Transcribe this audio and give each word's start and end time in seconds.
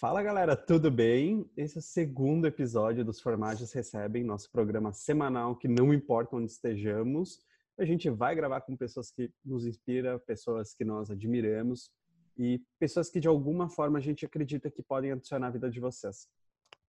Fala 0.00 0.22
galera, 0.22 0.56
tudo 0.56 0.92
bem? 0.92 1.44
Esse 1.56 1.78
é 1.78 1.80
o 1.80 1.82
segundo 1.82 2.46
episódio 2.46 3.04
dos 3.04 3.20
Formagens 3.20 3.72
Recebem, 3.72 4.22
nosso 4.22 4.48
programa 4.48 4.92
semanal 4.92 5.56
que 5.56 5.66
não 5.66 5.92
importa 5.92 6.36
onde 6.36 6.52
estejamos, 6.52 7.40
a 7.76 7.84
gente 7.84 8.08
vai 8.08 8.32
gravar 8.36 8.60
com 8.60 8.76
pessoas 8.76 9.10
que 9.10 9.28
nos 9.44 9.66
inspiram, 9.66 10.16
pessoas 10.20 10.72
que 10.72 10.84
nós 10.84 11.10
admiramos 11.10 11.90
e 12.36 12.62
pessoas 12.78 13.10
que 13.10 13.18
de 13.18 13.26
alguma 13.26 13.68
forma 13.68 13.98
a 13.98 14.00
gente 14.00 14.24
acredita 14.24 14.70
que 14.70 14.84
podem 14.84 15.10
adicionar 15.10 15.48
a 15.48 15.50
vida 15.50 15.68
de 15.68 15.80
vocês. 15.80 16.28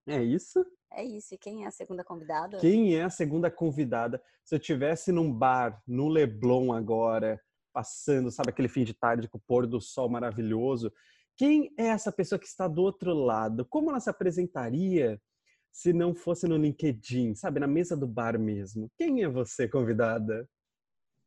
É 0.06 0.24
isso? 0.24 0.64
É 0.94 1.04
isso. 1.04 1.34
E 1.34 1.38
quem 1.40 1.64
é 1.64 1.68
a 1.68 1.72
segunda 1.72 2.04
convidada? 2.04 2.60
Quem 2.60 2.96
é 2.96 3.02
a 3.02 3.10
segunda 3.10 3.50
convidada? 3.50 4.22
Se 4.46 4.54
eu 4.54 4.60
tivesse 4.60 5.12
num 5.12 5.34
bar 5.34 5.82
no 5.88 6.10
Leblon 6.10 6.72
agora, 6.72 7.42
passando, 7.74 8.30
sabe, 8.30 8.52
aquele 8.52 8.70
fim 8.70 8.84
de 8.84 8.94
tarde 8.94 9.28
com 9.28 9.40
o 9.40 9.42
pôr 9.42 9.66
do 9.66 9.82
sol 9.82 10.08
maravilhoso, 10.08 10.94
quem 11.40 11.74
é 11.78 11.88
essa 11.88 12.12
pessoa 12.12 12.38
que 12.38 12.46
está 12.46 12.68
do 12.68 12.82
outro 12.82 13.14
lado? 13.14 13.66
Como 13.70 13.90
ela 13.90 14.02
se 14.02 14.10
apresentaria 14.10 15.18
se 15.72 15.94
não 15.94 16.14
fosse 16.14 16.46
no 16.46 16.58
LinkedIn, 16.58 17.34
sabe, 17.34 17.62
na 17.62 17.68
mesa 17.68 17.96
do 17.96 18.06
bar 18.06 18.38
mesmo? 18.38 18.92
Quem 18.98 19.24
é 19.24 19.30
você, 19.30 19.66
convidada? 19.66 20.46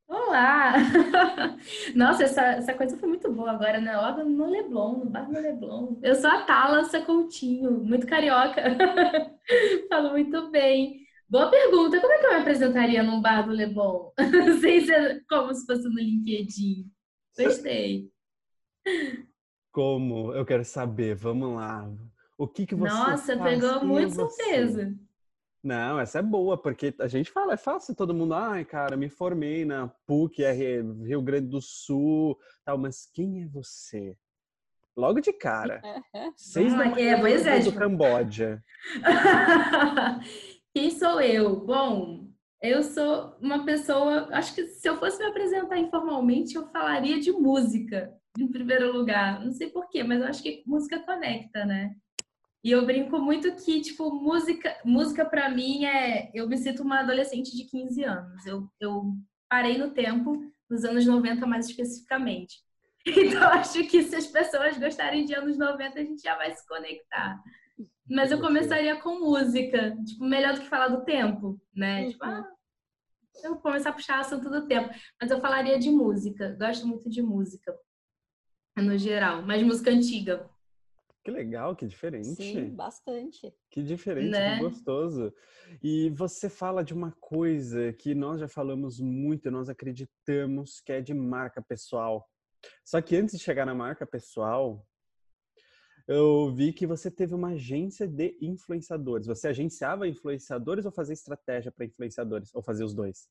Olá! 0.07 0.75
Nossa, 1.97 2.25
essa, 2.25 2.43
essa 2.43 2.75
coisa 2.75 2.99
foi 2.99 3.09
muito 3.09 3.33
boa 3.33 3.53
agora, 3.53 3.81
né? 3.81 3.97
Logo 3.97 4.23
no 4.25 4.51
Leblon, 4.51 4.99
no 4.99 5.11
bar 5.11 5.25
do 5.25 5.33
Leblon. 5.33 5.99
Eu 6.03 6.15
sou 6.15 6.29
a 6.29 6.43
Thalassa 6.43 7.01
Coutinho, 7.01 7.71
muito 7.83 8.07
carioca. 8.07 8.61
Falo 9.89 10.11
muito 10.11 10.51
bem. 10.51 11.07
Boa 11.27 11.51
pergunta. 11.51 11.99
Como 11.99 12.13
é 12.13 12.19
que 12.19 12.27
eu 12.27 12.35
me 12.35 12.41
apresentaria 12.41 13.03
num 13.03 13.23
bar 13.23 13.47
do 13.47 13.53
Leblon? 13.53 14.11
Sem 14.61 14.85
ser 14.85 15.25
como 15.27 15.55
se 15.55 15.65
fosse 15.65 15.85
no 15.85 15.99
LinkedIn. 15.99 16.85
Gostei. 17.39 18.13
Como? 19.73 20.33
Eu 20.33 20.45
quero 20.45 20.65
saber. 20.65 21.15
Vamos 21.15 21.57
lá. 21.57 21.91
O 22.37 22.47
que 22.47 22.67
que 22.67 22.75
você 22.75 22.93
Nossa, 22.95 23.37
pegou 23.39 23.85
muito 23.85 24.15
você? 24.15 24.43
surpresa. 24.43 24.95
Não, 25.65 25.99
essa 25.99 26.19
é 26.19 26.23
boa, 26.23 26.61
porque 26.61 26.93
a 26.99 27.07
gente 27.07 27.31
fala, 27.31 27.55
é 27.55 27.57
fácil 27.57 27.95
todo 27.95 28.13
mundo, 28.13 28.35
ai, 28.35 28.65
cara, 28.65 28.97
me 28.97 29.09
formei 29.09 29.65
na 29.65 29.87
PUC, 30.09 30.43
Rio 31.05 31.23
Grande 31.23 31.47
do 31.47 31.61
Sul, 31.63 32.37
tal, 32.65 32.77
mas 32.77 33.07
quem 33.15 33.45
é 33.45 33.47
você? 33.47 34.17
Logo 34.97 35.21
de 35.21 35.33
cara. 35.33 35.81
Seis 36.37 36.73
lá, 36.75 36.87
é, 36.99 37.17
pois 37.21 37.47
é, 37.47 37.59
do 37.61 37.65
tipo- 37.67 37.79
Camboja. 37.79 38.61
Quem 40.75 40.91
sou 40.91 41.21
eu? 41.21 41.61
Bom, 41.65 42.29
eu 42.61 42.83
sou 42.83 43.37
uma 43.41 43.65
pessoa. 43.65 44.29
Acho 44.33 44.55
que 44.55 44.67
se 44.67 44.89
eu 44.89 44.99
fosse 44.99 45.19
me 45.19 45.27
apresentar 45.27 45.79
informalmente, 45.79 46.57
eu 46.57 46.67
falaria 46.71 47.21
de 47.21 47.31
música, 47.31 48.13
em 48.39 48.49
primeiro 48.49 48.93
lugar. 48.93 49.45
Não 49.45 49.53
sei 49.53 49.71
porquê, 49.71 50.03
mas 50.03 50.21
eu 50.21 50.27
acho 50.27 50.43
que 50.43 50.63
música 50.67 50.99
conecta, 51.01 51.65
né? 51.65 51.95
E 52.65 52.71
eu 52.71 52.87
brinco 52.87 53.19
muito 53.19 53.55
que, 53.57 53.81
tipo, 53.81 54.11
música, 54.15 54.77
música 54.85 55.25
para 55.25 55.49
mim 55.49 55.85
é. 55.85 56.31
Eu 56.33 56.49
me 56.49 56.57
sinto 56.57 56.83
uma 56.83 57.01
adolescente 57.01 57.57
de 57.57 57.65
15 57.65 58.05
anos. 58.05 58.47
Eu, 58.47 58.69
eu 58.81 59.15
parei 59.49 59.77
no 59.77 59.91
tempo, 59.91 60.41
nos 60.71 60.85
anos 60.85 61.05
90 61.05 61.47
mais 61.47 61.69
especificamente. 61.69 62.57
Então, 63.05 63.43
acho 63.49 63.83
que 63.89 64.01
se 64.05 64.15
as 64.15 64.29
pessoas 64.29 64.79
gostarem 64.79 65.25
de 65.25 65.35
anos 65.35 65.59
90, 65.59 65.99
a 65.99 66.05
gente 66.05 66.23
já 66.23 66.37
vai 66.37 66.55
se 66.55 66.65
conectar. 66.69 67.43
Mas 68.09 68.31
eu 68.31 68.41
começaria 68.41 68.95
com 69.01 69.19
música, 69.19 69.97
tipo, 70.07 70.25
melhor 70.25 70.55
do 70.55 70.61
que 70.61 70.69
falar 70.69 70.87
do 70.87 71.05
tempo, 71.05 71.61
né? 71.75 72.11
Tipo, 72.11 72.25
Uhum. 72.25 72.31
ah, 72.31 72.49
eu 73.43 73.51
vou 73.55 73.61
começar 73.61 73.91
a 73.91 73.93
puxar 73.93 74.21
assunto 74.21 74.49
do 74.49 74.69
tempo. 74.69 74.89
Mas 75.21 75.33
eu 75.33 75.41
falaria 75.41 75.81
de 75.81 75.91
música. 75.91 76.57
Gosto 76.57 76.87
muito 76.87 77.11
de 77.11 77.21
música, 77.21 77.75
no 78.77 78.97
geral. 78.97 79.43
Mas 79.43 79.63
música 79.63 79.91
antiga. 79.91 80.49
Que 81.25 81.31
legal, 81.31 81.77
que 81.77 81.87
diferente. 81.87 82.35
Sim, 82.35 82.71
bastante. 82.71 83.55
Que 83.71 83.81
diferente, 83.83 84.31
Né? 84.31 84.57
que 84.57 84.63
gostoso. 84.65 85.33
E 85.81 86.11
você 86.11 86.49
fala 86.49 86.83
de 86.83 86.93
uma 86.93 87.13
coisa 87.21 87.93
que 87.93 88.13
nós 88.15 88.41
já 88.41 88.49
falamos 88.49 88.99
muito, 88.99 89.51
nós 89.51 89.69
acreditamos 89.69 90.81
que 90.81 90.93
é 90.93 91.01
de 91.01 91.15
marca 91.15 91.63
pessoal. 91.63 92.29
Só 92.85 93.01
que 93.01 93.17
antes 93.17 93.37
de 93.39 93.45
chegar 93.45 93.65
na 93.65 93.75
marca 93.75 94.05
pessoal, 94.05 94.85
eu 96.09 96.53
vi 96.53 96.73
que 96.73 96.87
você 96.89 97.09
teve 97.09 97.35
uma 97.35 97.51
agência 97.51 98.09
de 98.09 98.37
influenciadores. 98.41 99.29
Você 99.29 99.47
agenciava 99.49 100.09
influenciadores 100.09 100.85
ou 100.85 100.91
fazia 100.91 101.13
estratégia 101.15 101.71
para 101.71 101.87
influenciadores? 101.87 102.53
Ou 102.53 102.63
fazia 102.63 102.85
os 102.85 102.95
dois? 102.95 103.29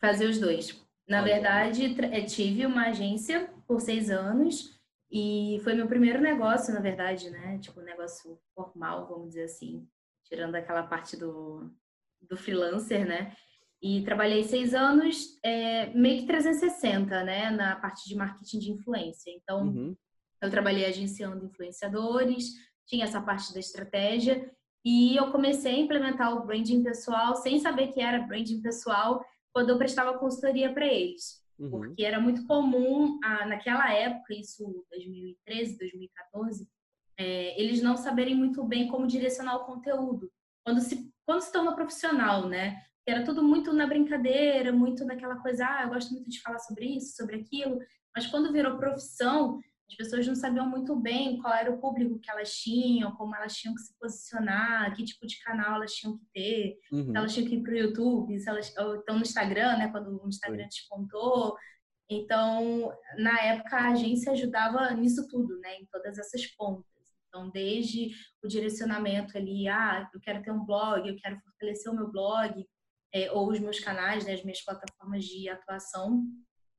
Fazer 0.00 0.26
os 0.26 0.38
dois. 0.38 0.80
Na 1.08 1.22
Olha. 1.22 1.34
verdade, 1.34 1.96
eu 2.12 2.26
tive 2.26 2.64
uma 2.64 2.86
agência 2.88 3.52
por 3.66 3.80
seis 3.80 4.10
anos 4.10 4.78
e 5.10 5.60
foi 5.62 5.74
meu 5.74 5.86
primeiro 5.86 6.20
negócio, 6.20 6.72
na 6.74 6.80
verdade, 6.80 7.30
né? 7.30 7.58
Tipo, 7.58 7.80
um 7.80 7.84
negócio 7.84 8.38
formal, 8.54 9.06
vamos 9.06 9.28
dizer 9.28 9.44
assim, 9.44 9.86
tirando 10.24 10.54
aquela 10.56 10.82
parte 10.82 11.16
do, 11.16 11.70
do 12.22 12.36
freelancer, 12.36 13.06
né? 13.06 13.34
E 13.82 14.02
trabalhei 14.02 14.42
seis 14.44 14.74
anos, 14.74 15.38
é, 15.42 15.86
meio 15.94 16.20
que 16.20 16.26
360, 16.26 17.22
né? 17.22 17.50
Na 17.50 17.76
parte 17.76 18.08
de 18.08 18.16
marketing 18.16 18.58
de 18.58 18.72
influência. 18.72 19.30
Então, 19.30 19.66
Uhum. 19.66 19.96
eu 20.42 20.50
trabalhei 20.50 20.86
agenciando 20.86 21.44
influenciadores, 21.44 22.50
tinha 22.86 23.04
essa 23.04 23.20
parte 23.20 23.52
da 23.52 23.60
estratégia 23.60 24.50
e 24.84 25.16
eu 25.16 25.30
comecei 25.30 25.74
a 25.74 25.78
implementar 25.78 26.34
o 26.34 26.44
branding 26.44 26.82
pessoal 26.82 27.36
sem 27.36 27.58
saber 27.60 27.88
que 27.88 28.00
era 28.00 28.26
branding 28.26 28.60
pessoal 28.60 29.24
quando 29.52 29.70
eu 29.70 29.78
prestava 29.78 30.18
consultoria 30.18 30.72
para 30.72 30.86
eles. 30.86 31.43
Uhum. 31.58 31.70
Porque 31.70 32.04
era 32.04 32.20
muito 32.20 32.46
comum, 32.46 33.18
naquela 33.46 33.92
época, 33.92 34.34
isso 34.34 34.84
2013, 34.90 35.78
2014, 35.78 36.68
é, 37.16 37.60
eles 37.60 37.80
não 37.80 37.96
saberem 37.96 38.34
muito 38.34 38.64
bem 38.64 38.88
como 38.88 39.06
direcionar 39.06 39.56
o 39.56 39.64
conteúdo. 39.64 40.30
Quando 40.64 40.80
se, 40.80 41.10
quando 41.24 41.42
se 41.42 41.52
torna 41.52 41.74
profissional, 41.74 42.48
né? 42.48 42.82
Era 43.06 43.22
tudo 43.22 43.42
muito 43.42 43.72
na 43.72 43.86
brincadeira, 43.86 44.72
muito 44.72 45.04
naquela 45.04 45.36
coisa, 45.36 45.66
ah, 45.66 45.82
eu 45.82 45.90
gosto 45.90 46.12
muito 46.12 46.30
de 46.30 46.40
falar 46.40 46.58
sobre 46.58 46.86
isso, 46.86 47.14
sobre 47.16 47.36
aquilo. 47.36 47.78
Mas 48.16 48.26
quando 48.26 48.52
virou 48.52 48.78
profissão, 48.78 49.60
as 49.88 49.96
pessoas 49.96 50.26
não 50.26 50.34
sabiam 50.34 50.68
muito 50.68 50.96
bem 50.96 51.38
qual 51.38 51.54
era 51.54 51.70
o 51.70 51.78
público 51.78 52.18
que 52.18 52.30
elas 52.30 52.52
tinham, 52.52 53.14
como 53.16 53.34
elas 53.36 53.54
tinham 53.54 53.74
que 53.74 53.82
se 53.82 53.94
posicionar, 53.98 54.94
que 54.94 55.04
tipo 55.04 55.26
de 55.26 55.38
canal 55.40 55.76
elas 55.76 55.92
tinham 55.92 56.16
que 56.16 56.24
ter 56.32 56.78
Uhum. 56.90 57.10
se 57.10 57.16
elas 57.16 57.34
tinham 57.34 57.48
que 57.48 57.56
ir 57.56 57.62
para 57.62 57.72
o 57.72 57.76
YouTube, 57.76 58.38
se 58.38 58.48
elas 58.48 58.74
ou 58.78 58.96
então 58.96 59.16
no 59.16 59.22
Instagram, 59.22 59.76
né, 59.76 59.88
quando 59.88 60.22
o 60.22 60.28
Instagram 60.28 60.66
despontou. 60.66 61.56
Então, 62.08 62.92
na 63.18 63.40
época 63.40 63.76
a 63.76 63.90
agência 63.92 64.32
ajudava 64.32 64.90
nisso 64.92 65.26
tudo, 65.28 65.58
né, 65.60 65.76
em 65.76 65.86
todas 65.86 66.18
essas 66.18 66.46
pontas. 66.46 66.84
Então, 67.28 67.50
desde 67.50 68.10
o 68.42 68.48
direcionamento 68.48 69.36
ali, 69.36 69.66
ah, 69.68 70.08
eu 70.14 70.20
quero 70.20 70.42
ter 70.42 70.52
um 70.52 70.64
blog, 70.64 71.08
eu 71.08 71.16
quero 71.16 71.38
fortalecer 71.40 71.90
o 71.92 71.96
meu 71.96 72.10
blog, 72.10 72.64
é, 73.12 73.30
ou 73.32 73.50
os 73.50 73.58
meus 73.58 73.80
canais, 73.80 74.24
né, 74.24 74.34
as 74.34 74.42
minhas 74.42 74.64
plataformas 74.64 75.24
de 75.24 75.48
atuação, 75.48 76.24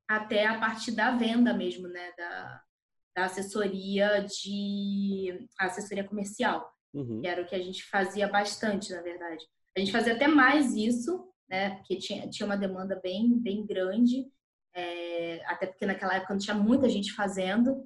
até 0.08 0.46
a 0.46 0.60
parte 0.60 0.92
da 0.92 1.12
venda 1.12 1.54
mesmo, 1.54 1.88
né, 1.88 2.12
da, 2.18 2.62
da 3.16 3.26
assessoria 3.26 4.22
de 4.26 5.48
assessoria 5.58 6.04
comercial 6.04 6.70
Uhum. 6.94 7.20
que 7.22 7.28
era 7.28 7.42
o 7.42 7.46
que 7.46 7.54
a 7.56 7.62
gente 7.62 7.84
fazia 7.84 8.26
bastante, 8.28 8.94
na 8.94 9.02
verdade. 9.02 9.46
A 9.76 9.80
gente 9.82 9.92
fazia 9.92 10.14
até 10.14 10.28
mais 10.30 10.74
isso, 10.76 11.30
né? 11.50 11.76
Porque 11.76 11.98
tinha, 11.98 12.30
tinha 12.30 12.46
uma 12.46 12.56
demanda 12.56 12.98
bem, 13.04 13.38
bem 13.38 13.66
grande, 13.66 14.26
é, 14.74 15.44
até 15.46 15.68
porque 15.68 15.86
naquela 15.86 16.16
época 16.16 16.34
não 16.34 16.40
tinha 16.40 16.56
muita 16.56 16.88
gente 16.88 17.12
fazendo, 17.12 17.86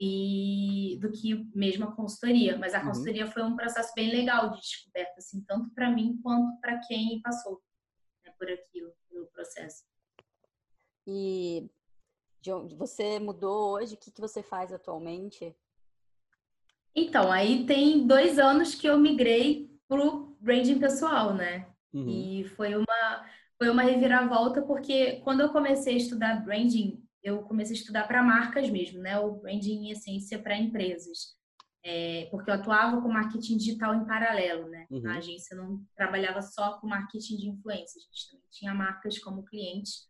e 0.00 0.98
do 1.00 1.10
que 1.12 1.44
mesmo 1.54 1.84
a 1.84 1.94
consultoria. 1.94 2.56
Mas 2.58 2.74
a 2.74 2.80
Uhum. 2.80 2.86
consultoria 2.86 3.26
foi 3.28 3.42
um 3.44 3.54
processo 3.56 3.92
bem 3.94 4.10
legal 4.10 4.50
de 4.50 4.60
descoberta, 4.60 5.14
assim, 5.18 5.40
tanto 5.44 5.70
para 5.72 5.90
mim 5.90 6.18
quanto 6.22 6.60
para 6.60 6.80
quem 6.80 7.20
passou 7.22 7.60
né, 8.24 8.32
por 8.38 8.48
aquilo, 8.50 8.92
pelo 9.08 9.26
processo. 9.28 9.84
E 11.06 11.70
de 12.40 12.52
onde 12.52 12.74
você 12.74 13.18
mudou 13.18 13.72
hoje? 13.72 13.94
O 13.94 13.98
que, 13.98 14.10
que 14.10 14.20
você 14.20 14.42
faz 14.42 14.72
atualmente? 14.72 15.54
Então, 16.94 17.30
aí 17.30 17.64
tem 17.64 18.06
dois 18.06 18.38
anos 18.38 18.74
que 18.74 18.86
eu 18.86 18.98
migrei 18.98 19.70
pro 19.86 20.36
branding 20.40 20.78
pessoal, 20.78 21.34
né? 21.34 21.66
Uhum. 21.92 22.08
E 22.08 22.44
foi 22.44 22.74
uma, 22.74 23.26
foi 23.56 23.70
uma 23.70 23.82
reviravolta, 23.82 24.62
porque 24.62 25.20
quando 25.22 25.40
eu 25.40 25.50
comecei 25.50 25.94
a 25.94 25.98
estudar 25.98 26.44
branding, 26.44 27.02
eu 27.22 27.42
comecei 27.42 27.76
a 27.76 27.78
estudar 27.78 28.06
para 28.06 28.22
marcas 28.22 28.68
mesmo, 28.68 29.00
né? 29.00 29.18
O 29.18 29.32
branding 29.32 29.86
em 29.86 29.90
essência 29.90 30.38
para 30.38 30.56
empresas. 30.56 31.36
É, 31.84 32.28
porque 32.30 32.50
eu 32.50 32.54
atuava 32.54 33.00
com 33.00 33.08
marketing 33.08 33.56
digital 33.56 33.94
em 33.94 34.04
paralelo, 34.04 34.68
né? 34.68 34.86
Uhum. 34.90 35.08
A 35.08 35.18
agência 35.18 35.56
não 35.56 35.82
trabalhava 35.96 36.42
só 36.42 36.78
com 36.78 36.88
marketing 36.88 37.36
de 37.36 37.48
influência, 37.48 37.98
a 37.98 38.04
gente 38.04 38.30
também 38.30 38.46
tinha 38.50 38.74
marcas 38.74 39.18
como 39.18 39.44
clientes. 39.44 40.08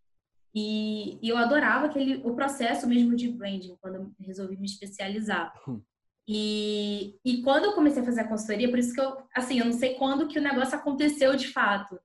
E, 0.54 1.18
e 1.22 1.28
eu 1.28 1.36
adorava 1.36 1.86
aquele, 1.86 2.22
o 2.24 2.34
processo 2.34 2.86
mesmo 2.86 3.14
de 3.14 3.28
branding, 3.28 3.76
quando 3.80 3.96
eu 3.96 4.12
resolvi 4.20 4.56
me 4.56 4.66
especializar. 4.66 5.52
Hum. 5.68 5.82
E, 6.26 7.16
e 7.24 7.42
quando 7.42 7.64
eu 7.66 7.72
comecei 7.74 8.02
a 8.02 8.04
fazer 8.04 8.20
a 8.22 8.28
consultoria, 8.28 8.68
por 8.68 8.78
isso 8.78 8.92
que 8.94 9.00
eu, 9.00 9.16
assim, 9.34 9.60
eu 9.60 9.64
não 9.64 9.72
sei 9.72 9.94
quando 9.94 10.28
que 10.28 10.38
o 10.38 10.42
negócio 10.42 10.76
aconteceu 10.76 11.34
de 11.36 11.48
fato. 11.48 11.98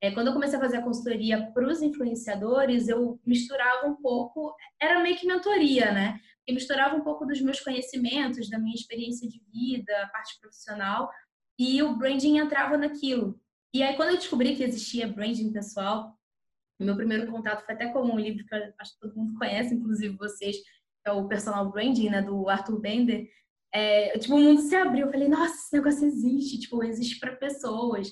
é, 0.00 0.10
quando 0.12 0.28
eu 0.28 0.32
comecei 0.32 0.56
a 0.56 0.60
fazer 0.60 0.76
a 0.78 0.82
consultoria 0.82 1.50
para 1.52 1.66
os 1.66 1.82
influenciadores, 1.82 2.88
eu 2.88 3.20
misturava 3.26 3.86
um 3.86 3.96
pouco, 3.96 4.54
era 4.80 5.00
meio 5.00 5.16
que 5.16 5.26
mentoria, 5.26 5.92
né? 5.92 6.20
Eu 6.46 6.54
misturava 6.54 6.96
um 6.96 7.02
pouco 7.02 7.26
dos 7.26 7.40
meus 7.40 7.60
conhecimentos, 7.60 8.48
da 8.48 8.58
minha 8.58 8.74
experiência 8.74 9.28
de 9.28 9.42
vida, 9.52 9.92
a 10.02 10.08
parte 10.08 10.38
profissional, 10.40 11.10
e 11.58 11.82
o 11.82 11.96
branding 11.96 12.38
entrava 12.38 12.76
naquilo. 12.76 13.40
E 13.74 13.82
aí, 13.82 13.96
quando 13.96 14.10
eu 14.10 14.16
descobri 14.16 14.54
que 14.56 14.62
existia 14.62 15.08
branding 15.08 15.52
pessoal, 15.52 16.16
meu 16.84 16.96
primeiro 16.96 17.30
contato 17.30 17.64
foi 17.64 17.74
até 17.74 17.88
com 17.88 18.00
um 18.00 18.18
livro 18.18 18.44
que 18.44 18.54
acho 18.54 18.94
que 18.94 19.00
todo 19.00 19.16
mundo 19.16 19.38
conhece, 19.38 19.74
inclusive 19.74 20.16
vocês, 20.16 20.56
é 21.04 21.12
o 21.12 21.26
Personal 21.26 21.70
Branding, 21.70 22.10
né, 22.10 22.22
do 22.22 22.48
Arthur 22.48 22.78
Bender. 22.80 23.28
É, 23.72 24.18
tipo, 24.18 24.34
o 24.34 24.40
mundo 24.40 24.60
se 24.60 24.74
abriu. 24.74 25.06
Eu 25.06 25.12
falei, 25.12 25.28
nossa, 25.28 25.54
esse 25.54 25.76
negócio 25.76 26.06
existe, 26.06 26.60
tipo, 26.60 26.82
existe 26.82 27.18
para 27.18 27.36
pessoas. 27.36 28.10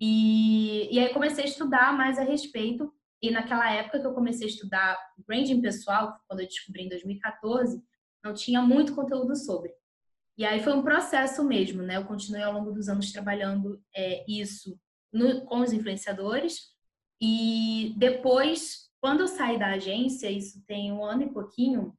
E, 0.00 0.88
e 0.94 0.98
aí 0.98 1.12
comecei 1.12 1.44
a 1.44 1.46
estudar 1.46 1.96
mais 1.96 2.18
a 2.18 2.22
respeito. 2.22 2.92
E 3.22 3.30
naquela 3.30 3.70
época 3.72 4.00
que 4.00 4.06
eu 4.06 4.14
comecei 4.14 4.46
a 4.46 4.50
estudar 4.50 4.98
branding 5.26 5.60
pessoal, 5.60 6.18
quando 6.26 6.40
eu 6.40 6.46
descobri 6.46 6.82
em 6.82 6.88
2014, 6.88 7.80
não 8.24 8.34
tinha 8.34 8.60
muito 8.60 8.94
conteúdo 8.94 9.36
sobre. 9.36 9.72
E 10.36 10.44
aí 10.44 10.62
foi 10.62 10.72
um 10.72 10.82
processo 10.82 11.44
mesmo, 11.44 11.82
né? 11.82 11.96
Eu 11.96 12.04
continuei 12.04 12.42
ao 12.42 12.52
longo 12.52 12.72
dos 12.72 12.88
anos 12.88 13.12
trabalhando 13.12 13.80
é, 13.94 14.24
isso 14.28 14.76
no, 15.12 15.44
com 15.44 15.60
os 15.60 15.72
influenciadores. 15.72 16.71
E 17.24 17.94
depois, 17.96 18.90
quando 19.00 19.20
eu 19.20 19.28
saí 19.28 19.56
da 19.56 19.68
agência, 19.68 20.28
isso 20.28 20.60
tem 20.66 20.92
um 20.92 21.04
ano 21.04 21.22
e 21.22 21.32
pouquinho, 21.32 21.96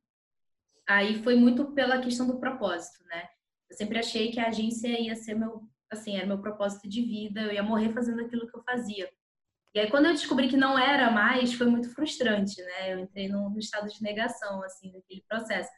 aí 0.86 1.24
foi 1.24 1.36
muito 1.36 1.72
pela 1.72 2.02
questão 2.02 2.28
do 2.28 2.42
propósito, 2.42 3.02
né? 3.06 3.30
Eu 3.70 3.78
sempre 3.78 3.98
achei 3.98 4.32
que 4.32 4.40
a 4.42 4.50
agência 4.50 4.88
ia 5.00 5.16
ser 5.16 5.36
meu 5.36 5.64
assim, 5.90 6.18
era 6.18 6.26
meu 6.26 6.40
propósito 6.40 6.90
de 6.90 7.02
vida, 7.02 7.42
eu 7.42 7.54
ia 7.54 7.64
morrer 7.64 7.94
fazendo 7.94 8.20
aquilo 8.20 8.48
que 8.48 8.58
eu 8.58 8.64
fazia. 8.64 9.10
E 9.74 9.80
aí, 9.80 9.90
quando 9.90 10.08
eu 10.08 10.12
descobri 10.12 10.50
que 10.50 10.58
não 10.58 10.78
era 10.78 11.10
mais, 11.10 11.54
foi 11.54 11.68
muito 11.68 11.90
frustrante, 11.94 12.62
né? 12.62 12.94
Eu 12.94 13.00
entrei 13.00 13.28
num, 13.28 13.58
estado 13.58 13.88
de 13.88 14.02
negação, 14.04 14.62
assim, 14.64 14.92
daquele 14.92 15.24
processo. 15.28 15.70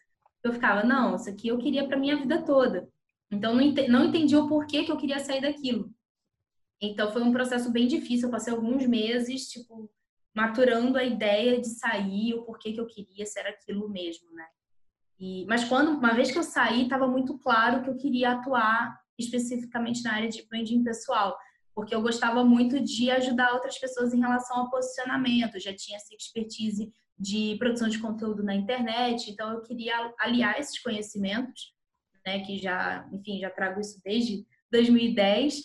Eu 0.44 0.54
ficava, 0.54 0.84
não, 0.84 1.16
isso 1.16 1.30
aqui 1.30 1.50
eu 1.50 1.58
queria 1.58 1.88
para 1.88 1.98
minha 1.98 2.18
vida 2.18 2.42
toda. 2.44 2.90
Então, 3.32 3.54
não, 3.54 3.62
ent 3.62 3.88
não 3.88 4.06
entendi 4.06 4.36
o 4.36 4.48
porquê 4.48 4.84
que 4.84 4.92
eu 4.92 4.98
queria 4.98 5.20
sair 5.20 5.42
daquilo. 5.42 5.94
Então, 6.92 7.12
foi 7.12 7.22
um 7.22 7.32
processo 7.32 7.72
bem 7.72 7.88
difícil. 7.88 8.28
Eu 8.28 8.32
passei 8.32 8.54
alguns 8.54 8.86
meses, 8.86 9.48
tipo, 9.48 9.90
maturando 10.36 10.98
a 10.98 11.04
ideia 11.04 11.60
de 11.60 11.68
sair, 11.68 12.34
o 12.34 12.44
porquê 12.44 12.74
que 12.74 12.80
eu 12.80 12.88
queria, 12.88 13.26
se 13.26 13.40
era 13.40 13.50
aquilo 13.50 13.90
mesmo, 13.90 14.32
né? 14.34 14.46
E, 15.18 15.46
mas 15.46 15.64
quando, 15.64 15.98
uma 15.98 16.14
vez 16.14 16.30
que 16.30 16.38
eu 16.38 16.44
saí, 16.44 16.84
estava 16.84 17.08
muito 17.08 17.38
claro 17.40 17.82
que 17.82 17.90
eu 17.90 17.96
queria 17.96 18.32
atuar 18.32 19.00
especificamente 19.18 20.04
na 20.04 20.14
área 20.14 20.30
de 20.30 20.46
branding 20.48 20.84
pessoal, 20.84 21.38
porque 21.74 21.96
eu 21.96 22.02
gostava 22.02 22.44
muito 22.44 22.82
de 22.82 23.10
ajudar 23.12 23.54
outras 23.54 23.78
pessoas 23.78 24.14
em 24.14 24.20
relação 24.20 24.58
ao 24.58 24.70
posicionamento, 24.70 25.60
já 25.60 25.74
tinha 25.74 25.98
essa 25.98 26.14
expertise 26.14 26.92
de 27.18 27.56
produção 27.58 27.88
de 27.88 28.00
conteúdo 28.00 28.44
na 28.44 28.54
internet, 28.54 29.32
então 29.32 29.54
eu 29.54 29.62
queria 29.62 30.14
aliar 30.20 30.60
esses 30.60 30.80
conhecimentos, 30.80 31.74
né, 32.26 32.40
que 32.42 32.58
já, 32.58 33.08
enfim, 33.14 33.40
já 33.40 33.50
trago 33.50 33.80
isso 33.80 34.02
desde 34.04 34.46
2010 34.72 35.64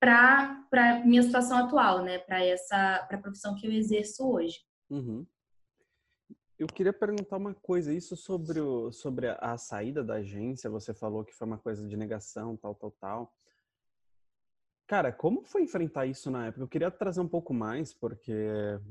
para 0.00 0.64
para 0.70 1.04
minha 1.04 1.22
situação 1.22 1.58
atual, 1.58 2.02
né, 2.02 2.18
para 2.18 2.44
essa 2.44 3.04
para 3.08 3.18
a 3.18 3.20
profissão 3.20 3.54
que 3.54 3.66
eu 3.66 3.72
exerço 3.72 4.28
hoje. 4.28 4.58
Uhum. 4.90 5.26
Eu 6.58 6.66
queria 6.66 6.92
perguntar 6.92 7.36
uma 7.36 7.54
coisa, 7.54 7.92
isso 7.92 8.16
sobre, 8.16 8.60
o, 8.60 8.90
sobre 8.90 9.28
a, 9.28 9.56
saída 9.56 10.02
da 10.02 10.14
agência, 10.14 10.68
você 10.68 10.92
falou 10.92 11.24
que 11.24 11.32
foi 11.32 11.46
uma 11.46 11.56
coisa 11.58 11.86
de 11.86 11.96
negação, 11.96 12.56
tal, 12.56 12.74
tal, 12.74 12.90
tal. 12.90 13.34
Cara, 14.88 15.12
como 15.12 15.44
foi 15.44 15.62
enfrentar 15.62 16.06
isso 16.06 16.32
na 16.32 16.46
época? 16.46 16.64
Eu 16.64 16.68
queria 16.68 16.90
trazer 16.90 17.20
um 17.20 17.28
pouco 17.28 17.54
mais, 17.54 17.94
porque 17.94 18.32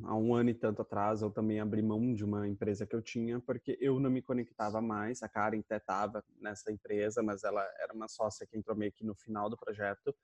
há 0.04 0.16
um 0.16 0.34
ano 0.34 0.52
e 0.52 0.54
tanto 0.54 0.82
atrás 0.82 1.22
eu 1.22 1.30
também 1.30 1.60
abri 1.60 1.82
mão 1.82 2.14
de 2.14 2.24
uma 2.24 2.48
empresa 2.48 2.86
que 2.86 2.96
eu 2.96 3.02
tinha, 3.02 3.40
porque 3.42 3.78
eu 3.82 4.00
não 4.00 4.10
me 4.10 4.22
conectava 4.22 4.80
mais. 4.80 5.22
A 5.22 5.28
Karen 5.28 5.60
até 5.60 5.76
estava 5.76 6.24
nessa 6.40 6.72
empresa, 6.72 7.22
mas 7.22 7.44
ela 7.44 7.68
era 7.82 7.94
uma 7.94 8.08
sócia 8.08 8.48
que 8.48 8.56
entrou 8.56 8.78
meio 8.78 8.94
que 8.94 9.04
no 9.04 9.16
final 9.16 9.50
do 9.50 9.58
projeto. 9.58 10.16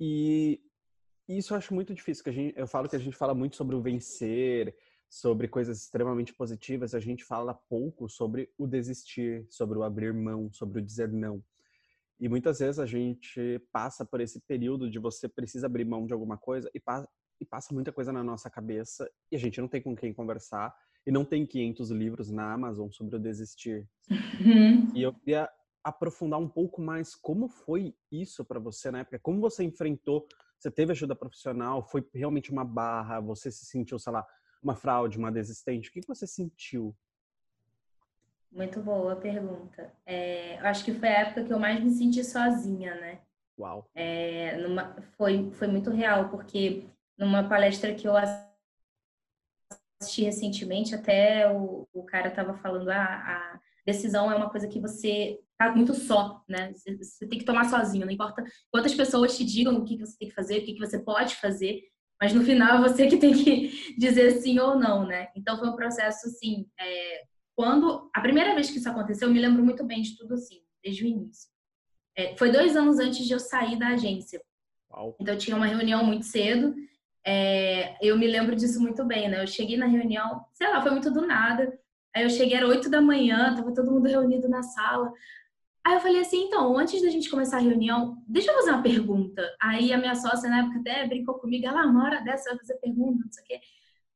E 0.00 0.60
isso 1.28 1.52
eu 1.52 1.58
acho 1.58 1.74
muito 1.74 1.94
difícil, 1.94 2.22
que 2.22 2.30
a 2.30 2.32
gente, 2.32 2.58
eu 2.58 2.66
falo 2.66 2.88
que 2.88 2.96
a 2.96 3.00
gente 3.00 3.16
fala 3.16 3.34
muito 3.34 3.56
sobre 3.56 3.74
o 3.74 3.80
vencer, 3.80 4.76
sobre 5.08 5.48
coisas 5.48 5.80
extremamente 5.80 6.34
positivas, 6.34 6.94
a 6.94 7.00
gente 7.00 7.24
fala 7.24 7.54
pouco 7.54 8.08
sobre 8.08 8.50
o 8.58 8.66
desistir, 8.66 9.46
sobre 9.48 9.78
o 9.78 9.82
abrir 9.82 10.12
mão, 10.12 10.50
sobre 10.52 10.80
o 10.80 10.84
dizer 10.84 11.10
não. 11.10 11.42
E 12.20 12.28
muitas 12.28 12.58
vezes 12.58 12.78
a 12.78 12.86
gente 12.86 13.58
passa 13.72 14.04
por 14.04 14.20
esse 14.20 14.40
período 14.40 14.90
de 14.90 14.98
você 14.98 15.28
precisa 15.28 15.66
abrir 15.66 15.84
mão 15.84 16.06
de 16.06 16.12
alguma 16.12 16.36
coisa 16.36 16.70
e, 16.74 16.80
pa 16.80 17.06
e 17.40 17.44
passa 17.44 17.74
muita 17.74 17.92
coisa 17.92 18.12
na 18.12 18.22
nossa 18.22 18.48
cabeça 18.48 19.10
e 19.30 19.36
a 19.36 19.38
gente 19.38 19.60
não 19.60 19.68
tem 19.68 19.82
com 19.82 19.94
quem 19.96 20.12
conversar 20.12 20.74
e 21.06 21.10
não 21.10 21.24
tem 21.24 21.44
500 21.44 21.90
livros 21.90 22.30
na 22.30 22.52
Amazon 22.52 22.90
sobre 22.90 23.16
o 23.16 23.18
desistir. 23.18 23.86
Uhum. 24.10 24.92
E 24.94 25.02
eu 25.02 25.12
queria 25.12 25.50
aprofundar 25.84 26.40
um 26.40 26.48
pouco 26.48 26.80
mais 26.80 27.14
como 27.14 27.46
foi 27.46 27.94
isso 28.10 28.42
para 28.44 28.58
você 28.58 28.90
na 28.90 29.00
época, 29.00 29.18
como 29.18 29.40
você 29.40 29.62
enfrentou, 29.62 30.26
você 30.58 30.70
teve 30.70 30.92
ajuda 30.92 31.14
profissional, 31.14 31.86
foi 31.86 32.08
realmente 32.14 32.50
uma 32.50 32.64
barra, 32.64 33.20
você 33.20 33.50
se 33.50 33.66
sentiu, 33.66 33.98
sei 33.98 34.12
lá, 34.14 34.26
uma 34.62 34.74
fraude, 34.74 35.18
uma 35.18 35.30
desistente? 35.30 35.90
O 35.90 35.92
que 35.92 36.00
você 36.06 36.26
sentiu? 36.26 36.96
Muito 38.50 38.80
boa 38.80 39.14
pergunta. 39.16 39.92
É, 40.06 40.58
eu 40.58 40.66
acho 40.66 40.84
que 40.84 40.94
foi 40.94 41.08
a 41.08 41.20
época 41.20 41.44
que 41.44 41.52
eu 41.52 41.58
mais 41.58 41.82
me 41.82 41.90
senti 41.90 42.24
sozinha, 42.24 42.94
né? 42.94 43.20
Uau! 43.58 43.90
É, 43.94 44.56
numa, 44.56 44.96
foi, 45.16 45.50
foi 45.52 45.66
muito 45.66 45.90
real, 45.90 46.30
porque 46.30 46.86
numa 47.18 47.46
palestra 47.46 47.94
que 47.94 48.08
eu 48.08 48.14
assisti 50.00 50.22
recentemente, 50.22 50.94
até 50.94 51.50
o, 51.52 51.86
o 51.92 52.04
cara 52.04 52.28
estava 52.28 52.54
falando, 52.54 52.88
ah, 52.90 52.94
a 52.96 53.60
decisão 53.84 54.30
é 54.30 54.36
uma 54.36 54.50
coisa 54.50 54.68
que 54.68 54.80
você 54.80 55.38
tá 55.58 55.74
muito 55.74 55.94
só, 55.94 56.42
né? 56.48 56.72
Você, 56.72 56.96
você, 56.96 57.26
tem 57.26 57.38
que 57.38 57.44
tomar 57.44 57.64
sozinho, 57.64 58.06
não 58.06 58.12
importa 58.12 58.44
quantas 58.70 58.94
pessoas 58.94 59.36
te 59.36 59.44
digam 59.44 59.76
o 59.76 59.84
que, 59.84 59.96
que 59.96 60.06
você 60.06 60.18
tem 60.18 60.28
que 60.28 60.34
fazer, 60.34 60.58
o 60.58 60.64
que, 60.64 60.74
que 60.74 60.80
você 60.80 60.98
pode 60.98 61.36
fazer, 61.36 61.82
mas 62.20 62.32
no 62.32 62.42
final 62.44 62.78
é 62.78 62.88
você 62.88 63.06
que 63.06 63.16
tem 63.16 63.32
que 63.32 63.94
dizer 63.98 64.30
sim 64.40 64.58
ou 64.58 64.78
não, 64.78 65.06
né? 65.06 65.28
Então 65.36 65.58
foi 65.58 65.68
um 65.68 65.76
processo 65.76 66.26
assim. 66.26 66.66
É, 66.78 67.22
quando 67.54 68.10
a 68.14 68.20
primeira 68.20 68.54
vez 68.54 68.70
que 68.70 68.78
isso 68.78 68.88
aconteceu, 68.88 69.28
eu 69.28 69.34
me 69.34 69.40
lembro 69.40 69.62
muito 69.62 69.84
bem 69.84 70.02
de 70.02 70.16
tudo 70.16 70.34
assim, 70.34 70.60
desde 70.82 71.04
o 71.04 71.06
início. 71.06 71.48
É, 72.16 72.36
foi 72.36 72.50
dois 72.50 72.76
anos 72.76 72.98
antes 72.98 73.26
de 73.26 73.32
eu 73.32 73.40
sair 73.40 73.76
da 73.76 73.88
agência. 73.88 74.40
Uau. 74.90 75.16
Então 75.20 75.34
eu 75.34 75.38
tinha 75.38 75.56
uma 75.56 75.66
reunião 75.66 76.04
muito 76.04 76.24
cedo. 76.24 76.74
É, 77.26 77.96
eu 78.06 78.18
me 78.18 78.26
lembro 78.26 78.54
disso 78.54 78.80
muito 78.80 79.04
bem, 79.04 79.28
né? 79.28 79.42
Eu 79.42 79.46
cheguei 79.46 79.76
na 79.76 79.86
reunião, 79.86 80.44
sei 80.52 80.68
lá, 80.68 80.80
foi 80.82 80.90
muito 80.90 81.10
do 81.10 81.26
nada. 81.26 81.78
Aí 82.14 82.22
eu 82.22 82.30
cheguei, 82.30 82.56
era 82.56 82.66
oito 82.66 82.88
da 82.88 83.00
manhã, 83.00 83.54
tava 83.54 83.74
todo 83.74 83.90
mundo 83.90 84.08
reunido 84.08 84.48
na 84.48 84.62
sala. 84.62 85.12
Aí 85.84 85.94
eu 85.94 86.00
falei 86.00 86.20
assim, 86.20 86.44
então, 86.44 86.78
antes 86.78 87.02
da 87.02 87.10
gente 87.10 87.28
começar 87.28 87.58
a 87.58 87.60
reunião, 87.60 88.22
deixa 88.26 88.50
eu 88.50 88.54
fazer 88.54 88.70
uma 88.70 88.82
pergunta. 88.82 89.42
Aí 89.60 89.92
a 89.92 89.98
minha 89.98 90.14
sócia 90.14 90.48
na 90.48 90.60
época 90.60 90.78
até 90.78 91.06
brincou 91.06 91.34
comigo, 91.34 91.66
ela, 91.66 91.86
uma 91.86 92.04
hora 92.04 92.20
dessa 92.20 92.50
vai 92.50 92.58
fazer 92.58 92.74
pergunta, 92.74 93.24
não 93.24 93.32
sei 93.32 93.42
o 93.42 93.46
quê. 93.46 93.60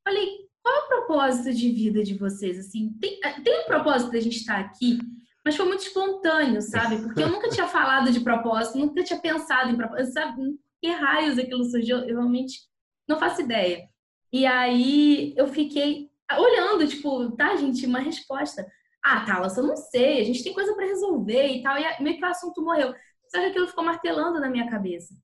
Falei, 0.03 0.49
qual 0.63 0.75
é 0.75 0.79
o 0.79 0.89
propósito 0.89 1.55
de 1.55 1.71
vida 1.71 2.03
de 2.03 2.15
vocês? 2.15 2.59
Assim, 2.59 2.97
tem, 3.01 3.19
eh, 3.23 3.41
tem 3.41 3.61
um 3.61 3.67
propósito 3.67 4.13
da 4.13 4.21
gente 4.21 4.37
estar 4.37 4.59
aqui, 4.59 4.99
mas 5.45 5.57
foi 5.57 5.67
muito 5.67 5.83
espontâneo, 5.83 6.63
sabe? 6.63 7.03
Porque 7.03 7.23
eu 7.23 7.29
nunca 7.29 7.51
tinha 7.51 7.67
falado 7.69 8.11
de 8.11 8.21
propósito, 8.21 8.79
nunca 8.79 9.03
tinha 9.03 9.19
pensado 9.19 9.71
em 9.71 9.77
propósito, 9.77 10.13
sabe? 10.13 10.59
Que 10.81 10.89
raios 10.91 11.39
aquilo 11.39 11.65
surgiu? 11.65 11.99
Eu 11.99 12.17
realmente 12.17 12.61
não 13.07 13.19
faço 13.19 13.43
ideia. 13.43 13.89
E 14.33 14.47
aí 14.47 15.35
eu 15.37 15.49
fiquei 15.49 16.08
olhando, 16.37 16.87
tipo, 16.87 17.31
tá, 17.33 17.57
gente, 17.57 17.87
uma 17.87 18.01
resposta. 18.01 18.67
Ah, 19.03 19.25
Talas, 19.25 19.57
eu 19.57 19.65
não 19.65 19.77
sei, 19.77 20.21
a 20.21 20.25
gente 20.25 20.43
tem 20.43 20.53
coisa 20.53 20.75
para 20.75 20.87
resolver 20.87 21.47
e 21.47 21.63
tal. 21.63 21.79
E 21.79 22.03
meio 22.03 22.17
que 22.17 22.25
o 22.25 22.29
assunto 22.29 22.63
morreu. 22.63 22.95
Só 23.29 23.39
que 23.39 23.47
aquilo 23.47 23.69
ficou 23.69 23.85
martelando 23.85 24.41
na 24.41 24.51
minha 24.51 24.69
cabeça. 24.69 25.15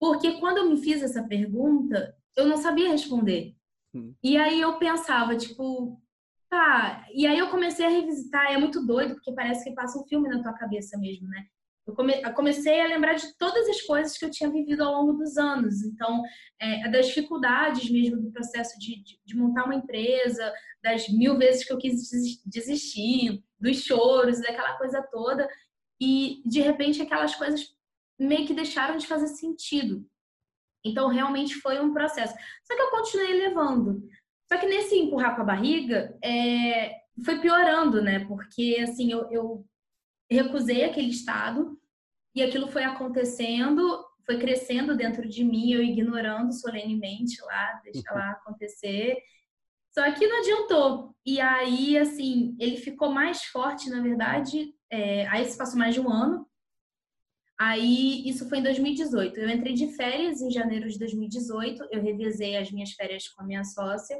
Porque 0.00 0.38
quando 0.40 0.58
eu 0.58 0.70
me 0.70 0.80
fiz 0.80 1.02
essa 1.02 1.22
pergunta, 1.22 2.16
eu 2.36 2.46
não 2.46 2.56
sabia 2.56 2.88
responder. 2.90 3.54
Hum. 3.94 4.14
E 4.22 4.36
aí 4.36 4.60
eu 4.60 4.78
pensava, 4.78 5.36
tipo, 5.36 6.00
tá. 6.48 7.06
E 7.12 7.26
aí 7.26 7.38
eu 7.38 7.50
comecei 7.50 7.84
a 7.84 7.90
revisitar, 7.90 8.50
e 8.50 8.54
é 8.54 8.58
muito 8.58 8.84
doido, 8.86 9.14
porque 9.14 9.32
parece 9.32 9.64
que 9.64 9.74
passa 9.74 9.98
um 9.98 10.04
filme 10.06 10.28
na 10.28 10.42
tua 10.42 10.52
cabeça 10.52 10.96
mesmo, 10.96 11.28
né? 11.28 11.46
Eu, 11.88 11.94
come, 11.94 12.20
eu 12.22 12.34
comecei 12.34 12.82
a 12.82 12.86
lembrar 12.86 13.14
de 13.14 13.34
todas 13.38 13.66
as 13.66 13.80
coisas 13.80 14.18
que 14.18 14.24
eu 14.26 14.30
tinha 14.30 14.50
vivido 14.50 14.82
ao 14.82 14.92
longo 14.92 15.14
dos 15.14 15.38
anos. 15.38 15.82
Então, 15.82 16.22
é, 16.60 16.86
das 16.90 17.06
dificuldades 17.06 17.90
mesmo 17.90 18.20
do 18.20 18.30
processo 18.30 18.78
de, 18.78 19.02
de, 19.02 19.18
de, 19.24 19.34
montar 19.34 19.64
uma 19.64 19.74
empresa, 19.74 20.52
das 20.82 21.08
mil 21.08 21.38
vezes 21.38 21.64
que 21.64 21.72
eu 21.72 21.78
quis 21.78 21.94
desistir, 22.44 23.42
dos 23.58 23.84
choros, 23.84 24.38
daquela 24.42 24.76
coisa 24.76 25.02
toda. 25.10 25.48
E, 25.98 26.42
de 26.44 26.60
repente, 26.60 27.00
aquelas 27.00 27.34
coisas 27.34 27.74
meio 28.20 28.46
que 28.46 28.52
deixaram 28.52 28.98
de 28.98 29.06
fazer 29.06 29.28
sentido. 29.28 30.06
Então, 30.84 31.08
realmente 31.08 31.54
foi 31.54 31.80
um 31.80 31.94
processo. 31.94 32.34
Só 32.64 32.76
que 32.76 32.82
eu 32.82 32.90
continuei 32.90 33.32
levando. 33.32 34.06
Só 34.46 34.58
que 34.58 34.66
nesse 34.66 34.94
empurrar 34.94 35.34
com 35.34 35.40
a 35.40 35.46
barriga, 35.46 36.14
é, 36.22 36.96
foi 37.24 37.40
piorando, 37.40 38.02
né? 38.02 38.26
Porque, 38.26 38.76
assim, 38.82 39.10
eu, 39.10 39.30
eu 39.30 39.66
recusei 40.30 40.84
aquele 40.84 41.08
estado 41.08 41.77
e 42.34 42.42
aquilo 42.42 42.68
foi 42.68 42.84
acontecendo, 42.84 44.04
foi 44.24 44.38
crescendo 44.38 44.96
dentro 44.96 45.28
de 45.28 45.42
mim, 45.42 45.72
eu 45.72 45.82
ignorando 45.82 46.52
solenemente 46.52 47.40
lá, 47.42 47.80
deixa 47.82 48.12
lá 48.12 48.32
acontecer. 48.32 49.16
Só 49.90 50.10
que 50.12 50.26
não 50.26 50.38
adiantou. 50.38 51.16
E 51.24 51.40
aí, 51.40 51.96
assim, 51.96 52.54
ele 52.60 52.76
ficou 52.76 53.10
mais 53.10 53.44
forte, 53.44 53.88
na 53.90 54.02
verdade. 54.02 54.74
É, 54.90 55.26
aí 55.28 55.44
se 55.46 55.56
passou 55.56 55.78
mais 55.78 55.94
de 55.94 56.00
um 56.00 56.10
ano. 56.10 56.46
Aí, 57.58 58.28
isso 58.28 58.48
foi 58.48 58.58
em 58.58 58.62
2018. 58.62 59.40
Eu 59.40 59.48
entrei 59.48 59.74
de 59.74 59.88
férias 59.96 60.40
em 60.40 60.50
janeiro 60.50 60.88
de 60.88 60.98
2018. 60.98 61.88
Eu 61.90 62.02
revisei 62.02 62.56
as 62.56 62.70
minhas 62.70 62.92
férias 62.92 63.28
com 63.28 63.42
a 63.42 63.46
minha 63.46 63.64
sócia. 63.64 64.16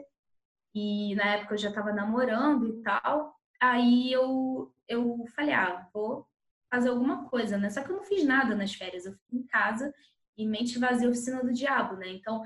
E 0.74 1.14
na 1.14 1.36
época 1.36 1.54
eu 1.54 1.58
já 1.58 1.68
estava 1.68 1.92
namorando 1.92 2.66
e 2.66 2.82
tal. 2.82 3.34
Aí 3.60 4.12
eu, 4.12 4.72
eu 4.88 5.24
falei, 5.36 5.54
ah, 5.54 5.86
vou 5.92 6.26
fazer 6.70 6.88
alguma 6.88 7.28
coisa, 7.28 7.56
né? 7.56 7.70
Só 7.70 7.82
que 7.82 7.90
eu 7.90 7.96
não 7.96 8.04
fiz 8.04 8.24
nada 8.24 8.54
nas 8.54 8.74
férias. 8.74 9.06
Eu 9.06 9.12
fiquei 9.12 9.38
em 9.38 9.46
casa 9.46 9.92
e 10.36 10.46
mente 10.46 10.78
vazia, 10.78 11.08
oficina 11.08 11.42
do 11.42 11.52
diabo, 11.52 11.96
né? 11.96 12.08
Então, 12.08 12.42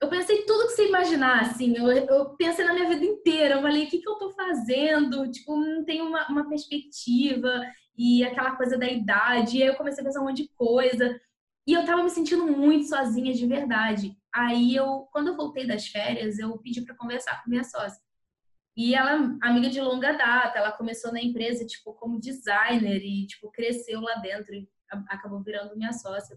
eu 0.00 0.08
pensei 0.08 0.42
tudo 0.44 0.66
que 0.66 0.72
você 0.72 0.88
imaginar, 0.88 1.42
assim. 1.42 1.76
Eu, 1.76 1.88
eu 1.88 2.36
pensei 2.36 2.64
na 2.64 2.74
minha 2.74 2.88
vida 2.88 3.04
inteira. 3.04 3.54
Eu 3.56 3.62
falei, 3.62 3.84
o 3.84 3.88
que, 3.88 3.98
que 3.98 4.08
eu 4.08 4.16
tô 4.16 4.30
fazendo? 4.32 5.30
Tipo, 5.30 5.56
não 5.56 5.84
tenho 5.84 6.06
uma, 6.06 6.28
uma 6.28 6.48
perspectiva. 6.48 7.62
E 7.96 8.22
aquela 8.24 8.56
coisa 8.56 8.76
da 8.76 8.88
idade. 8.88 9.58
E 9.58 9.62
aí 9.62 9.68
eu 9.68 9.76
comecei 9.76 10.02
a 10.02 10.04
pensar 10.04 10.20
um 10.20 10.24
monte 10.24 10.42
de 10.42 10.48
coisa. 10.54 11.18
E 11.66 11.72
eu 11.72 11.84
tava 11.84 12.02
me 12.02 12.10
sentindo 12.10 12.46
muito 12.46 12.88
sozinha 12.88 13.32
de 13.32 13.46
verdade. 13.46 14.16
Aí 14.32 14.76
eu, 14.76 15.08
quando 15.10 15.28
eu 15.28 15.36
voltei 15.36 15.66
das 15.66 15.88
férias, 15.88 16.38
eu 16.38 16.56
pedi 16.58 16.82
para 16.82 16.94
conversar 16.94 17.42
com 17.42 17.50
minha 17.50 17.64
sócia. 17.64 18.00
E 18.76 18.94
ela, 18.94 19.36
amiga 19.42 19.70
de 19.70 19.80
longa 19.80 20.12
data, 20.12 20.58
ela 20.58 20.70
começou 20.70 21.10
na 21.10 21.22
empresa, 21.22 21.64
tipo, 21.64 21.94
como 21.94 22.20
designer 22.20 23.02
e, 23.02 23.26
tipo, 23.26 23.50
cresceu 23.50 24.00
lá 24.00 24.16
dentro 24.16 24.54
e 24.54 24.68
acabou 25.08 25.42
virando 25.42 25.76
minha 25.76 25.92
sócia. 25.92 26.36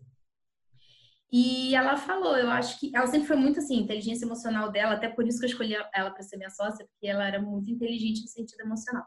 E 1.31 1.75
ela 1.75 1.96
falou, 1.96 2.36
eu 2.38 2.50
acho 2.50 2.79
que 2.79 2.96
ela 2.96 3.05
sempre 3.05 3.27
foi 3.27 3.36
muito 3.36 3.60
assim, 3.60 3.77
inteligência 3.77 4.25
emocional 4.25 4.72
dela, 4.72 4.96
até 4.96 5.08
por 5.08 5.27
isso 5.27 5.38
que 5.38 5.46
eu 5.46 5.50
escolhi 5.50 5.75
ela 5.93 6.10
para 6.10 6.24
ser 6.24 6.38
minha 6.38 6.50
sócia, 6.50 6.88
porque 6.88 7.05
ela 7.05 7.27
era 7.27 7.39
muito 7.41 7.69
inteligente 7.69 8.22
no 8.22 8.27
sentido 8.27 8.62
emocional. 8.62 9.05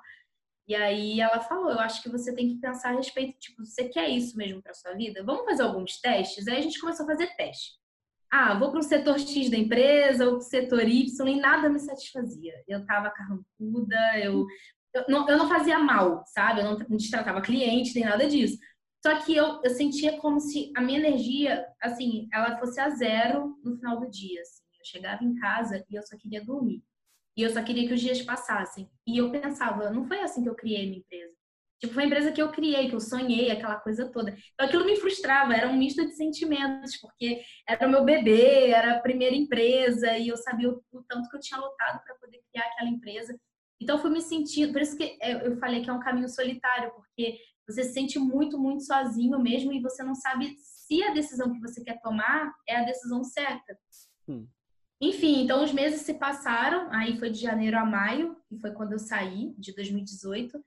E 0.69 0.75
aí 0.77 1.21
ela 1.21 1.41
falou, 1.41 1.71
eu 1.71 1.81
acho 1.81 2.03
que 2.03 2.09
você 2.09 2.33
tem 2.35 2.49
que 2.49 2.61
pensar 2.61 2.91
a 2.91 2.97
respeito, 2.97 3.39
tipo, 3.41 3.65
você 3.65 3.89
quer 3.89 4.09
isso 4.09 4.37
mesmo 4.37 4.63
para 4.63 4.75
sua 4.75 4.93
vida? 4.93 5.25
Vamos 5.25 5.45
fazer 5.45 5.63
alguns 5.63 6.01
testes? 6.01 6.47
Aí 6.47 6.59
a 6.59 6.61
gente 6.61 6.79
começou 6.79 7.05
a 7.05 7.09
fazer 7.09 7.35
teste. 7.35 7.82
Ah, 8.35 8.55
vou 8.59 8.71
para 8.71 8.81
o 8.81 8.83
setor 8.83 9.19
X 9.19 9.51
da 9.51 9.59
empresa 9.59 10.25
ou 10.25 10.31
para 10.33 10.39
o 10.39 10.41
setor 10.41 10.89
Y 10.89 11.29
e 11.29 11.39
nada 11.39 11.69
me 11.69 11.79
satisfazia. 11.79 12.55
Eu 12.67 12.87
tava 12.87 13.11
carrancuda, 13.11 14.19
eu, 14.19 14.47
eu, 14.95 15.05
não, 15.07 15.29
eu 15.29 15.37
não 15.37 15.51
fazia 15.51 15.79
mal, 15.79 16.25
sabe? 16.29 16.63
Eu 16.63 16.65
não, 16.65 16.97
destratava 16.97 17.43
cliente, 17.43 17.95
nem 17.95 18.05
nada 18.05 18.27
disso. 18.27 18.57
Só 19.05 19.19
que 19.21 19.37
eu, 19.37 19.61
eu 19.63 19.71
sentia 19.71 20.19
como 20.19 20.41
se 20.41 20.73
a 20.75 20.81
minha 20.81 20.99
energia, 20.99 21.63
assim, 21.83 22.27
ela 22.33 22.57
fosse 22.59 22.81
a 22.81 22.89
zero 22.89 23.59
no 23.63 23.77
final 23.77 24.01
do 24.01 24.09
dia. 24.11 24.41
Assim. 24.41 24.63
Eu 24.81 24.85
chegava 24.87 25.23
em 25.23 25.35
casa 25.35 25.85
e 25.91 25.95
eu 25.95 26.03
só 26.03 26.17
queria 26.17 26.43
dormir. 26.43 26.83
E 27.37 27.43
eu 27.43 27.51
só 27.51 27.63
queria 27.63 27.87
que 27.87 27.93
os 27.93 28.01
dias 28.01 28.23
passassem. 28.23 28.91
E 29.07 29.19
eu 29.19 29.31
pensava, 29.31 29.91
não 29.91 30.07
foi 30.07 30.21
assim 30.21 30.43
que 30.43 30.49
eu 30.49 30.55
criei 30.55 30.87
minha 30.87 31.01
empresa. 31.01 31.35
Tipo, 31.83 31.95
foi 31.95 32.05
a 32.05 32.07
empresa 32.07 32.31
que 32.31 32.41
eu 32.41 32.49
criei, 32.53 32.89
que 32.89 32.95
eu 32.95 33.01
sonhei, 33.01 33.51
aquela 33.51 33.75
coisa 33.75 34.09
toda. 34.09 34.31
Então 34.55 34.69
aquilo 34.69 34.85
me 34.85 34.95
frustrava, 34.95 35.53
era 35.53 35.69
um 35.69 35.77
misto 35.77 36.07
de 36.07 36.13
sentimentos, 36.13 36.97
porque 36.97 37.43
era 37.69 37.89
o 37.89 37.91
meu 37.91 38.05
bebê, 38.05 38.69
era 38.69 38.93
a 38.93 39.01
primeira 39.01 39.35
empresa, 39.35 40.17
e 40.17 40.29
eu 40.29 40.37
sabia 40.37 40.71
o, 40.71 40.81
o 40.93 41.03
tanto 41.03 41.29
que 41.29 41.37
eu 41.37 41.41
tinha 41.41 41.59
lutado 41.59 42.01
para 42.05 42.15
poder 42.15 42.41
criar 42.53 42.67
aquela 42.67 42.89
empresa. 42.89 43.37
Então, 43.81 43.99
fui 43.99 44.11
me 44.11 44.23
sentindo. 44.23 44.73
Por 44.73 44.81
isso 44.81 44.97
que 44.97 45.19
eu 45.21 45.57
falei 45.57 45.83
que 45.83 45.91
é 45.91 45.93
um 45.93 45.99
caminho 45.99 46.29
solitário, 46.29 46.93
porque 46.95 47.37
você 47.67 47.83
se 47.83 47.95
sente 47.95 48.17
muito, 48.17 48.57
muito 48.57 48.85
sozinho 48.85 49.37
mesmo 49.41 49.73
e 49.73 49.83
você 49.83 50.05
não 50.05 50.15
sabe 50.15 50.55
se 50.61 51.03
a 51.03 51.13
decisão 51.13 51.53
que 51.53 51.61
você 51.61 51.83
quer 51.83 52.01
tomar 52.01 52.55
é 52.69 52.77
a 52.77 52.85
decisão 52.85 53.25
certa. 53.25 53.77
Hum. 54.29 54.47
Enfim, 55.01 55.43
então 55.43 55.65
os 55.65 55.73
meses 55.73 56.03
se 56.03 56.15
passaram, 56.15 56.93
aí 56.93 57.19
foi 57.19 57.29
de 57.29 57.41
janeiro 57.41 57.77
a 57.77 57.85
maio, 57.85 58.37
que 58.49 58.57
foi 58.61 58.71
quando 58.71 58.93
eu 58.93 59.01
saí, 59.01 59.53
de 59.59 59.75
2018. 59.75 60.63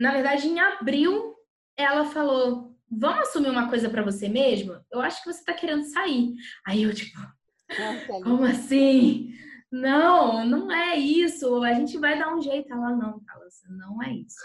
Na 0.00 0.12
verdade, 0.12 0.48
em 0.48 0.58
abril, 0.58 1.36
ela 1.76 2.06
falou: 2.06 2.74
Vamos 2.90 3.28
assumir 3.28 3.50
uma 3.50 3.68
coisa 3.68 3.88
para 3.88 4.02
você 4.02 4.28
mesma? 4.28 4.84
Eu 4.90 5.00
acho 5.00 5.22
que 5.22 5.32
você 5.32 5.44
tá 5.44 5.52
querendo 5.52 5.84
sair. 5.84 6.34
Aí 6.66 6.82
eu, 6.82 6.94
tipo, 6.94 7.18
como 8.24 8.44
assim? 8.44 9.32
Não, 9.70 10.44
não 10.44 10.72
é 10.72 10.96
isso. 10.96 11.62
A 11.62 11.74
gente 11.74 11.96
vai 11.98 12.18
dar 12.18 12.34
um 12.34 12.42
jeito. 12.42 12.72
Ela, 12.72 12.90
não, 12.96 13.20
Carlos, 13.20 13.54
não 13.68 14.02
é 14.02 14.12
isso. 14.14 14.40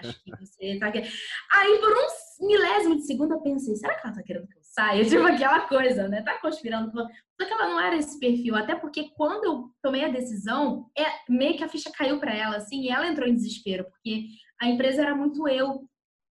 Acho 0.00 0.22
que 0.22 0.30
você 0.36 0.78
tá 0.78 0.92
querendo. 0.92 1.10
Aí, 1.52 1.78
por 1.78 1.90
um 1.90 2.46
milésimo 2.46 2.96
de 2.96 3.06
segundo, 3.06 3.32
eu 3.32 3.40
pensei: 3.40 3.74
será 3.74 3.94
que 3.94 4.06
ela 4.06 4.14
tá 4.14 4.22
querendo 4.22 4.46
que 4.46 4.56
eu 4.56 4.59
saia? 4.70 5.04
Tipo 5.04 5.24
aquela 5.24 5.66
coisa, 5.68 6.08
né? 6.08 6.22
Tá 6.22 6.38
conspirando. 6.40 6.90
Só 6.92 7.46
que 7.46 7.52
ela 7.52 7.68
não 7.68 7.80
era 7.80 7.96
esse 7.96 8.18
perfil. 8.18 8.56
Até 8.56 8.74
porque 8.74 9.10
quando 9.10 9.44
eu 9.44 9.70
tomei 9.82 10.04
a 10.04 10.08
decisão, 10.08 10.90
é 10.96 11.04
meio 11.28 11.56
que 11.56 11.64
a 11.64 11.68
ficha 11.68 11.90
caiu 11.92 12.18
para 12.18 12.34
ela, 12.34 12.56
assim, 12.56 12.82
e 12.82 12.88
ela 12.88 13.06
entrou 13.06 13.28
em 13.28 13.34
desespero, 13.34 13.84
porque 13.84 14.26
a 14.60 14.68
empresa 14.68 15.02
era 15.02 15.14
muito 15.14 15.46
eu. 15.48 15.86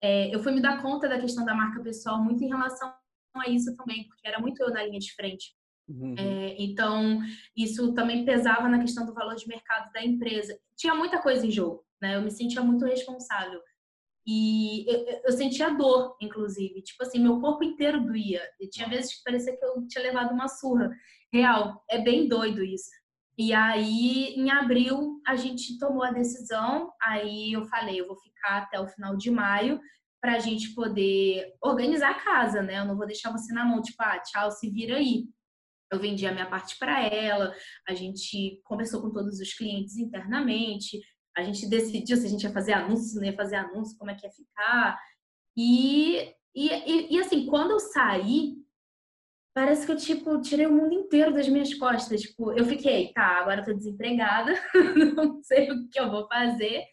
É, 0.03 0.35
eu 0.35 0.41
fui 0.41 0.53
me 0.53 0.61
dar 0.61 0.83
conta 0.83 1.09
da 1.09 1.19
questão 1.19 1.45
da 1.45 1.55
marca 1.55 1.83
pessoal 1.83 2.23
muito 2.23 2.45
em 2.45 2.49
relação 2.49 2.93
a 3.35 3.49
isso 3.49 3.75
também, 3.77 4.07
porque 4.07 4.27
era 4.27 4.39
muito 4.39 4.63
eu 4.63 4.71
na 4.71 4.85
linha 4.85 4.99
de 4.99 5.15
frente. 5.15 5.55
Uhum. 5.89 6.15
É, 6.19 6.57
então, 6.59 7.21
isso 7.57 7.95
também 7.95 8.25
pesava 8.25 8.69
na 8.69 8.81
questão 8.81 9.07
do 9.07 9.15
valor 9.15 9.37
de 9.37 9.47
mercado 9.47 9.91
da 9.93 10.05
empresa. 10.05 10.59
Tinha 10.77 10.95
muita 10.95 11.23
coisa 11.23 11.47
em 11.47 11.51
jogo, 11.51 11.85
né? 12.01 12.17
Eu 12.17 12.23
me 12.23 12.31
sentia 12.31 12.61
muito 12.61 12.85
responsável. 12.85 13.61
E 14.27 14.85
eu, 14.91 15.21
eu 15.27 15.33
sentia 15.33 15.71
dor, 15.71 16.17
inclusive. 16.21 16.83
Tipo 16.83 17.05
assim, 17.05 17.21
meu 17.21 17.41
corpo 17.41 17.63
inteiro 17.63 18.05
doía. 18.05 18.43
E 18.61 18.69
tinha 18.69 18.89
vezes 18.89 19.17
que 19.17 19.23
parecia 19.25 19.57
que 19.57 19.65
eu 19.65 19.87
tinha 19.87 20.03
levado 20.03 20.33
uma 20.33 20.49
surra. 20.49 20.91
Real, 21.33 21.85
é 21.89 21.99
bem 21.99 22.29
doido 22.29 22.65
isso. 22.65 22.91
E 23.39 23.53
aí, 23.53 24.35
em 24.35 24.51
abril, 24.51 25.21
a 25.27 25.37
gente 25.37 25.79
tomou 25.79 26.03
a 26.03 26.11
decisão. 26.11 26.91
Aí 27.01 27.53
eu 27.53 27.65
falei, 27.67 28.01
eu 28.01 28.07
vou 28.07 28.17
ficar 28.17 28.63
até 28.63 28.81
o 28.81 28.89
final 28.89 29.17
de 29.17 29.31
maio 29.31 29.81
para 30.21 30.37
a 30.37 30.39
gente 30.39 30.75
poder 30.75 31.55
organizar 31.63 32.11
a 32.11 32.21
casa, 32.21 32.63
né? 32.63 32.79
Eu 32.79 32.85
não 32.85 32.97
vou 32.97 33.07
deixar 33.07 33.31
você 33.31 33.53
na 33.53 33.65
mão, 33.65 33.81
tipo, 33.81 34.03
ah, 34.03 34.19
tchau, 34.19 34.51
se 34.51 34.69
vira 34.71 34.97
aí. 34.97 35.29
Eu 35.93 36.01
vendi 36.01 36.27
a 36.27 36.33
minha 36.33 36.51
parte 36.51 36.77
para 36.79 37.05
ela, 37.05 37.55
a 37.89 37.95
gente 37.95 38.61
conversou 38.65 39.01
com 39.01 39.13
todos 39.13 39.39
os 39.39 39.55
clientes 39.55 39.97
internamente, 39.97 40.99
a 41.37 41.43
gente 41.43 41.69
decidiu 41.69 42.17
se 42.17 42.27
a 42.27 42.31
gente 42.31 42.45
ia 42.45 42.53
fazer 42.53 42.73
anúncio, 42.73 43.05
se 43.05 43.17
não 43.17 43.25
ia 43.25 43.37
fazer 43.37 43.57
anúncio, 43.57 43.97
como 43.99 44.11
é 44.11 44.15
que 44.15 44.27
ia 44.27 44.33
ficar. 44.33 44.99
E, 45.57 46.35
e, 46.55 46.69
e, 46.69 47.15
e 47.15 47.21
assim, 47.21 47.47
quando 47.47 47.73
eu 47.73 47.81
saí, 47.81 48.57
parece 49.55 49.85
que 49.85 49.93
eu, 49.93 49.97
tipo, 49.97 50.41
tirei 50.41 50.67
o 50.67 50.73
mundo 50.73 50.95
inteiro 50.95 51.33
das 51.33 51.49
minhas 51.49 51.75
costas. 51.75 52.23
Tipo, 52.23 52.53
eu 52.53 52.65
fiquei, 52.65 53.13
tá, 53.13 53.41
agora 53.41 53.61
eu 53.61 53.65
tô 53.67 53.75
desempregada, 53.75 54.55
não 55.15 55.43
sei 55.43 55.71
o 55.71 55.89
que 55.89 56.01
eu 56.01 56.11
vou 56.11 56.27
fazer. 56.27 56.85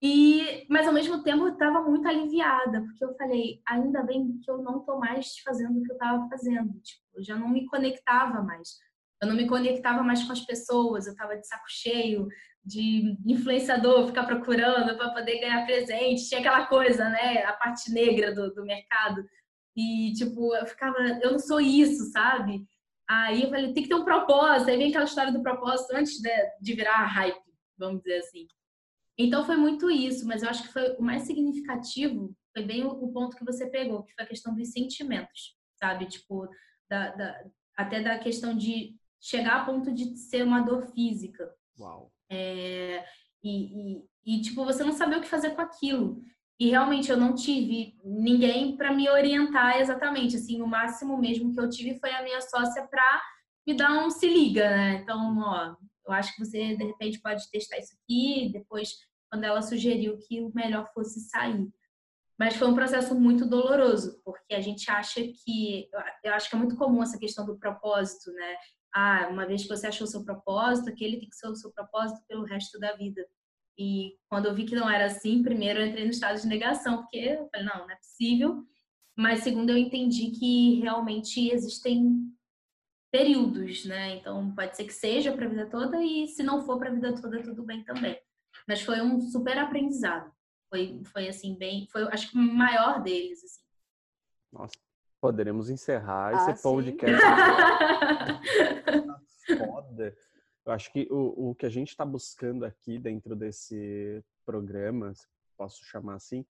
E, 0.00 0.66
mas 0.70 0.86
ao 0.86 0.92
mesmo 0.92 1.22
tempo 1.22 1.44
eu 1.44 1.52
estava 1.52 1.82
muito 1.82 2.06
aliviada, 2.06 2.82
porque 2.82 3.04
eu 3.04 3.14
falei, 3.16 3.60
ainda 3.66 4.02
bem 4.02 4.38
que 4.38 4.50
eu 4.50 4.58
não 4.58 4.80
tô 4.80 4.98
mais 4.98 5.38
fazendo 5.40 5.78
o 5.78 5.82
que 5.82 5.90
eu 5.90 5.96
estava 5.96 6.28
fazendo. 6.28 6.72
Tipo, 6.80 7.02
eu 7.16 7.24
já 7.24 7.36
não 7.36 7.48
me 7.48 7.66
conectava 7.66 8.42
mais. 8.42 8.78
Eu 9.20 9.28
não 9.28 9.34
me 9.34 9.46
conectava 9.46 10.02
mais 10.02 10.22
com 10.24 10.32
as 10.32 10.40
pessoas, 10.40 11.06
eu 11.06 11.12
estava 11.12 11.36
de 11.36 11.46
saco 11.46 11.64
cheio 11.68 12.28
de 12.64 13.16
influenciador, 13.26 14.06
ficar 14.08 14.24
procurando 14.24 14.96
para 14.96 15.10
poder 15.10 15.40
ganhar 15.40 15.64
presente. 15.64 16.28
Tinha 16.28 16.40
aquela 16.40 16.66
coisa, 16.66 17.08
né? 17.08 17.42
A 17.44 17.52
parte 17.54 17.90
negra 17.90 18.34
do, 18.34 18.52
do 18.52 18.64
mercado. 18.64 19.24
E, 19.74 20.12
tipo, 20.12 20.54
eu 20.54 20.66
ficava, 20.66 20.98
eu 21.22 21.32
não 21.32 21.38
sou 21.38 21.60
isso, 21.60 22.10
sabe? 22.12 22.66
Aí 23.08 23.44
eu 23.44 23.48
falei, 23.48 23.72
tem 23.72 23.82
que 23.82 23.88
ter 23.88 23.94
um 23.94 24.04
propósito. 24.04 24.68
Aí 24.68 24.76
vem 24.76 24.90
aquela 24.90 25.04
história 25.04 25.32
do 25.32 25.42
propósito 25.42 25.96
antes 25.96 26.20
de, 26.20 26.30
de 26.60 26.74
virar 26.74 27.06
hype, 27.06 27.40
vamos 27.78 28.02
dizer 28.02 28.18
assim. 28.18 28.46
Então 29.16 29.46
foi 29.46 29.56
muito 29.56 29.90
isso, 29.90 30.26
mas 30.26 30.42
eu 30.42 30.50
acho 30.50 30.64
que 30.64 30.72
foi 30.72 30.94
o 30.96 31.02
mais 31.02 31.22
significativo 31.22 32.36
foi 32.58 32.66
bem 32.66 32.84
o, 32.84 32.90
o 32.90 33.12
ponto 33.12 33.36
que 33.36 33.44
você 33.44 33.66
pegou, 33.68 34.02
que 34.02 34.14
foi 34.14 34.24
a 34.24 34.28
questão 34.28 34.54
dos 34.54 34.72
sentimentos, 34.72 35.56
sabe? 35.76 36.06
Tipo, 36.06 36.48
da, 36.90 37.14
da, 37.14 37.44
até 37.76 38.02
da 38.02 38.18
questão 38.18 38.56
de 38.56 38.96
chegar 39.20 39.62
a 39.62 39.64
ponto 39.64 39.92
de 39.92 40.16
ser 40.16 40.44
uma 40.44 40.60
dor 40.60 40.86
física. 40.92 41.52
Uau. 41.78 42.12
É, 42.30 43.04
e, 43.42 43.96
e, 43.96 44.04
e, 44.24 44.40
tipo, 44.40 44.64
você 44.64 44.84
não 44.84 44.92
saber 44.92 45.18
o 45.18 45.20
que 45.20 45.28
fazer 45.28 45.50
com 45.50 45.60
aquilo. 45.60 46.22
E 46.60 46.70
realmente 46.70 47.10
eu 47.10 47.16
não 47.16 47.34
tive 47.34 47.96
ninguém 48.04 48.76
para 48.76 48.92
me 48.92 49.08
orientar 49.08 49.78
exatamente. 49.78 50.36
Assim, 50.36 50.60
o 50.60 50.66
máximo 50.66 51.16
mesmo 51.16 51.52
que 51.52 51.60
eu 51.60 51.68
tive 51.68 51.98
foi 52.00 52.10
a 52.10 52.22
minha 52.22 52.40
sócia 52.40 52.86
para 52.88 53.22
me 53.66 53.74
dar 53.74 54.04
um 54.04 54.10
se 54.10 54.26
liga, 54.26 54.68
né? 54.68 54.94
Então, 54.94 55.38
ó, 55.38 55.76
eu 56.06 56.12
acho 56.12 56.34
que 56.34 56.44
você 56.44 56.74
de 56.74 56.84
repente 56.84 57.20
pode 57.20 57.48
testar 57.50 57.78
isso 57.78 57.94
aqui, 57.94 58.50
depois 58.52 58.94
quando 59.30 59.44
ela 59.44 59.62
sugeriu 59.62 60.18
que 60.18 60.40
o 60.40 60.50
melhor 60.54 60.90
fosse 60.92 61.20
sair. 61.20 61.68
Mas 62.38 62.56
foi 62.56 62.68
um 62.68 62.74
processo 62.74 63.14
muito 63.14 63.44
doloroso, 63.44 64.20
porque 64.24 64.54
a 64.54 64.60
gente 64.60 64.90
acha 64.90 65.20
que. 65.20 65.88
Eu 66.22 66.32
acho 66.34 66.48
que 66.48 66.56
é 66.56 66.58
muito 66.58 66.76
comum 66.76 67.02
essa 67.02 67.18
questão 67.18 67.44
do 67.44 67.58
propósito, 67.58 68.32
né? 68.32 68.56
Ah, 69.00 69.28
uma 69.30 69.46
vez 69.46 69.62
que 69.62 69.68
você 69.68 69.86
achou 69.86 70.08
o 70.08 70.10
seu 70.10 70.24
propósito, 70.24 70.88
aquele 70.88 71.20
tem 71.20 71.28
que 71.28 71.36
ser 71.36 71.46
o 71.46 71.54
seu 71.54 71.70
propósito 71.70 72.20
pelo 72.26 72.42
resto 72.42 72.80
da 72.80 72.96
vida. 72.96 73.24
E 73.78 74.16
quando 74.28 74.46
eu 74.46 74.54
vi 74.56 74.64
que 74.64 74.74
não 74.74 74.90
era 74.90 75.06
assim, 75.06 75.40
primeiro 75.40 75.78
eu 75.78 75.86
entrei 75.86 76.04
no 76.04 76.10
estado 76.10 76.40
de 76.40 76.48
negação, 76.48 77.02
porque 77.02 77.16
eu 77.16 77.48
falei, 77.48 77.64
não, 77.64 77.78
não 77.78 77.90
é 77.92 77.94
possível. 77.94 78.66
mas 79.16 79.44
segundo 79.44 79.70
eu 79.70 79.76
entendi 79.76 80.32
que 80.32 80.80
realmente 80.80 81.48
existem 81.48 82.28
períodos, 83.12 83.84
né? 83.84 84.16
Então 84.16 84.52
pode 84.52 84.76
ser 84.76 84.84
que 84.84 84.92
seja 84.92 85.32
para 85.32 85.46
a 85.46 85.48
vida 85.48 85.70
toda 85.70 86.02
e 86.02 86.26
se 86.26 86.42
não 86.42 86.66
for 86.66 86.76
para 86.76 86.90
a 86.90 86.94
vida 86.94 87.14
toda 87.14 87.40
tudo 87.40 87.62
bem 87.62 87.84
também. 87.84 88.20
Mas 88.66 88.80
foi 88.82 89.00
um 89.00 89.20
super 89.20 89.58
aprendizado. 89.58 90.32
Foi, 90.68 91.00
foi 91.04 91.28
assim 91.28 91.56
bem, 91.56 91.86
foi 91.92 92.02
acho 92.08 92.32
que 92.32 92.36
o 92.36 92.40
maior 92.40 93.00
deles 93.00 93.44
assim. 93.44 93.62
Nossa, 94.52 94.87
poderemos 95.20 95.70
encerrar 95.70 96.28
ah, 96.28 96.50
esse 96.50 96.56
sim. 96.56 96.62
podcast. 96.62 97.22
Foda. 99.58 100.16
Eu 100.64 100.72
acho 100.72 100.92
que 100.92 101.08
o, 101.10 101.50
o 101.50 101.54
que 101.54 101.66
a 101.66 101.70
gente 101.70 101.88
está 101.88 102.04
buscando 102.04 102.64
aqui 102.64 102.98
dentro 102.98 103.34
desse 103.34 104.22
programa, 104.44 105.12
posso 105.56 105.84
chamar 105.84 106.16
assim, 106.16 106.44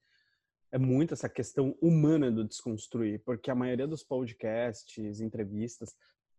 é 0.70 0.78
muito 0.78 1.14
essa 1.14 1.28
questão 1.28 1.76
humana 1.80 2.30
do 2.30 2.44
desconstruir, 2.44 3.22
porque 3.24 3.50
a 3.50 3.54
maioria 3.54 3.86
dos 3.86 4.02
podcasts, 4.02 5.20
entrevistas, 5.20 5.94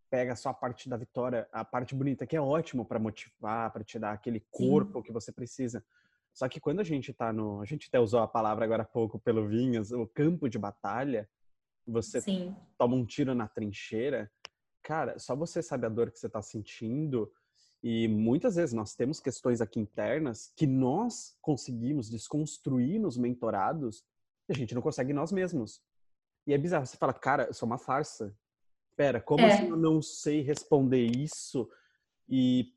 pega 0.10 0.36
só 0.36 0.50
a 0.50 0.54
parte 0.54 0.90
da 0.90 0.98
vitória, 0.98 1.48
a 1.52 1.64
parte 1.64 1.96
bonita, 1.96 2.28
que 2.28 2.36
é 2.36 2.42
ótimo 2.42 2.86
para 2.86 3.00
motivar, 3.00 3.72
para 3.72 3.84
te 3.84 3.98
dar 3.98 4.12
aquele 4.12 4.42
corpo 4.52 5.00
Sim. 5.00 5.04
que 5.04 5.12
você 5.12 5.32
precisa. 5.32 5.84
Só 6.34 6.48
que 6.48 6.60
quando 6.60 6.80
a 6.80 6.84
gente 6.84 7.14
tá 7.14 7.34
no. 7.34 7.62
A 7.62 7.66
gente 7.66 7.88
até 7.88 8.00
usou 8.00 8.20
a 8.20 8.28
palavra 8.28 8.66
agora 8.66 8.84
há 8.84 8.86
pouco 8.86 9.20
pelo 9.20 9.48
Vinhas, 9.48 9.92
o 9.92 10.08
campo 10.08 10.48
de 10.48 10.60
batalha, 10.60 11.28
você 11.89 12.22
Sim. 12.22 12.55
toma 12.77 12.96
um 12.96 13.05
tiro 13.05 13.34
na 13.34 13.48
trincheira, 13.48 14.31
cara, 14.81 15.19
só 15.19 15.36
você 15.36 15.62
sabe 15.62 15.86
a 15.86 15.89
dor 15.89 16.12
que 16.12 16.19
você 16.19 16.29
tá 16.29 16.41
sentindo. 16.41 17.31
E 17.81 18.08
muitas 18.08 18.55
vezes 18.55 18.74
nós 18.74 18.93
temos 18.93 19.19
questões 19.19 19.62
aqui 19.62 19.79
internas 19.79 20.51
que 20.55 20.67
nós 20.67 21.38
conseguimos 21.41 22.10
desconstruir 22.10 23.00
nos 23.00 23.17
mentorados 23.17 24.03
e 24.50 24.51
a 24.51 24.55
gente 24.55 24.75
não 24.75 24.81
consegue 24.81 25.13
nós 25.13 25.31
mesmos. 25.31 25.81
E 26.46 26.53
é 26.53 26.58
bizarro, 26.58 26.86
você 26.86 26.98
fala, 26.98 27.13
cara, 27.13 27.46
eu 27.46 27.53
sou 27.53 27.67
uma 27.67 27.77
farsa. 27.77 28.36
Pera, 28.96 29.22
como 29.22 29.46
é. 29.46 29.53
assim 29.53 29.69
eu 29.69 29.77
não 29.77 30.01
sei 30.01 30.41
responder 30.41 31.05
isso? 31.05 31.69
E 32.27 32.74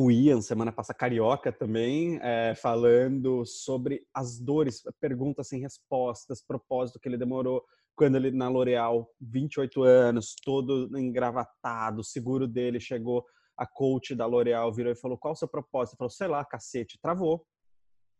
o 0.00 0.10
Ian, 0.10 0.40
semana 0.40 0.72
passada, 0.72 0.98
carioca 0.98 1.52
também, 1.52 2.18
é, 2.22 2.54
falando 2.54 3.44
sobre 3.44 4.06
as 4.14 4.38
dores, 4.38 4.82
perguntas 4.98 5.48
sem 5.48 5.60
respostas, 5.60 6.40
propósito 6.40 6.98
que 6.98 7.08
ele 7.08 7.18
demorou 7.18 7.62
quando 7.94 8.16
ele 8.16 8.30
na 8.30 8.48
L'Oréal, 8.48 9.08
28 9.20 9.82
anos, 9.82 10.34
todo 10.44 10.96
engravatado, 10.98 12.02
seguro 12.02 12.46
dele 12.48 12.80
chegou, 12.80 13.24
a 13.56 13.66
coach 13.66 14.14
da 14.14 14.26
L'Oréal 14.26 14.72
virou 14.72 14.92
e 14.92 14.96
falou: 14.96 15.18
"Qual 15.18 15.32
o 15.32 15.36
seu 15.36 15.48
propósito?" 15.48 15.94
Ele 15.94 15.98
falou: 15.98 16.10
"Sei 16.10 16.26
lá, 16.26 16.44
cacete". 16.44 16.98
Travou. 17.00 17.46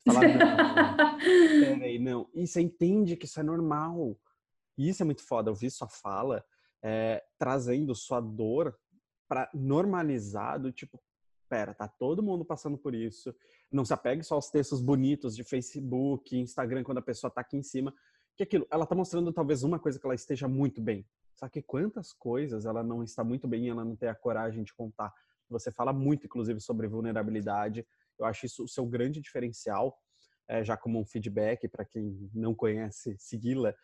Não, 0.07 0.21
peraí, 1.79 1.99
não. 1.99 2.29
E 2.35 2.47
você 2.47 2.61
entende 2.61 3.17
que 3.17 3.27
isso 3.27 3.41
é 3.41 3.43
normal. 3.43 4.19
E 4.77 4.89
isso 4.89 5.03
é 5.03 5.07
muito 5.07 5.25
foda. 5.25 5.51
Eu 5.51 5.55
vi 5.55 5.71
sua 5.71 5.89
fala 5.89 6.45
é, 6.83 7.23
trazendo 7.39 7.95
sua 7.95 8.21
dor 8.21 8.77
para 9.29 9.49
normalizar 9.55 10.61
do 10.61 10.73
tipo, 10.73 11.01
pera, 11.49 11.75
tá 11.75 11.87
todo 11.87 12.23
mundo 12.23 12.45
passando 12.45 12.77
por 12.77 12.95
isso. 12.95 13.35
Não 13.71 13.85
se 13.85 13.95
apegue 13.95 14.23
só 14.23 14.35
aos 14.35 14.51
textos 14.51 14.83
bonitos 14.83 15.37
de 15.37 15.45
Facebook, 15.45 16.37
Instagram, 16.37 16.83
quando 16.83 16.99
a 16.99 17.03
pessoa 17.03 17.31
tá 17.31 17.41
aqui 17.41 17.57
em 17.57 17.63
cima. 17.63 17.95
Que 18.37 18.45
aquilo, 18.45 18.67
ela 18.71 18.87
tá 18.87 18.95
mostrando 18.95 19.33
talvez 19.33 19.63
uma 19.63 19.79
coisa 19.79 19.99
que 19.99 20.07
ela 20.07 20.15
esteja 20.15 20.49
muito 20.49 20.81
bem. 20.81 21.07
Só 21.35 21.49
que 21.49 21.61
quantas 21.61 22.13
coisas 22.13 22.65
ela 22.67 22.83
não 22.83 23.03
está 23.03 23.25
muito 23.25 23.49
bem 23.49 23.67
e 23.67 23.69
ela 23.69 23.85
não 23.85 23.97
tem 23.97 24.09
a 24.09 24.15
coragem 24.15 24.63
de 24.63 24.73
contar. 24.73 25.13
Você 25.49 25.71
fala 25.71 25.93
muito, 25.93 26.27
inclusive, 26.27 26.61
sobre 26.61 26.87
vulnerabilidade. 26.87 27.87
Eu 28.19 28.25
acho 28.27 28.47
isso 28.47 28.65
o 28.65 28.69
seu 28.69 28.87
grande 28.87 29.21
diferencial, 29.21 29.99
é, 30.49 30.65
já 30.65 30.77
como 30.77 30.99
um 30.99 31.05
feedback 31.05 31.69
para 31.69 31.85
quem 31.85 32.31
não 32.33 32.55
conhece, 32.55 33.17
segui-la, 33.19 33.75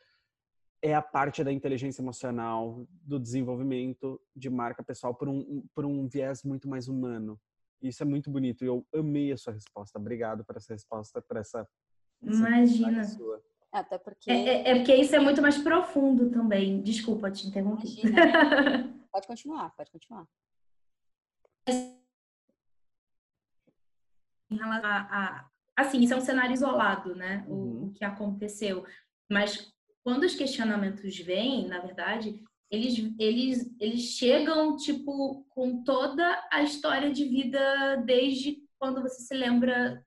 é 0.80 0.94
a 0.94 1.02
parte 1.02 1.42
da 1.42 1.52
inteligência 1.52 2.00
emocional, 2.00 2.86
do 3.02 3.18
desenvolvimento 3.18 4.20
de 4.34 4.48
marca 4.48 4.82
pessoal 4.82 5.14
por 5.14 5.28
um, 5.28 5.66
por 5.74 5.84
um 5.84 6.06
viés 6.06 6.44
muito 6.44 6.68
mais 6.68 6.88
humano. 6.88 7.40
Isso 7.82 8.02
é 8.02 8.06
muito 8.06 8.30
bonito 8.30 8.64
e 8.64 8.68
eu 8.68 8.86
amei 8.94 9.32
a 9.32 9.36
sua 9.36 9.52
resposta. 9.52 9.98
Obrigado 9.98 10.44
por 10.44 10.56
essa 10.56 10.72
resposta, 10.72 11.20
por 11.20 11.36
essa. 11.36 11.68
Imagina. 12.22 13.04
Sua. 13.04 13.42
Até 13.72 13.98
porque. 13.98 14.30
É, 14.30 14.34
é, 14.34 14.70
é, 14.70 14.74
porque 14.76 14.94
isso 14.94 15.14
é 15.14 15.18
muito 15.18 15.42
mais 15.42 15.58
profundo 15.58 16.30
também. 16.30 16.80
Desculpa 16.82 17.30
te 17.30 17.46
interromper. 17.46 17.88
pode 19.12 19.26
continuar, 19.26 19.70
pode 19.76 19.90
continuar. 19.90 20.26
Em 24.50 24.56
relação 24.56 24.88
a, 24.88 25.00
a, 25.10 25.50
assim, 25.76 26.00
isso 26.00 26.14
é 26.14 26.16
um 26.16 26.22
cenário 26.22 26.54
isolado, 26.54 27.14
né? 27.14 27.44
Uhum. 27.46 27.84
O, 27.84 27.86
o 27.88 27.92
que 27.92 28.04
aconteceu. 28.04 28.86
Mas 29.30 29.70
quando 30.02 30.24
os 30.24 30.34
questionamentos 30.34 31.18
vêm, 31.18 31.68
na 31.68 31.80
verdade, 31.80 32.42
eles, 32.70 33.14
eles, 33.18 33.76
eles 33.80 34.00
chegam, 34.02 34.76
tipo, 34.76 35.44
com 35.50 35.82
toda 35.82 36.48
a 36.50 36.62
história 36.62 37.12
de 37.12 37.24
vida 37.24 37.96
desde 38.04 38.62
quando 38.78 39.02
você 39.02 39.22
se 39.22 39.34
lembra, 39.34 40.04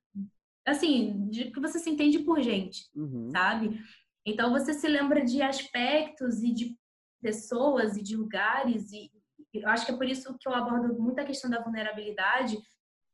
assim, 0.66 1.28
de 1.28 1.50
que 1.50 1.60
você 1.60 1.78
se 1.78 1.90
entende 1.90 2.20
por 2.20 2.40
gente, 2.40 2.88
uhum. 2.94 3.30
sabe? 3.30 3.80
Então, 4.26 4.50
você 4.50 4.72
se 4.72 4.86
lembra 4.86 5.24
de 5.24 5.42
aspectos 5.42 6.42
e 6.42 6.52
de 6.52 6.76
pessoas 7.20 7.96
e 7.96 8.02
de 8.02 8.16
lugares 8.16 8.92
e 8.92 9.10
eu 9.52 9.68
acho 9.68 9.84
que 9.84 9.92
é 9.92 9.96
por 9.96 10.06
isso 10.06 10.36
que 10.38 10.48
eu 10.48 10.54
abordo 10.54 11.00
muito 11.00 11.18
a 11.18 11.24
questão 11.24 11.50
da 11.50 11.60
vulnerabilidade, 11.60 12.58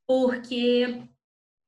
porque 0.06 1.02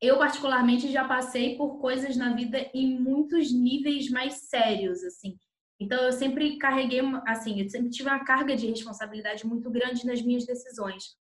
eu 0.00 0.16
particularmente 0.16 0.90
já 0.90 1.06
passei 1.06 1.56
por 1.56 1.78
coisas 1.80 2.16
na 2.16 2.34
vida 2.34 2.70
em 2.72 2.98
muitos 2.98 3.52
níveis 3.52 4.08
mais 4.10 4.48
sérios, 4.48 5.02
assim. 5.02 5.36
Então 5.78 6.02
eu 6.04 6.12
sempre 6.12 6.56
carreguei, 6.56 7.00
assim, 7.26 7.60
eu 7.60 7.68
sempre 7.68 7.90
tive 7.90 8.08
uma 8.08 8.24
carga 8.24 8.54
de 8.54 8.66
responsabilidade 8.66 9.46
muito 9.46 9.70
grande 9.70 10.06
nas 10.06 10.22
minhas 10.22 10.46
decisões. 10.46 11.16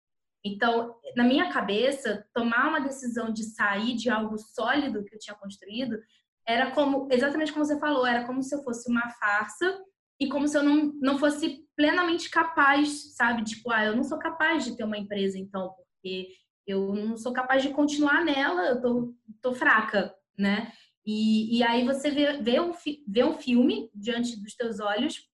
Então, 0.47 0.95
na 1.17 1.25
minha 1.25 1.51
cabeça, 1.51 2.25
tomar 2.33 2.69
uma 2.69 2.81
decisão 2.81 3.33
de 3.33 3.45
sair 3.45 3.97
de 3.97 4.09
algo 4.09 4.39
sólido 4.39 5.05
que 5.05 5.15
eu 5.15 5.19
tinha 5.19 5.37
construído 5.37 5.99
era 6.47 6.71
como, 6.71 7.09
exatamente 7.11 7.53
como 7.53 7.65
você 7.65 7.79
falou, 7.79 8.07
era 8.07 8.25
como 8.25 8.43
se 8.43 8.55
eu 8.55 8.63
fosse 8.63 8.89
uma 8.89 9.11
farsa 9.11 9.79
e 10.21 10.29
como 10.29 10.47
se 10.47 10.57
eu 10.57 10.63
não, 10.63 10.93
não 11.01 11.19
fosse 11.19 11.67
plenamente 11.77 12.31
capaz, 12.31 13.15
sabe? 13.17 13.43
Tipo, 13.43 13.73
ah, 13.73 13.85
eu 13.85 13.97
não 13.97 14.05
sou 14.05 14.19
capaz 14.19 14.65
de 14.65 14.77
ter 14.77 14.85
uma 14.85 14.97
empresa, 14.97 15.37
então, 15.37 15.75
porque 15.75 16.29
eu 16.67 16.95
não 16.95 17.17
sou 17.17 17.33
capaz 17.33 17.63
de 17.63 17.71
continuar 17.71 18.25
nela, 18.25 18.67
eu 18.69 18.81
tô, 18.81 19.15
tô 19.43 19.55
fraca, 19.55 20.15
né? 20.39 20.73
E, 21.05 21.59
e 21.59 21.63
aí 21.63 21.85
você 21.85 22.11
vê, 22.11 22.39
vê, 22.39 22.61
um, 22.61 22.73
vê 23.07 23.25
um 23.25 23.35
filme 23.35 23.91
diante 23.95 24.41
dos 24.41 24.55
teus 24.55 24.81
olhos, 24.81 25.29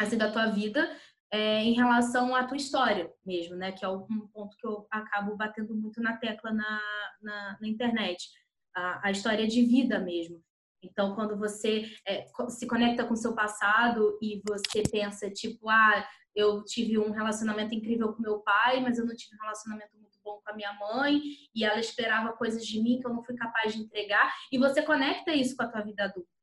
assim, 0.00 0.16
da 0.16 0.30
tua 0.30 0.46
vida, 0.46 0.90
é, 1.30 1.62
em 1.62 1.74
relação 1.74 2.34
à 2.34 2.44
tua 2.44 2.56
história 2.56 3.12
mesmo, 3.24 3.56
né? 3.56 3.72
Que 3.72 3.84
é 3.84 3.88
um 3.88 4.26
ponto 4.32 4.56
que 4.56 4.66
eu 4.66 4.86
acabo 4.90 5.36
batendo 5.36 5.74
muito 5.74 6.00
na 6.00 6.16
tecla 6.16 6.52
na, 6.52 6.80
na, 7.22 7.58
na 7.60 7.68
internet. 7.68 8.28
A, 8.74 9.08
a, 9.08 9.10
história 9.10 9.46
de 9.46 9.62
vida 9.62 9.98
mesmo. 9.98 10.42
Então, 10.82 11.14
quando 11.14 11.36
você 11.36 11.90
é, 12.06 12.26
se 12.48 12.66
conecta 12.66 13.04
com 13.04 13.14
o 13.14 13.16
seu 13.16 13.34
passado 13.34 14.16
e 14.22 14.40
você 14.46 14.82
pensa, 14.88 15.28
tipo, 15.28 15.68
ah, 15.68 16.08
eu 16.34 16.64
tive 16.64 16.98
um 16.98 17.10
relacionamento 17.10 17.74
incrível 17.74 18.12
com 18.12 18.22
meu 18.22 18.38
pai, 18.40 18.80
mas 18.80 18.98
eu 18.98 19.04
não 19.04 19.16
tive 19.16 19.34
um 19.34 19.40
relacionamento 19.40 19.98
bom 20.28 20.40
com 20.44 20.50
a 20.50 20.54
minha 20.54 20.72
mãe 20.74 21.20
e 21.54 21.64
ela 21.64 21.80
esperava 21.80 22.34
coisas 22.34 22.66
de 22.66 22.82
mim 22.82 23.00
que 23.00 23.06
eu 23.06 23.14
não 23.14 23.24
fui 23.24 23.34
capaz 23.34 23.72
de 23.72 23.80
entregar 23.80 24.30
e 24.52 24.58
você 24.58 24.82
conecta 24.82 25.32
isso 25.32 25.56
com 25.56 25.62
a 25.62 25.68
tua 25.68 25.80
vida 25.80 26.04
adulta. 26.04 26.37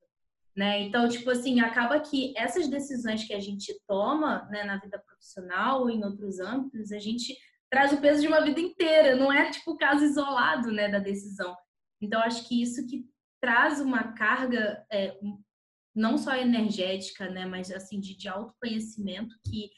Né? 0.56 0.84
Então, 0.84 1.10
tipo 1.10 1.30
assim, 1.30 1.60
acaba 1.60 2.00
que 2.00 2.34
essas 2.38 2.70
decisões 2.70 3.26
que 3.26 3.34
a 3.34 3.40
gente 3.42 3.78
toma 3.86 4.48
né, 4.50 4.64
na 4.64 4.78
vida 4.78 4.98
profissional 5.06 5.82
ou 5.82 5.90
em 5.90 6.04
outros 6.04 6.40
âmbitos, 6.40 6.94
a 6.94 7.00
gente 7.00 7.36
traz 7.70 7.92
o 7.92 8.00
peso 8.00 8.22
de 8.22 8.28
uma 8.28 8.42
vida 8.42 8.62
inteira, 8.62 9.18
não 9.18 9.34
é 9.34 9.52
tipo 9.52 9.72
o 9.72 9.78
caso 9.78 10.06
isolado 10.06 10.72
né, 10.72 10.88
da 10.88 11.00
decisão. 11.00 11.54
Então, 12.02 12.22
acho 12.22 12.48
que 12.48 12.62
isso 12.62 12.88
que 12.88 13.06
traz 13.42 13.82
uma 13.82 14.14
carga 14.14 14.86
é, 14.90 15.20
não 15.94 16.18
só 16.18 16.36
energética, 16.36 17.30
né, 17.30 17.46
mas 17.46 17.70
assim 17.70 18.00
de, 18.00 18.16
de 18.16 18.30
autoconhecimento 18.30 19.36
que 19.46 19.70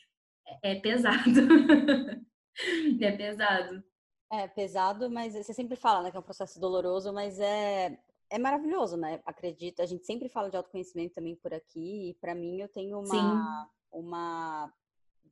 é, 0.64 0.72
é 0.72 0.80
pesado. 0.80 1.18
é 3.02 3.12
pesado. 3.12 3.84
É 4.32 4.48
pesado, 4.48 5.10
mas 5.10 5.34
você 5.34 5.54
sempre 5.54 5.76
fala, 5.76 6.04
né, 6.04 6.12
que 6.12 6.18
é 6.18 6.20
um 6.20 6.24
processo 6.24 6.60
doloroso, 6.60 7.14
mas 7.14 7.40
é, 7.40 7.98
é 8.30 8.38
maravilhoso, 8.38 8.98
né? 8.98 9.22
Acredito, 9.26 9.82
a 9.82 9.86
gente 9.86 10.06
sempre 10.06 10.30
fala 10.30 10.50
de 10.50 10.58
autoconhecimento 10.58 11.16
também 11.16 11.36
por 11.36 11.54
aqui, 11.54 12.10
e 12.10 12.14
para 12.16 12.36
mim 12.36 12.62
eu 12.62 12.68
tenho 12.68 13.00
uma, 13.00 13.70
uma 13.92 14.74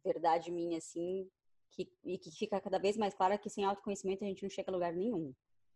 verdade 0.03 0.51
minha, 0.51 0.77
assim, 0.77 1.29
que, 1.71 1.91
e 2.03 2.17
que 2.17 2.31
fica 2.31 2.59
cada 2.61 2.79
vez 2.79 2.95
mais 2.97 3.13
clara 3.13 3.37
que 3.37 3.49
sem 3.49 3.65
autoconhecimento 3.65 4.23
a 4.23 4.27
gente 4.27 4.43
não 4.43 4.49
chega 4.49 4.71
a 4.71 4.73
lugar 4.73 4.93
nenhum. 4.93 5.33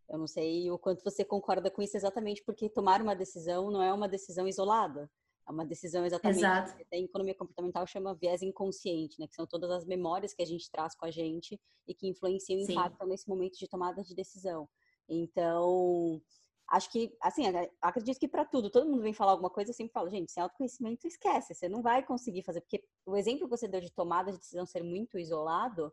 Eu 0.08 0.18
não 0.18 0.28
sei 0.28 0.72
o 0.72 0.78
quanto 0.80 1.04
você 1.04 1.24
concorda 1.24 1.70
com 1.70 1.82
isso 1.82 1.96
exatamente 1.96 2.44
porque 2.44 2.70
tomar 2.70 3.02
uma 3.02 3.16
decisão 3.16 3.70
não 3.70 3.82
é 3.82 3.94
uma 3.94 4.08
decisão 4.08 4.48
isolada. 4.48 5.10
É 5.48 5.52
uma 5.52 5.66
decisão 5.66 6.06
exatamente. 6.06 6.40
Exato. 6.40 6.78
Que 6.78 6.96
em 6.96 7.06
economia 7.06 7.36
comportamental 7.36 7.86
chama 7.86 8.16
viés 8.16 8.42
inconsciente, 8.42 9.20
né? 9.20 9.28
Que 9.28 9.36
são 9.36 9.46
todas 9.46 9.70
as 9.70 9.86
memórias 9.86 10.34
que 10.34 10.42
a 10.42 10.46
gente 10.46 10.70
traz 10.72 10.96
com 10.96 11.06
a 11.06 11.12
gente 11.12 11.60
e 11.88 11.94
que 11.94 12.08
influenciam 12.08 12.60
e 12.60 12.64
impactam 12.72 13.08
nesse 13.08 13.28
momento 13.28 13.58
de 13.58 13.68
tomada 13.68 14.04
de 14.04 14.16
decisão. 14.16 14.70
Então, 15.08 16.22
acho 16.70 16.92
que, 16.92 17.16
assim, 17.22 17.44
acredito 17.82 18.20
que 18.20 18.28
para 18.28 18.46
tudo, 18.46 18.70
todo 18.70 18.88
mundo 18.88 19.02
vem 19.02 19.14
falar 19.14 19.32
alguma 19.32 19.50
coisa, 19.50 19.72
eu 19.72 19.76
sempre 19.76 19.94
falo, 19.94 20.10
gente, 20.10 20.32
sem 20.32 20.42
autoconhecimento, 20.42 21.08
esquece, 21.08 21.54
você 21.54 21.68
não 21.68 21.82
vai 21.82 22.06
conseguir 22.06 22.44
fazer, 22.44 22.62
porque 22.62 22.84
o 23.06 23.18
exemplo 23.18 23.46
que 23.46 23.58
você 23.58 23.68
deu 23.68 23.82
de 23.82 23.92
tomada 23.92 24.32
de 24.32 24.38
decisão 24.38 24.66
ser 24.66 24.84
muito 24.84 25.18
isolado, 25.18 25.92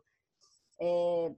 é, 0.79 1.35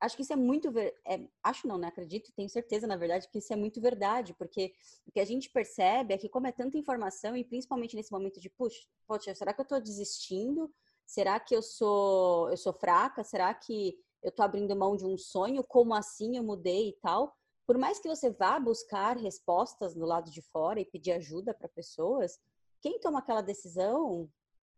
acho 0.00 0.16
que 0.16 0.22
isso 0.22 0.32
é 0.32 0.36
muito, 0.36 0.72
é, 0.78 1.26
acho 1.42 1.66
não, 1.66 1.78
né, 1.78 1.88
acredito, 1.88 2.32
tenho 2.36 2.50
certeza, 2.50 2.86
na 2.86 2.96
verdade, 2.96 3.28
que 3.28 3.38
isso 3.38 3.52
é 3.52 3.56
muito 3.56 3.80
verdade, 3.80 4.34
porque 4.34 4.74
o 5.06 5.10
que 5.10 5.20
a 5.20 5.24
gente 5.24 5.48
percebe 5.50 6.12
é 6.12 6.18
que 6.18 6.28
como 6.28 6.46
é 6.46 6.52
tanta 6.52 6.76
informação, 6.76 7.36
e 7.36 7.44
principalmente 7.44 7.96
nesse 7.96 8.12
momento 8.12 8.38
de, 8.38 8.50
puxa, 8.50 8.86
poxa 9.06 9.34
será 9.34 9.54
que 9.54 9.60
eu 9.60 9.64
estou 9.64 9.80
desistindo? 9.80 10.70
Será 11.06 11.38
que 11.38 11.54
eu 11.54 11.62
sou, 11.62 12.50
eu 12.50 12.56
sou 12.56 12.72
fraca? 12.72 13.22
Será 13.22 13.54
que 13.54 13.96
eu 14.22 14.30
estou 14.30 14.44
abrindo 14.44 14.74
mão 14.74 14.96
de 14.96 15.06
um 15.06 15.16
sonho? 15.16 15.62
Como 15.62 15.94
assim 15.94 16.36
eu 16.36 16.42
mudei 16.42 16.88
e 16.88 16.92
tal? 16.94 17.32
Por 17.66 17.76
mais 17.76 17.98
que 17.98 18.08
você 18.08 18.30
vá 18.30 18.58
buscar 18.60 19.16
respostas 19.16 19.94
do 19.94 20.06
lado 20.06 20.30
de 20.30 20.40
fora 20.40 20.80
e 20.80 20.84
pedir 20.84 21.12
ajuda 21.12 21.52
para 21.52 21.68
pessoas, 21.68 22.38
quem 22.80 23.00
toma 23.00 23.18
aquela 23.18 23.42
decisão 23.42 24.30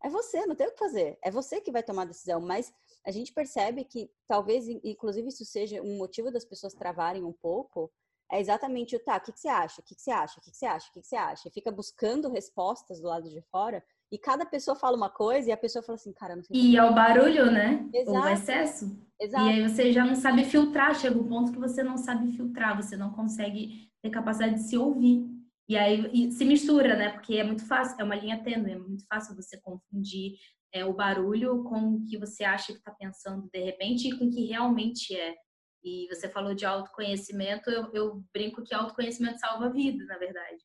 é 0.03 0.09
você, 0.09 0.47
não 0.47 0.55
tem 0.55 0.67
o 0.67 0.73
que 0.73 0.79
fazer. 0.79 1.19
É 1.23 1.31
você 1.31 1.61
que 1.61 1.73
vai 1.73 1.83
tomar 1.83 2.03
a 2.03 2.07
decisão, 2.07 2.41
mas 2.41 2.73
a 3.05 3.11
gente 3.11 3.33
percebe 3.33 3.85
que 3.85 4.11
talvez, 4.27 4.69
inclusive, 4.69 5.29
isso 5.29 5.45
seja 5.45 5.83
um 5.83 5.99
motivo 5.99 6.31
das 6.31 6.45
pessoas 6.45 6.73
travarem 6.73 7.25
um 7.25 7.33
pouco. 7.33 7.91
É 8.31 8.41
exatamente 8.41 8.95
o 8.95 9.01
tá, 9.01 9.17
o 9.17 9.21
que, 9.21 9.33
que 9.33 9.41
você 9.41 9.49
acha? 9.49 9.81
O 9.81 9.85
que, 9.85 9.95
que 9.95 10.03
você 10.03 10.11
acha? 10.11 10.39
O 10.39 10.43
que, 10.43 10.51
que 10.51 10.57
você 10.57 10.67
acha? 10.67 10.89
O 10.89 10.93
que, 10.93 11.01
que 11.01 11.07
você 11.07 11.17
acha? 11.17 11.49
E 11.49 11.51
fica 11.51 11.73
buscando 11.73 12.31
respostas 12.31 13.01
do 13.01 13.09
lado 13.09 13.29
de 13.29 13.43
fora 13.51 13.85
e 14.11 14.19
cada 14.19 14.47
pessoa 14.47 14.75
fala 14.75 14.97
uma 14.97 15.11
coisa 15.11 15.49
e 15.49 15.53
a 15.53 15.57
pessoa 15.57 15.83
fala 15.83 15.97
assim, 15.97 16.13
cara, 16.13 16.35
não 16.35 16.43
sei. 16.43 16.57
E 16.57 16.77
é 16.77 16.85
o 16.85 16.95
barulho, 16.95 17.51
né? 17.51 17.87
Exato. 17.93 18.27
O 18.27 18.29
excesso. 18.29 19.09
Exato. 19.21 19.45
E 19.45 19.49
aí 19.49 19.69
você 19.69 19.93
já 19.93 20.05
não 20.05 20.15
sabe 20.15 20.45
filtrar, 20.45 20.95
chega 20.95 21.19
um 21.19 21.29
ponto 21.29 21.53
que 21.53 21.59
você 21.59 21.83
não 21.83 21.97
sabe 21.99 22.33
filtrar, 22.33 22.77
você 22.77 22.97
não 22.97 23.13
consegue 23.13 23.91
ter 24.03 24.11
capacidade 24.11 24.55
de 24.55 24.63
se 24.63 24.79
ouvir. 24.79 25.27
E 25.69 25.77
aí 25.77 26.09
e 26.13 26.33
se 26.33 26.45
mistura, 26.45 26.97
né? 26.97 27.11
Porque 27.11 27.35
é 27.37 27.45
muito 27.45 27.67
fácil, 27.67 28.01
é 28.01 28.05
uma 28.05 28.15
linha 28.15 28.43
tênue, 28.43 28.73
é 28.73 28.79
muito 28.79 29.05
fácil 29.07 29.37
você 29.37 29.61
confundir 29.61 30.39
é, 30.73 30.85
o 30.85 30.95
barulho 30.95 31.63
com 31.65 31.97
o 31.97 32.07
que 32.07 32.17
você 32.17 32.45
acha 32.45 32.73
que 32.73 32.79
está 32.79 32.93
pensando 32.93 33.49
de 33.53 33.63
repente 33.63 34.09
e 34.09 34.19
com 34.19 34.27
o 34.27 34.31
que 34.31 34.47
realmente 34.47 35.15
é. 35.15 35.35
E 35.85 36.07
você 36.09 36.29
falou 36.29 36.55
de 36.55 36.65
autoconhecimento, 36.65 37.71
eu, 37.71 37.91
eu 37.93 38.25
brinco 38.33 38.63
que 38.63 38.75
autoconhecimento 38.75 39.39
salva 39.39 39.67
a 39.67 39.71
vida, 39.71 40.05
na 40.07 40.19
verdade. 40.19 40.59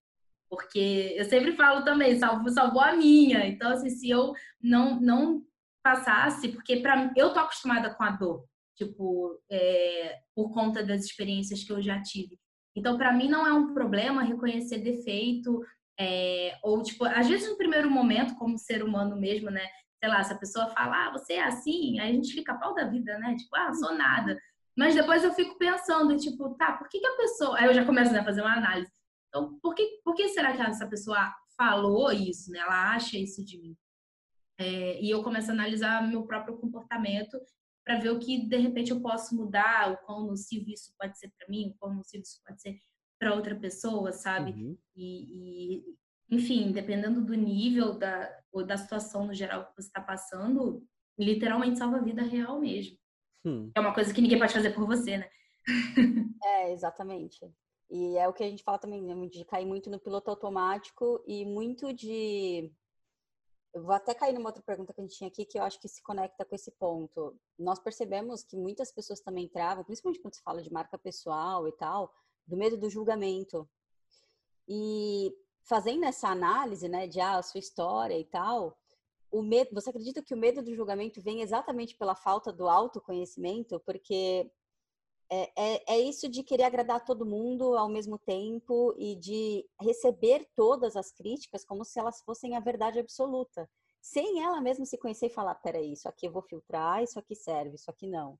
Porque 0.55 1.15
eu 1.17 1.25
sempre 1.25 1.53
falo 1.55 1.83
também, 1.83 2.17
salvou, 2.17 2.49
salvou 2.49 2.81
a 2.81 2.93
minha. 2.93 3.45
Então, 3.47 3.71
assim, 3.71 3.89
se 3.89 4.09
eu 4.09 4.33
não, 4.61 4.99
não 4.99 5.43
passasse, 5.83 6.49
porque 6.49 6.77
para 6.77 7.11
eu 7.15 7.33
tô 7.33 7.39
acostumada 7.39 7.93
com 7.93 8.03
a 8.03 8.11
dor, 8.11 8.45
tipo, 8.75 9.39
é, 9.51 10.19
por 10.35 10.51
conta 10.53 10.83
das 10.83 11.03
experiências 11.03 11.63
que 11.63 11.71
eu 11.71 11.81
já 11.81 12.01
tive. 12.01 12.39
Então, 12.75 12.97
para 12.97 13.13
mim, 13.13 13.29
não 13.29 13.45
é 13.45 13.53
um 13.53 13.73
problema 13.73 14.23
reconhecer 14.23 14.79
defeito, 14.79 15.61
é, 15.99 16.57
ou, 16.63 16.81
tipo, 16.81 17.05
às 17.05 17.27
vezes 17.27 17.49
no 17.49 17.57
primeiro 17.57 17.89
momento, 17.89 18.35
como 18.35 18.57
ser 18.57 18.83
humano 18.83 19.15
mesmo, 19.15 19.49
né? 19.49 19.67
Sei 19.99 20.09
lá, 20.09 20.23
se 20.23 20.33
a 20.33 20.37
pessoa 20.37 20.67
fala, 20.67 21.07
ah, 21.07 21.11
você 21.11 21.33
é 21.33 21.43
assim, 21.43 21.99
aí 21.99 22.09
a 22.09 22.13
gente 22.13 22.33
fica 22.33 22.55
pau 22.55 22.73
da 22.73 22.85
vida, 22.85 23.17
né? 23.19 23.35
Tipo, 23.35 23.55
ah, 23.55 23.73
sou 23.73 23.93
nada. 23.93 24.37
Mas 24.75 24.95
depois 24.95 25.23
eu 25.23 25.33
fico 25.33 25.57
pensando, 25.57 26.17
tipo, 26.17 26.55
tá, 26.55 26.73
por 26.73 26.89
que, 26.89 26.99
que 26.99 27.05
a 27.05 27.15
pessoa. 27.15 27.57
Aí 27.57 27.65
eu 27.67 27.73
já 27.73 27.85
começo 27.85 28.11
né, 28.11 28.19
a 28.19 28.25
fazer 28.25 28.41
uma 28.41 28.57
análise. 28.57 28.91
Então, 29.33 29.57
por 29.59 29.73
que, 29.73 29.99
por 30.05 30.13
que 30.13 30.29
será 30.29 30.55
que 30.55 30.61
essa 30.61 30.87
pessoa 30.87 31.33
falou 31.57 32.11
isso, 32.11 32.51
né? 32.51 32.59
Ela 32.59 32.93
acha 32.93 33.17
isso 33.17 33.43
de 33.43 33.57
mim? 33.57 33.75
É, 34.59 35.01
e 35.01 35.09
eu 35.09 35.23
começo 35.23 35.49
a 35.49 35.53
analisar 35.53 36.07
meu 36.07 36.23
próprio 36.27 36.55
comportamento 36.57 37.39
para 37.83 37.99
ver 37.99 38.11
o 38.11 38.19
que 38.19 38.47
de 38.47 38.57
repente 38.57 38.91
eu 38.91 39.01
posso 39.01 39.35
mudar, 39.35 39.91
o 39.91 39.97
quão 40.05 40.27
nocivo 40.27 40.69
isso 40.69 40.93
pode 40.99 41.17
ser 41.17 41.33
para 41.35 41.47
mim, 41.49 41.71
o 41.71 41.77
quão 41.79 41.95
nocivo 41.95 42.21
isso 42.21 42.39
pode 42.45 42.61
ser 42.61 42.77
para 43.19 43.33
outra 43.33 43.55
pessoa, 43.55 44.11
sabe? 44.11 44.51
Uhum. 44.51 44.77
E, 44.95 45.79
e, 45.79 45.83
enfim, 46.29 46.71
dependendo 46.71 47.19
do 47.25 47.33
nível 47.33 47.97
da, 47.97 48.31
ou 48.51 48.63
da 48.63 48.77
situação 48.77 49.25
no 49.25 49.33
geral 49.33 49.65
que 49.65 49.81
você 49.81 49.87
está 49.87 50.01
passando, 50.01 50.85
literalmente 51.17 51.79
salva 51.79 51.97
a 51.97 52.03
vida 52.03 52.21
real 52.21 52.59
mesmo. 52.59 52.97
Hum. 53.43 53.71
É 53.75 53.79
uma 53.79 53.93
coisa 53.93 54.13
que 54.13 54.21
ninguém 54.21 54.37
pode 54.37 54.53
fazer 54.53 54.71
por 54.71 54.85
você, 54.85 55.17
né? 55.17 55.29
é, 56.43 56.71
exatamente. 56.71 57.39
E 57.95 58.17
é 58.17 58.27
o 58.27 58.33
que 58.33 58.43
a 58.43 58.49
gente 58.49 58.63
fala 58.63 58.79
também, 58.79 59.03
né, 59.03 59.13
de 59.27 59.45
cair 59.45 59.67
muito 59.67 59.87
no 59.87 59.99
piloto 59.99 60.27
automático 60.31 61.23
e 61.27 61.45
muito 61.45 61.93
de. 61.93 62.73
Eu 63.71 63.83
vou 63.83 63.93
até 63.93 64.15
cair 64.15 64.33
numa 64.33 64.49
outra 64.49 64.63
pergunta 64.63 64.91
que 64.91 64.99
a 64.99 65.03
gente 65.03 65.15
tinha 65.15 65.27
aqui, 65.27 65.45
que 65.45 65.59
eu 65.59 65.63
acho 65.63 65.79
que 65.79 65.87
se 65.87 66.01
conecta 66.01 66.43
com 66.43 66.55
esse 66.55 66.71
ponto. 66.71 67.39
Nós 67.57 67.77
percebemos 67.77 68.43
que 68.43 68.57
muitas 68.57 68.91
pessoas 68.91 69.19
também 69.19 69.47
travam, 69.47 69.83
principalmente 69.83 70.19
quando 70.23 70.33
se 70.33 70.41
fala 70.41 70.63
de 70.63 70.73
marca 70.73 70.97
pessoal 70.97 71.67
e 71.67 71.71
tal, 71.73 72.11
do 72.47 72.57
medo 72.57 72.77
do 72.77 72.89
julgamento. 72.89 73.69
E 74.67 75.31
fazendo 75.61 76.05
essa 76.05 76.29
análise, 76.29 76.87
né, 76.87 77.05
de 77.05 77.19
ah, 77.19 77.37
a 77.37 77.43
sua 77.43 77.59
história 77.59 78.17
e 78.17 78.25
tal, 78.25 78.75
o 79.31 79.43
medo, 79.43 79.69
você 79.71 79.91
acredita 79.91 80.23
que 80.23 80.33
o 80.33 80.37
medo 80.37 80.63
do 80.63 80.73
julgamento 80.73 81.21
vem 81.21 81.41
exatamente 81.41 81.95
pela 81.95 82.15
falta 82.15 82.51
do 82.51 82.67
autoconhecimento? 82.67 83.79
Porque 83.81 84.51
é, 85.29 85.51
é, 85.55 85.93
é, 85.95 85.99
isso 85.99 86.29
de 86.29 86.43
querer 86.43 86.63
agradar 86.63 87.03
todo 87.03 87.25
mundo 87.25 87.75
ao 87.77 87.89
mesmo 87.89 88.17
tempo 88.17 88.93
e 88.97 89.15
de 89.15 89.65
receber 89.81 90.47
todas 90.55 90.95
as 90.95 91.11
críticas 91.11 91.65
como 91.65 91.83
se 91.83 91.99
elas 91.99 92.21
fossem 92.21 92.55
a 92.55 92.59
verdade 92.59 92.99
absoluta, 92.99 93.69
sem 94.01 94.43
ela 94.43 94.61
mesma 94.61 94.85
se 94.85 94.97
conhecer 94.97 95.27
e 95.27 95.33
falar: 95.33 95.55
peraí, 95.55 95.93
isso 95.93 96.07
aqui 96.07 96.27
eu 96.27 96.31
vou 96.31 96.41
filtrar, 96.41 97.01
isso 97.01 97.17
aqui 97.17 97.35
serve, 97.35 97.75
isso 97.75 97.89
aqui 97.89 98.07
não. 98.07 98.37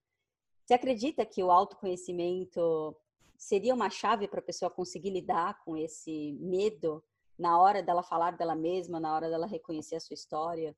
Você 0.66 0.74
acredita 0.74 1.26
que 1.26 1.44
o 1.44 1.52
autoconhecimento 1.52 2.96
seria 3.38 3.74
uma 3.74 3.90
chave 3.90 4.28
para 4.28 4.40
a 4.40 4.44
pessoa 4.44 4.72
conseguir 4.72 5.10
lidar 5.10 5.62
com 5.64 5.76
esse 5.76 6.34
medo 6.40 7.04
na 7.38 7.60
hora 7.60 7.82
dela 7.82 8.04
falar 8.04 8.38
dela 8.38 8.56
mesma, 8.56 9.00
na 9.00 9.14
hora 9.14 9.30
dela 9.30 9.48
reconhecer 9.48 9.96
a 9.96 10.00
sua 10.00 10.14
história? 10.14 10.76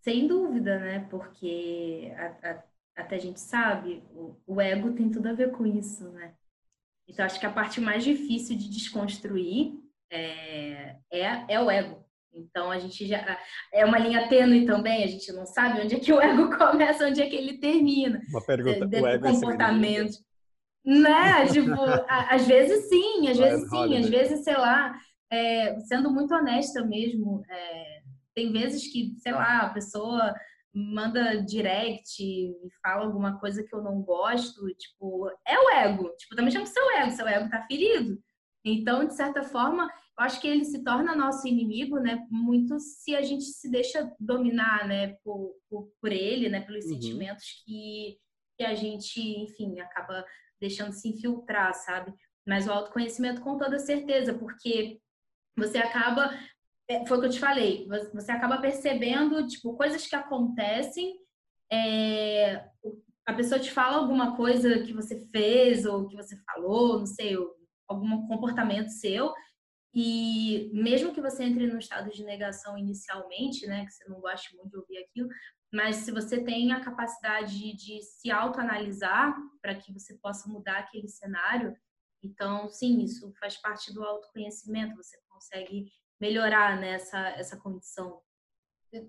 Sem 0.00 0.26
dúvida, 0.26 0.78
né? 0.78 1.06
Porque 1.10 2.12
a, 2.16 2.50
a 2.52 2.64
até 2.96 3.16
a 3.16 3.20
gente 3.20 3.40
sabe, 3.40 4.02
o, 4.12 4.34
o 4.46 4.60
ego 4.60 4.92
tem 4.92 5.10
tudo 5.10 5.28
a 5.28 5.34
ver 5.34 5.52
com 5.52 5.66
isso, 5.66 6.10
né? 6.12 6.32
Então, 7.08 7.24
acho 7.24 7.38
que 7.38 7.46
a 7.46 7.52
parte 7.52 7.80
mais 7.80 8.02
difícil 8.02 8.56
de 8.56 8.68
desconstruir 8.68 9.74
é, 10.10 10.96
é, 11.12 11.44
é 11.48 11.60
o 11.60 11.70
ego. 11.70 12.04
Então, 12.32 12.70
a 12.70 12.78
gente 12.78 13.06
já. 13.06 13.38
É 13.72 13.84
uma 13.84 13.98
linha 13.98 14.28
tênue 14.28 14.66
também, 14.66 15.04
a 15.04 15.06
gente 15.06 15.30
não 15.32 15.46
sabe 15.46 15.82
onde 15.82 15.94
é 15.94 16.00
que 16.00 16.12
o 16.12 16.20
ego 16.20 16.50
começa, 16.56 17.06
onde 17.06 17.22
é 17.22 17.28
que 17.28 17.36
ele 17.36 17.58
termina. 17.58 18.20
Uma 18.28 18.44
pergunta: 18.44 18.86
o 18.86 19.06
ego 19.06 19.26
é 19.26 19.32
comportamento. 19.32 20.18
É 20.84 20.90
né? 20.90 21.46
tipo, 21.46 21.72
às 22.08 22.46
vezes 22.46 22.88
sim, 22.88 23.28
às 23.28 23.36
vezes 23.36 23.68
sim, 23.68 23.96
às 23.96 24.08
vezes, 24.08 24.44
sei 24.44 24.56
lá, 24.56 24.96
é, 25.32 25.78
sendo 25.80 26.10
muito 26.10 26.32
honesta 26.34 26.84
mesmo, 26.84 27.42
é, 27.48 28.02
tem 28.34 28.52
vezes 28.52 28.86
que, 28.92 29.14
sei 29.18 29.32
lá, 29.32 29.62
a 29.62 29.70
pessoa 29.70 30.34
manda 30.78 31.42
direct 31.42 32.22
e 32.22 32.54
fala 32.82 33.06
alguma 33.06 33.40
coisa 33.40 33.64
que 33.64 33.74
eu 33.74 33.82
não 33.82 34.02
gosto, 34.02 34.68
tipo, 34.74 35.26
é 35.46 35.58
o 35.58 35.70
ego. 35.70 36.14
Tipo, 36.18 36.36
também 36.36 36.50
chama 36.50 36.66
seu 36.66 36.90
ego, 36.98 37.10
seu 37.12 37.26
ego 37.26 37.48
tá 37.48 37.66
ferido. 37.66 38.22
Então, 38.62 39.06
de 39.06 39.14
certa 39.14 39.42
forma, 39.42 39.84
eu 39.84 40.24
acho 40.24 40.38
que 40.38 40.46
ele 40.46 40.66
se 40.66 40.84
torna 40.84 41.16
nosso 41.16 41.48
inimigo, 41.48 41.98
né? 41.98 42.26
Muito 42.30 42.78
se 42.78 43.16
a 43.16 43.22
gente 43.22 43.44
se 43.44 43.70
deixa 43.70 44.12
dominar, 44.20 44.86
né, 44.86 45.16
por, 45.24 45.54
por, 45.70 45.90
por 45.98 46.12
ele, 46.12 46.50
né, 46.50 46.60
pelos 46.60 46.84
uhum. 46.84 46.92
sentimentos 46.92 47.62
que, 47.64 48.18
que 48.58 48.64
a 48.64 48.74
gente, 48.74 49.18
enfim, 49.18 49.80
acaba 49.80 50.26
deixando 50.60 50.92
se 50.92 51.08
infiltrar, 51.08 51.72
sabe? 51.72 52.12
Mas 52.46 52.66
o 52.66 52.72
autoconhecimento 52.72 53.40
com 53.40 53.56
toda 53.56 53.78
certeza, 53.78 54.34
porque 54.34 55.00
você 55.56 55.78
acaba 55.78 56.30
foi 57.06 57.16
o 57.16 57.20
que 57.20 57.26
eu 57.26 57.30
te 57.30 57.40
falei, 57.40 57.88
você 58.14 58.30
acaba 58.30 58.58
percebendo, 58.58 59.46
tipo, 59.46 59.76
coisas 59.76 60.06
que 60.06 60.14
acontecem, 60.14 61.18
é, 61.70 62.64
a 63.26 63.34
pessoa 63.34 63.60
te 63.60 63.72
fala 63.72 63.96
alguma 63.96 64.36
coisa 64.36 64.80
que 64.84 64.92
você 64.92 65.26
fez 65.30 65.84
ou 65.84 66.06
que 66.06 66.14
você 66.14 66.36
falou, 66.44 67.00
não 67.00 67.06
sei, 67.06 67.36
algum 67.88 68.26
comportamento 68.28 68.88
seu, 68.88 69.32
e 69.92 70.70
mesmo 70.74 71.12
que 71.12 71.20
você 71.20 71.42
entre 71.42 71.66
no 71.66 71.78
estado 71.78 72.10
de 72.10 72.22
negação 72.22 72.76
inicialmente, 72.78 73.66
né, 73.66 73.84
que 73.84 73.92
você 73.92 74.08
não 74.08 74.20
goste 74.20 74.54
muito 74.54 74.70
de 74.70 74.76
ouvir 74.76 74.98
aquilo, 74.98 75.28
mas 75.72 75.96
se 75.96 76.12
você 76.12 76.42
tem 76.44 76.72
a 76.72 76.84
capacidade 76.84 77.74
de 77.74 78.02
se 78.02 78.30
autoanalisar 78.30 79.34
para 79.60 79.74
que 79.74 79.92
você 79.92 80.14
possa 80.18 80.48
mudar 80.48 80.78
aquele 80.78 81.08
cenário, 81.08 81.76
então, 82.22 82.68
sim, 82.68 83.02
isso 83.02 83.32
faz 83.40 83.56
parte 83.56 83.92
do 83.92 84.02
autoconhecimento, 84.02 84.96
você 84.96 85.16
consegue 85.28 85.90
melhorar 86.20 86.80
né, 86.80 86.90
essa, 86.94 87.28
essa 87.30 87.56
condição. 87.56 88.20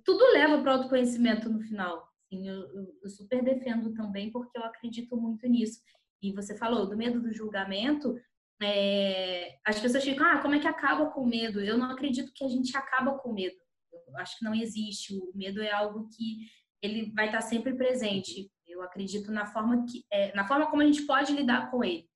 Tudo 0.03 0.33
leva 0.33 0.61
para 0.61 0.71
o 0.71 0.77
autoconhecimento 0.77 1.49
no 1.49 1.61
final. 1.61 2.07
Assim, 2.25 2.47
eu, 2.47 2.67
eu, 3.03 3.09
super 3.09 3.43
defendo 3.43 3.93
também, 3.93 4.31
porque 4.31 4.57
eu 4.57 4.63
acredito 4.63 5.15
muito 5.15 5.47
nisso. 5.47 5.79
E 6.21 6.33
você 6.33 6.57
falou 6.57 6.87
do 6.87 6.97
medo 6.97 7.21
do 7.21 7.33
julgamento, 7.33 8.15
é, 8.61 9.57
as 9.65 9.79
pessoas 9.79 10.03
ficam, 10.03 10.25
ah, 10.25 10.41
como 10.41 10.55
é 10.55 10.59
que 10.59 10.67
acaba 10.67 11.11
com 11.11 11.21
o 11.21 11.27
medo? 11.27 11.61
Eu 11.61 11.77
não 11.77 11.91
acredito 11.91 12.33
que 12.33 12.43
a 12.43 12.47
gente 12.47 12.75
acaba 12.75 13.17
com 13.17 13.29
o 13.29 13.33
medo. 13.33 13.55
Eu 14.07 14.17
acho 14.17 14.37
que 14.37 14.45
não 14.45 14.53
existe. 14.53 15.15
O 15.15 15.31
medo 15.35 15.61
é 15.61 15.71
algo 15.71 16.09
que 16.09 16.47
ele 16.81 17.11
vai 17.13 17.27
estar 17.27 17.41
sempre 17.41 17.75
presente. 17.75 18.51
Eu 18.65 18.81
acredito 18.81 19.31
na 19.31 19.45
forma 19.45 19.85
que, 19.85 20.03
é, 20.11 20.33
na 20.35 20.47
forma 20.47 20.69
como 20.69 20.81
a 20.81 20.85
gente 20.85 21.03
pode 21.03 21.33
lidar 21.33 21.71
com 21.71 21.83
ele. 21.83 22.09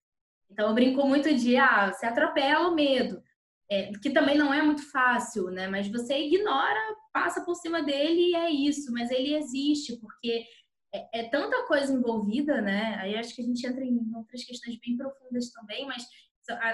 Então 0.50 0.68
eu 0.68 0.76
brinco 0.76 1.08
muito 1.08 1.34
de, 1.34 1.56
ah, 1.56 1.92
você 1.92 2.06
atropela 2.06 2.68
o 2.68 2.76
medo, 2.76 3.24
é, 3.72 3.90
que 3.94 4.10
também 4.10 4.38
não 4.38 4.54
é 4.54 4.62
muito 4.62 4.92
fácil, 4.92 5.46
né? 5.46 5.66
Mas 5.66 5.88
você 5.88 6.26
ignora, 6.26 6.96
passa 7.14 7.46
por 7.46 7.56
cima 7.56 7.82
dele 7.82 8.32
e 8.32 8.36
é 8.36 8.52
isso. 8.52 8.92
Mas 8.92 9.10
ele 9.10 9.34
existe 9.34 9.98
porque 9.98 10.46
é, 10.94 11.22
é 11.22 11.30
tanta 11.30 11.66
coisa 11.68 11.94
envolvida, 11.94 12.62
né? 12.62 12.96
Aí 13.00 13.16
acho 13.16 13.34
que 13.34 13.42
a 13.42 13.46
gente 13.46 13.66
entra 13.66 13.82
em 13.86 14.14
outras 14.14 14.44
questões 14.44 14.78
bem 14.78 14.98
profundas 14.98 15.50
também, 15.52 15.86
mas 15.86 16.06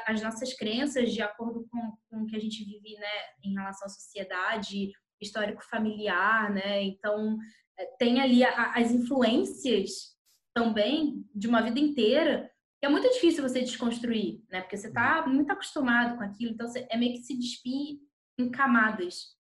as 0.07 0.23
nossas 0.23 0.53
crenças 0.53 1.13
de 1.13 1.21
acordo 1.21 1.67
com, 1.69 1.93
com 2.09 2.23
o 2.23 2.25
que 2.25 2.35
a 2.35 2.39
gente 2.39 2.63
vive, 2.63 2.95
né, 2.95 3.07
em 3.43 3.53
relação 3.53 3.85
à 3.85 3.89
sociedade, 3.89 4.91
histórico 5.21 5.63
familiar, 5.69 6.51
né? 6.51 6.81
Então 6.81 7.37
é, 7.77 7.85
tem 7.99 8.19
ali 8.19 8.43
as 8.43 8.91
influências 8.91 10.15
também 10.51 11.23
de 11.35 11.47
uma 11.47 11.61
vida 11.61 11.79
inteira 11.79 12.49
é 12.81 12.89
muito 12.89 13.09
difícil 13.09 13.41
você 13.41 13.61
desconstruir, 13.61 14.43
né? 14.49 14.61
Porque 14.61 14.77
você 14.77 14.87
está 14.87 15.25
muito 15.27 15.51
acostumado 15.51 16.17
com 16.17 16.23
aquilo, 16.23 16.53
então 16.53 16.67
você, 16.67 16.85
é 16.89 16.97
meio 16.97 17.13
que 17.13 17.23
se 17.23 17.37
despir 17.37 17.99
em 18.37 18.49
camadas. 18.49 19.35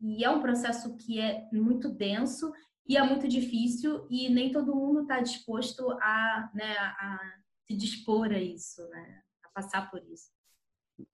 E 0.00 0.24
é 0.24 0.30
um 0.30 0.40
processo 0.40 0.96
que 0.96 1.20
é 1.20 1.48
muito 1.52 1.90
denso 1.90 2.52
e 2.86 2.96
é 2.96 3.02
muito 3.02 3.28
difícil 3.28 4.06
e 4.08 4.30
nem 4.30 4.52
todo 4.52 4.74
mundo 4.74 5.02
está 5.02 5.20
disposto 5.20 5.90
a, 6.00 6.50
né, 6.54 6.76
a 6.78 7.18
se 7.66 7.76
dispor 7.76 8.32
a 8.32 8.38
isso, 8.38 8.88
né? 8.88 9.22
A 9.44 9.48
passar 9.50 9.90
por 9.90 10.02
isso. 10.08 10.30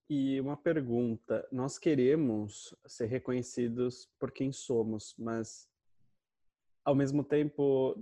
E 0.08 0.40
uma 0.40 0.56
pergunta: 0.56 1.46
nós 1.50 1.78
queremos 1.78 2.74
ser 2.86 3.06
reconhecidos 3.06 4.08
por 4.18 4.30
quem 4.30 4.52
somos, 4.52 5.14
mas 5.18 5.68
ao 6.84 6.94
mesmo 6.94 7.24
tempo 7.24 7.96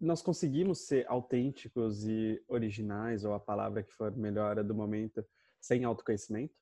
nós 0.00 0.22
conseguimos 0.22 0.86
ser 0.86 1.06
autênticos 1.08 2.06
e 2.06 2.42
originais, 2.48 3.24
ou 3.24 3.34
a 3.34 3.40
palavra 3.40 3.82
que 3.82 3.92
for 3.92 4.16
melhor 4.16 4.62
do 4.64 4.74
momento, 4.74 5.24
sem 5.60 5.84
autoconhecimento? 5.84 6.54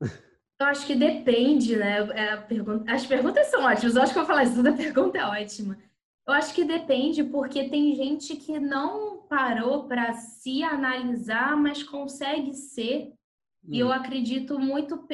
Eu 0.00 0.66
acho 0.66 0.86
que 0.86 0.94
depende, 0.94 1.76
né? 1.76 1.98
É 2.10 2.36
pergunta... 2.36 2.92
As 2.92 3.06
perguntas 3.06 3.46
são 3.48 3.64
ótimas. 3.64 3.96
Eu 3.96 4.02
acho 4.02 4.12
que 4.12 4.18
eu 4.18 4.22
vou 4.22 4.28
falar 4.28 4.44
isso, 4.44 4.56
toda 4.56 4.72
pergunta 4.76 5.18
é 5.18 5.24
ótima. 5.24 5.78
Eu 6.26 6.34
acho 6.34 6.54
que 6.54 6.64
depende, 6.64 7.24
porque 7.24 7.68
tem 7.68 7.94
gente 7.96 8.36
que 8.36 8.60
não 8.60 9.22
parou 9.22 9.88
para 9.88 10.12
se 10.14 10.62
analisar, 10.62 11.56
mas 11.56 11.82
consegue 11.82 12.54
ser 12.54 13.12
e 13.68 13.78
eu 13.78 13.88
hum. 13.88 13.92
acredito 13.92 14.58
muito 14.58 15.06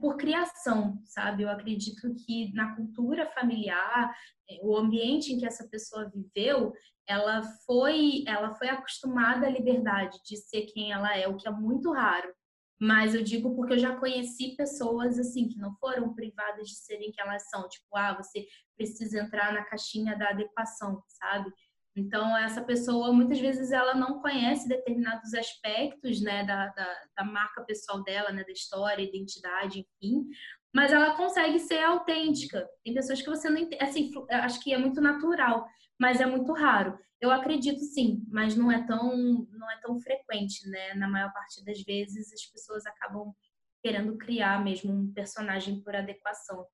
por 0.00 0.16
criação, 0.16 1.00
sabe? 1.04 1.42
Eu 1.42 1.48
acredito 1.48 2.14
que 2.14 2.52
na 2.52 2.76
cultura 2.76 3.30
familiar, 3.30 4.14
eh, 4.50 4.60
o 4.62 4.76
ambiente 4.76 5.32
em 5.32 5.38
que 5.38 5.46
essa 5.46 5.66
pessoa 5.68 6.10
viveu, 6.10 6.72
ela 7.06 7.42
foi, 7.64 8.24
ela 8.26 8.54
foi 8.54 8.68
acostumada 8.68 9.46
à 9.46 9.50
liberdade 9.50 10.18
de 10.24 10.36
ser 10.36 10.66
quem 10.66 10.92
ela 10.92 11.16
é, 11.16 11.26
o 11.26 11.36
que 11.36 11.48
é 11.48 11.50
muito 11.50 11.90
raro. 11.92 12.30
Mas 12.80 13.14
eu 13.14 13.24
digo 13.24 13.56
porque 13.56 13.72
eu 13.72 13.78
já 13.78 13.96
conheci 13.96 14.54
pessoas 14.54 15.18
assim 15.18 15.48
que 15.48 15.58
não 15.58 15.74
foram 15.76 16.14
privadas 16.14 16.68
de 16.68 16.76
serem 16.76 17.10
quem 17.10 17.24
elas 17.24 17.48
são, 17.48 17.68
tipo, 17.68 17.96
ah, 17.96 18.14
você 18.14 18.46
precisa 18.76 19.20
entrar 19.20 19.52
na 19.52 19.64
caixinha 19.64 20.16
da 20.16 20.28
adequação, 20.28 21.02
sabe? 21.08 21.50
Então, 21.98 22.36
essa 22.36 22.62
pessoa, 22.62 23.12
muitas 23.12 23.40
vezes, 23.40 23.72
ela 23.72 23.94
não 23.94 24.20
conhece 24.20 24.68
determinados 24.68 25.34
aspectos 25.34 26.20
né, 26.20 26.44
da, 26.44 26.68
da, 26.68 26.96
da 27.16 27.24
marca 27.24 27.62
pessoal 27.64 28.02
dela, 28.04 28.30
né, 28.30 28.44
da 28.44 28.52
história, 28.52 29.02
identidade, 29.02 29.80
enfim, 29.80 30.26
mas 30.72 30.92
ela 30.92 31.16
consegue 31.16 31.58
ser 31.58 31.82
autêntica. 31.82 32.68
Tem 32.84 32.94
pessoas 32.94 33.20
que 33.20 33.28
você 33.28 33.50
não 33.50 33.58
entende, 33.58 33.82
assim, 33.82 34.10
acho 34.30 34.60
que 34.62 34.72
é 34.72 34.78
muito 34.78 35.00
natural, 35.00 35.66
mas 35.98 36.20
é 36.20 36.26
muito 36.26 36.52
raro. 36.52 36.96
Eu 37.20 37.32
acredito 37.32 37.80
sim, 37.80 38.22
mas 38.30 38.54
não 38.54 38.70
é 38.70 38.86
tão 38.86 39.46
não 39.50 39.70
é 39.70 39.80
tão 39.80 39.98
frequente, 39.98 40.68
né? 40.70 40.94
Na 40.94 41.08
maior 41.08 41.32
parte 41.32 41.64
das 41.64 41.82
vezes 41.82 42.32
as 42.32 42.44
pessoas 42.46 42.86
acabam 42.86 43.34
querendo 43.82 44.16
criar 44.16 44.62
mesmo 44.62 44.92
um 44.92 45.12
personagem 45.12 45.82
por 45.82 45.96
adequação. 45.96 46.64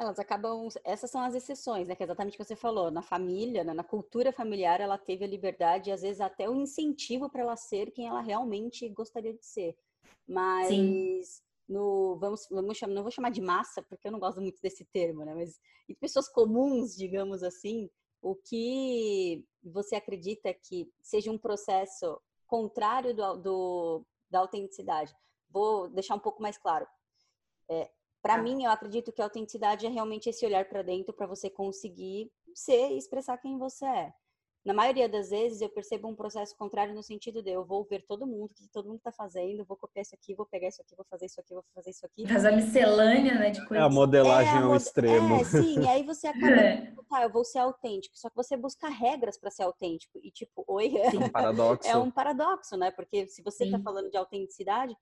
Elas 0.00 0.18
acabam. 0.18 0.66
Essas 0.82 1.10
são 1.10 1.20
as 1.20 1.34
exceções, 1.34 1.86
né? 1.86 1.94
Que 1.94 2.02
é 2.02 2.06
exatamente 2.06 2.32
o 2.32 2.38
que 2.38 2.44
você 2.44 2.56
falou. 2.56 2.90
Na 2.90 3.02
família, 3.02 3.62
né? 3.62 3.74
na 3.74 3.84
cultura 3.84 4.32
familiar, 4.32 4.80
ela 4.80 4.96
teve 4.96 5.26
a 5.26 5.28
liberdade 5.28 5.90
e 5.90 5.92
às 5.92 6.00
vezes 6.00 6.22
até 6.22 6.48
o 6.48 6.54
incentivo 6.54 7.28
para 7.28 7.42
ela 7.42 7.54
ser 7.54 7.90
quem 7.90 8.08
ela 8.08 8.22
realmente 8.22 8.88
gostaria 8.88 9.34
de 9.34 9.44
ser. 9.44 9.76
Mas 10.26 10.68
Sim. 10.68 11.42
no. 11.68 12.16
Vamos, 12.18 12.48
vamos 12.50 12.78
chamar, 12.78 12.94
não 12.94 13.02
vou 13.02 13.10
chamar 13.10 13.30
de 13.30 13.42
massa, 13.42 13.82
porque 13.82 14.08
eu 14.08 14.12
não 14.12 14.18
gosto 14.18 14.40
muito 14.40 14.58
desse 14.62 14.86
termo, 14.86 15.22
né? 15.22 15.34
Mas 15.34 15.60
em 15.86 15.94
pessoas 15.94 16.30
comuns, 16.30 16.96
digamos 16.96 17.42
assim, 17.42 17.90
o 18.22 18.34
que 18.34 19.44
você 19.62 19.96
acredita 19.96 20.54
que 20.54 20.90
seja 21.02 21.30
um 21.30 21.36
processo 21.36 22.18
contrário 22.46 23.14
do, 23.14 23.36
do 23.36 24.06
da 24.30 24.38
autenticidade? 24.38 25.14
Vou 25.50 25.90
deixar 25.90 26.14
um 26.14 26.20
pouco 26.20 26.40
mais 26.40 26.56
claro. 26.56 26.86
É, 27.68 27.90
para 28.22 28.36
tá. 28.36 28.42
mim, 28.42 28.64
eu 28.64 28.70
acredito 28.70 29.12
que 29.12 29.22
a 29.22 29.24
autenticidade 29.24 29.86
é 29.86 29.88
realmente 29.88 30.28
esse 30.28 30.44
olhar 30.44 30.64
para 30.68 30.82
dentro 30.82 31.12
para 31.12 31.26
você 31.26 31.48
conseguir 31.48 32.30
ser 32.54 32.92
e 32.92 32.98
expressar 32.98 33.38
quem 33.38 33.58
você 33.58 33.86
é. 33.86 34.12
Na 34.62 34.74
maioria 34.74 35.08
das 35.08 35.30
vezes, 35.30 35.62
eu 35.62 35.70
percebo 35.70 36.06
um 36.06 36.14
processo 36.14 36.54
contrário 36.54 36.94
no 36.94 37.02
sentido 37.02 37.42
de 37.42 37.50
eu 37.50 37.64
vou 37.64 37.82
ver 37.82 38.04
todo 38.06 38.26
mundo, 38.26 38.50
o 38.50 38.54
que 38.54 38.68
todo 38.68 38.88
mundo 38.88 38.98
está 38.98 39.10
fazendo, 39.10 39.64
vou 39.64 39.74
copiar 39.74 40.02
isso 40.02 40.14
aqui, 40.14 40.34
vou 40.34 40.44
pegar 40.44 40.68
isso 40.68 40.82
aqui, 40.82 40.94
vou 40.94 41.06
fazer 41.08 41.26
isso 41.26 41.40
aqui, 41.40 41.54
vou 41.54 41.64
fazer 41.74 41.90
isso 41.90 42.04
aqui. 42.04 42.28
Faz 42.28 42.44
a 42.44 42.52
miscelânea, 42.52 43.38
né, 43.38 43.50
de 43.50 43.66
coisas. 43.66 43.82
É 43.82 43.86
a 43.86 43.88
modelagem 43.88 44.58
é, 44.58 44.62
ao 44.62 44.76
extremo. 44.76 45.36
É, 45.36 45.44
sim, 45.44 45.80
e 45.80 45.88
aí 45.88 46.02
você 46.02 46.26
acaba, 46.28 46.60
é. 46.60 46.94
tá, 47.08 47.22
eu 47.22 47.30
vou 47.30 47.42
ser 47.42 47.60
autêntico, 47.60 48.18
só 48.18 48.28
que 48.28 48.36
você 48.36 48.54
busca 48.54 48.86
regras 48.90 49.38
para 49.38 49.50
ser 49.50 49.62
autêntico, 49.62 50.20
e 50.22 50.30
tipo, 50.30 50.62
oi, 50.68 50.92
é 51.00 51.08
um 51.08 51.30
paradoxo. 51.30 51.88
É 51.88 51.96
um 51.96 52.10
paradoxo, 52.10 52.76
né, 52.76 52.90
porque 52.90 53.28
se 53.28 53.42
você 53.42 53.64
está 53.64 53.80
falando 53.80 54.10
de 54.10 54.18
autenticidade, 54.18 54.94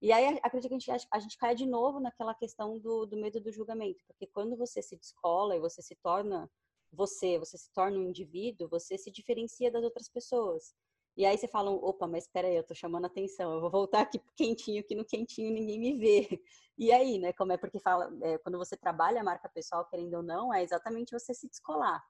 e 0.00 0.12
aí 0.12 0.38
acredito 0.42 0.70
que 0.70 0.90
a 0.90 0.96
gente, 0.96 1.08
a 1.10 1.18
gente 1.18 1.36
cai 1.36 1.54
de 1.54 1.66
novo 1.66 2.00
naquela 2.00 2.34
questão 2.34 2.78
do, 2.78 3.06
do 3.06 3.16
medo 3.16 3.40
do 3.40 3.52
julgamento, 3.52 4.02
porque 4.06 4.26
quando 4.26 4.56
você 4.56 4.80
se 4.80 4.96
descola 4.96 5.56
e 5.56 5.60
você 5.60 5.82
se 5.82 5.94
torna 5.96 6.50
você, 6.92 7.38
você 7.38 7.56
se 7.56 7.70
torna 7.72 7.98
um 7.98 8.08
indivíduo, 8.08 8.68
você 8.68 8.98
se 8.98 9.10
diferencia 9.10 9.70
das 9.70 9.84
outras 9.84 10.08
pessoas. 10.08 10.74
E 11.16 11.24
aí 11.24 11.36
você 11.36 11.48
fala, 11.48 11.70
opa, 11.70 12.06
mas 12.06 12.24
espera 12.24 12.48
aí, 12.48 12.56
eu 12.56 12.64
tô 12.64 12.74
chamando 12.74 13.04
atenção, 13.04 13.52
eu 13.52 13.60
vou 13.60 13.70
voltar 13.70 14.00
aqui 14.02 14.20
quentinho, 14.36 14.82
que 14.84 14.94
no 14.94 15.04
quentinho 15.04 15.52
ninguém 15.52 15.78
me 15.78 15.98
vê. 15.98 16.42
E 16.78 16.90
aí, 16.92 17.18
né, 17.18 17.32
como 17.34 17.52
é 17.52 17.58
porque 17.58 17.78
fala, 17.78 18.10
é, 18.22 18.38
quando 18.38 18.56
você 18.56 18.76
trabalha 18.76 19.20
a 19.20 19.24
marca 19.24 19.48
pessoal, 19.48 19.84
querendo 19.86 20.14
ou 20.14 20.22
não, 20.22 20.52
é 20.52 20.62
exatamente 20.62 21.12
você 21.12 21.34
se 21.34 21.48
descolar. 21.48 22.02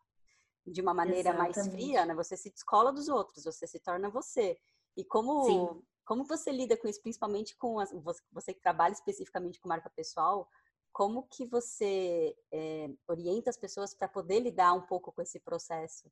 De 0.65 0.81
uma 0.81 0.95
maneira 0.95 1.31
exatamente. 1.31 1.57
mais 1.57 1.69
fria, 1.69 2.07
né, 2.07 2.15
você 2.15 2.37
se 2.37 2.51
descola 2.51 2.93
dos 2.93 3.09
outros, 3.09 3.45
você 3.45 3.67
se 3.67 3.81
torna 3.81 4.09
você. 4.11 4.57
E 4.97 5.05
como 5.05 5.45
Sim. 5.45 5.83
Como 6.11 6.25
você 6.25 6.51
lida 6.51 6.77
com 6.77 6.89
isso, 6.89 7.01
principalmente 7.01 7.57
com 7.57 7.79
as, 7.79 7.93
você 8.33 8.53
que 8.53 8.61
trabalha 8.61 8.91
especificamente 8.91 9.61
com 9.61 9.69
marca 9.69 9.89
pessoal? 9.89 10.51
Como 10.93 11.23
que 11.23 11.47
você 11.47 12.35
é, 12.51 12.91
orienta 13.07 13.49
as 13.49 13.57
pessoas 13.57 13.95
para 13.95 14.09
poder 14.09 14.41
lidar 14.41 14.73
um 14.73 14.81
pouco 14.81 15.13
com 15.13 15.23
esse 15.23 15.39
processo? 15.39 16.11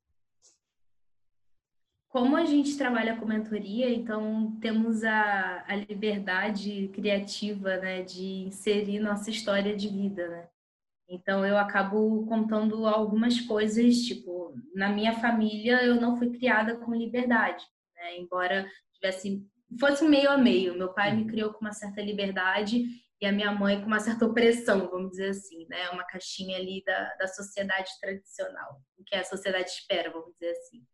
Como 2.07 2.37
a 2.37 2.45
gente 2.45 2.77
trabalha 2.77 3.17
com 3.17 3.25
mentoria, 3.25 3.93
então 3.93 4.57
temos 4.61 5.03
a, 5.03 5.65
a 5.67 5.75
liberdade 5.75 6.87
criativa, 6.93 7.75
né, 7.75 8.01
de 8.01 8.45
inserir 8.47 9.01
nossa 9.01 9.29
história 9.29 9.75
de 9.75 9.89
vida, 9.89 10.29
né? 10.29 10.49
Então 11.09 11.45
eu 11.45 11.57
acabo 11.57 12.25
contando 12.25 12.87
algumas 12.87 13.41
coisas, 13.41 13.97
tipo, 13.97 14.53
na 14.73 14.87
minha 14.87 15.19
família 15.19 15.83
eu 15.83 15.99
não 15.99 16.15
fui 16.15 16.29
criada 16.29 16.77
com 16.77 16.95
liberdade, 16.95 17.65
né? 17.97 18.17
Embora 18.17 18.65
tivesse 18.93 19.45
fosse 19.77 20.07
meio 20.07 20.29
a 20.29 20.37
meio. 20.37 20.77
Meu 20.77 20.93
pai 20.93 21.15
me 21.15 21.25
criou 21.25 21.53
com 21.53 21.61
uma 21.61 21.73
certa 21.73 22.01
liberdade 22.01 22.85
e 23.21 23.25
a 23.25 23.31
minha 23.31 23.51
mãe 23.51 23.81
com 23.81 23.87
uma 23.87 23.99
certa 23.99 24.25
opressão, 24.25 24.89
vamos 24.89 25.11
dizer 25.11 25.29
assim, 25.29 25.67
né? 25.67 25.89
Uma 25.89 26.05
caixinha 26.05 26.57
ali 26.57 26.81
da, 26.85 27.15
da 27.15 27.27
sociedade 27.27 27.89
tradicional, 27.99 28.81
o 28.97 29.03
que 29.03 29.15
a 29.15 29.23
sociedade 29.25 29.69
espera, 29.69 30.09
vamos 30.09 30.33
dizer 30.33 30.51
assim. 30.51 30.85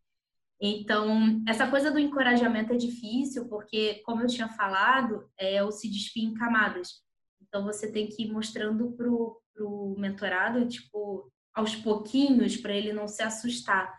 Então, 0.60 1.44
essa 1.48 1.70
coisa 1.70 1.92
do 1.92 2.00
encorajamento 2.00 2.74
é 2.74 2.78
difícil, 2.78 3.48
porque, 3.48 4.02
como 4.06 4.22
eu 4.22 4.28
tinha 4.28 4.48
falado, 4.50 5.30
é 5.38 5.64
o 5.64 5.72
se 5.72 5.90
despir 5.90 6.24
em 6.24 6.34
camadas. 6.34 7.04
Então, 7.42 7.64
você 7.64 7.92
tem 7.92 8.08
que 8.08 8.24
ir 8.24 8.32
mostrando 8.32 8.94
pro, 8.94 9.42
pro 9.54 9.96
mentorado, 9.98 10.68
tipo, 10.68 11.32
aos 11.54 11.76
pouquinhos, 11.76 12.58
para 12.58 12.74
ele 12.74 12.94
não 12.94 13.08
se 13.08 13.22
assustar, 13.22 13.94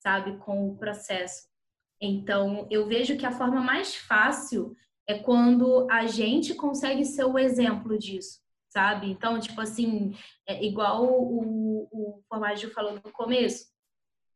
sabe, 0.00 0.36
com 0.38 0.68
o 0.68 0.76
processo. 0.76 1.49
Então, 2.00 2.66
eu 2.70 2.86
vejo 2.86 3.16
que 3.16 3.26
a 3.26 3.32
forma 3.32 3.60
mais 3.60 3.94
fácil 3.94 4.74
é 5.06 5.18
quando 5.18 5.86
a 5.90 6.06
gente 6.06 6.54
consegue 6.54 7.04
ser 7.04 7.24
o 7.24 7.38
exemplo 7.38 7.98
disso, 7.98 8.38
sabe? 8.68 9.10
Então, 9.10 9.38
tipo 9.38 9.60
assim, 9.60 10.14
é 10.46 10.64
igual 10.64 11.04
o, 11.04 11.88
o 11.92 12.22
Formaggio 12.28 12.70
falou 12.70 12.94
no 12.94 13.12
começo, 13.12 13.70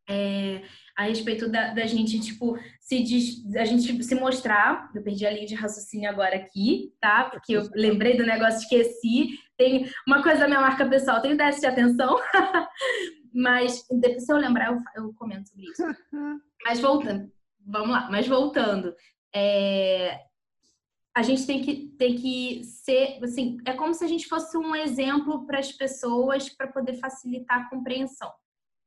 é, 0.08 0.62
a 0.96 1.04
respeito 1.04 1.48
da, 1.48 1.72
da, 1.72 1.86
gente, 1.86 2.20
tipo, 2.20 2.58
se 2.80 3.02
diz, 3.02 3.56
a 3.56 3.64
gente 3.64 4.02
se 4.02 4.14
mostrar. 4.14 4.90
Eu 4.94 5.02
perdi 5.02 5.26
a 5.26 5.30
linha 5.30 5.46
de 5.46 5.54
raciocínio 5.54 6.10
agora 6.10 6.36
aqui, 6.36 6.92
tá? 7.00 7.24
Porque 7.24 7.52
eu 7.54 7.68
lembrei 7.74 8.16
do 8.16 8.26
negócio, 8.26 8.60
esqueci. 8.60 9.38
Tem 9.56 9.90
uma 10.06 10.22
coisa 10.22 10.40
da 10.40 10.46
minha 10.48 10.60
marca 10.60 10.86
pessoal, 10.86 11.22
tem 11.22 11.36
déficit 11.36 11.62
de 11.62 11.66
atenção. 11.66 12.18
Mas 13.32 13.86
se 14.18 14.32
eu 14.32 14.36
lembrar, 14.36 14.72
eu, 14.72 14.80
eu 15.02 15.14
comento 15.14 15.48
sobre 15.48 15.64
isso. 15.64 15.82
Mas 16.64 16.80
voltando, 16.80 17.32
vamos 17.64 17.90
lá, 17.90 18.08
mas 18.10 18.26
voltando. 18.26 18.94
É, 19.34 20.20
a 21.16 21.22
gente 21.22 21.46
tem 21.46 21.62
que, 21.62 21.88
tem 21.96 22.16
que 22.16 22.64
ser, 22.64 23.22
assim, 23.22 23.58
é 23.64 23.72
como 23.72 23.94
se 23.94 24.04
a 24.04 24.08
gente 24.08 24.26
fosse 24.26 24.56
um 24.56 24.74
exemplo 24.74 25.46
para 25.46 25.60
as 25.60 25.70
pessoas 25.70 26.48
para 26.48 26.66
poder 26.66 26.94
facilitar 26.94 27.60
a 27.60 27.70
compreensão. 27.70 28.32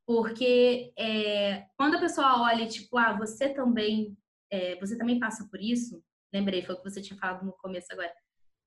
Porque 0.06 0.92
é, 0.98 1.66
quando 1.76 1.96
a 1.96 2.00
pessoa 2.00 2.42
olha, 2.42 2.66
tipo, 2.66 2.96
ah, 2.98 3.16
você 3.16 3.48
também, 3.48 4.16
é, 4.50 4.76
você 4.76 4.96
também 4.96 5.18
passa 5.18 5.48
por 5.50 5.60
isso, 5.60 6.02
lembrei, 6.32 6.62
foi 6.62 6.74
o 6.74 6.78
que 6.78 6.90
você 6.90 7.00
tinha 7.00 7.18
falado 7.18 7.44
no 7.44 7.52
começo 7.52 7.88
agora, 7.92 8.12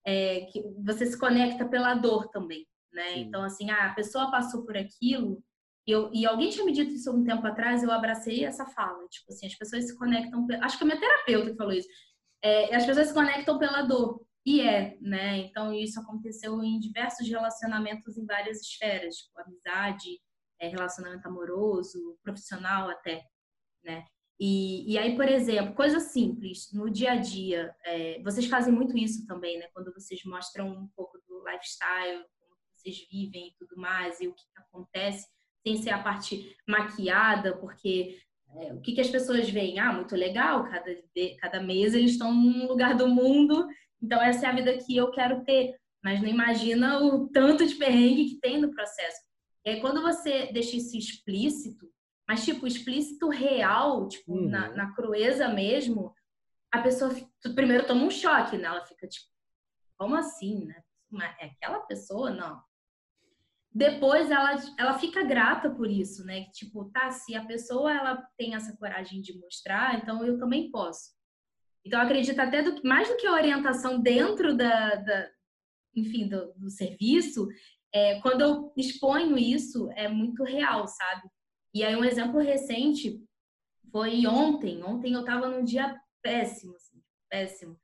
é, 0.06 0.41
que 0.45 0.63
você 0.84 1.06
se 1.06 1.17
conecta 1.17 1.65
pela 1.67 1.93
dor 1.93 2.30
também, 2.30 2.67
né? 2.91 3.13
Sim. 3.13 3.19
Então, 3.21 3.43
assim, 3.43 3.69
ah, 3.69 3.88
a 3.88 3.93
pessoa 3.93 4.32
passou 4.32 4.65
por 4.65 4.76
aquilo, 4.76 5.43
eu, 5.88 6.12
e 6.13 6.26
alguém 6.26 6.50
tinha 6.50 6.65
me 6.65 6.72
dito 6.72 6.91
isso 6.91 7.12
um 7.12 7.24
tempo 7.24 7.46
atrás, 7.46 7.84
eu 7.84 7.91
abracei 7.91 8.46
essa 8.46 8.65
fala, 8.65 9.08
tipo 9.10 9.32
assim, 9.32 9.48
as 9.48 9.56
pessoas 9.56 9.86
se 9.88 9.98
conectam, 9.98 10.46
acho 10.62 10.78
que 10.78 10.84
a 10.84 10.88
minha 10.88 11.00
terapeuta 11.00 11.52
que 11.52 11.58
falou 11.58 11.74
isso, 11.74 11.89
é, 12.44 12.76
as 12.76 12.86
pessoas 12.86 13.08
se 13.08 13.13
conectam 13.13 13.58
pela 13.58 13.82
dor, 13.82 14.26
e 14.46 14.62
é, 14.62 14.98
né? 15.00 15.38
Então, 15.38 15.74
isso 15.74 16.00
aconteceu 16.00 16.63
em 16.63 16.80
diversos 16.80 17.28
relacionamentos 17.28 18.17
em 18.17 18.26
várias 18.26 18.62
esferas, 18.62 19.17
tipo 19.17 19.39
amizade, 19.39 20.20
é, 20.60 20.67
relacionamento 20.67 21.28
amoroso, 21.28 22.17
profissional 22.24 22.89
até, 22.89 23.24
né? 23.84 24.04
E, 24.39 24.91
e 24.91 24.98
aí, 24.98 25.15
por 25.15 25.28
exemplo, 25.28 25.76
coisas 25.76 26.04
simples 26.12 26.72
no 26.74 26.89
dia 26.89 27.12
a 27.12 27.15
dia, 27.15 27.76
é, 27.86 28.20
vocês 28.24 28.48
fazem 28.48 28.74
muito 28.74 28.98
isso 28.98 29.28
também, 29.28 29.60
né? 29.60 29.67
Quando 29.74 29.94
vocês 29.94 30.20
mostram 30.26 30.70
um 30.70 30.88
pouco 30.96 31.20
do 31.28 31.48
lifestyle, 31.48 32.26
como 32.39 32.58
vocês 32.76 33.08
vivem 33.12 33.50
e 33.50 33.56
tudo 33.60 33.80
mais, 33.80 34.20
e 34.20 34.28
o 34.28 34.34
que 34.34 34.44
acontece, 34.56 35.28
sem 35.65 35.82
ser 35.82 35.91
a 35.91 36.02
parte 36.02 36.56
maquiada, 36.67 37.58
porque 37.58 38.17
é, 38.56 38.74
o 38.74 38.82
que, 38.82 38.93
que 38.93 39.02
as 39.02 39.10
pessoas 39.10 39.50
veem? 39.50 39.80
Ah, 39.80 39.93
muito 39.93 40.15
legal, 40.15 40.63
cada, 40.65 40.95
cada 41.39 41.62
mês 41.62 41.93
eles 41.93 42.12
estão 42.12 42.34
num 42.34 42.67
lugar 42.67 42.95
do 42.95 43.08
mundo, 43.08 43.67
então 44.02 44.21
essa 44.21 44.45
é 44.45 44.50
a 44.50 44.56
vida 44.56 44.78
que 44.78 44.95
eu 44.95 45.12
quero 45.12 45.43
ter. 45.43 45.76
Mas 46.04 46.19
não 46.19 46.28
imagina 46.28 47.00
o 47.00 47.30
tanto 47.30 47.65
de 47.65 47.76
perrengue 47.76 48.32
que 48.32 48.39
tem 48.39 48.60
no 48.60 48.71
processo. 48.71 49.19
E 49.63 49.69
aí, 49.69 49.82
quando 49.82 50.02
você 50.02 50.52
deixa 50.52 50.76
isso 50.76 50.97
explícito, 50.97 51.88
mas, 52.28 52.43
tipo, 52.43 52.65
explícito 52.65 53.30
real, 53.30 54.08
tipo, 54.08 54.34
uhum. 54.34 54.50
na, 54.50 54.69
na 54.69 54.95
crueza 54.95 55.47
mesmo, 55.50 56.13
a 56.71 56.82
pessoa 56.82 57.13
primeiro 57.54 57.86
toma 57.86 58.04
um 58.04 58.10
choque, 58.10 58.58
né? 58.58 58.67
Ela 58.67 58.84
fica, 58.86 59.08
tipo, 59.08 59.28
como 59.97 60.15
assim, 60.15 60.65
né? 60.65 60.82
Mas 61.10 61.36
é 61.39 61.45
aquela 61.47 61.82
pessoa? 61.82 62.32
Não. 62.32 62.62
Depois 63.74 64.30
ela, 64.30 64.56
ela 64.78 65.00
fica 65.00 65.24
grata 65.24 65.70
por 65.70 65.90
isso, 65.90 66.26
né? 66.26 66.46
Tipo, 66.52 66.90
tá, 66.92 67.10
se 67.10 67.34
a 67.36 67.46
pessoa 67.46 67.94
ela 67.94 68.22
tem 68.38 68.54
essa 68.54 68.76
coragem 68.76 69.22
de 69.22 69.38
mostrar, 69.40 69.98
então 69.98 70.26
eu 70.26 70.38
também 70.38 70.70
posso. 70.70 71.12
Então, 71.86 72.00
eu 72.00 72.06
acredito 72.06 72.40
até 72.40 72.62
do, 72.62 72.82
mais 72.84 73.08
do 73.08 73.16
que 73.16 73.26
a 73.26 73.34
orientação 73.34 74.00
dentro 74.02 74.56
da, 74.56 74.96
da 74.96 75.30
enfim, 75.96 76.28
do, 76.28 76.54
do 76.54 76.70
serviço, 76.70 77.48
é, 77.94 78.20
quando 78.22 78.42
eu 78.42 78.74
exponho 78.78 79.38
isso, 79.38 79.90
é 79.96 80.08
muito 80.08 80.44
real, 80.44 80.86
sabe? 80.88 81.30
E 81.74 81.84
aí, 81.84 81.96
um 81.96 82.04
exemplo 82.04 82.40
recente 82.40 83.24
foi 83.90 84.28
ontem. 84.28 84.84
Ontem 84.84 85.14
eu 85.14 85.24
tava 85.24 85.48
num 85.50 85.64
dia 85.64 85.98
péssimo, 86.22 86.76
assim, 86.76 87.02
péssimo. 87.30 87.80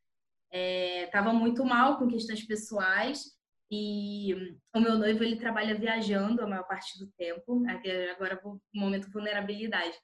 É, 0.52 1.08
tava 1.08 1.34
muito 1.34 1.66
mal 1.66 1.98
com 1.98 2.08
questões 2.08 2.46
pessoais 2.46 3.37
e 3.70 4.58
o 4.74 4.80
meu 4.80 4.98
noivo, 4.98 5.24
ele 5.24 5.36
trabalha 5.36 5.76
viajando 5.76 6.42
a 6.42 6.48
maior 6.48 6.66
parte 6.68 6.98
do 7.00 7.12
tempo. 7.18 7.64
Agora, 8.12 8.40
no 8.44 8.62
momento 8.74 9.12
vulnerabilidade. 9.12 9.96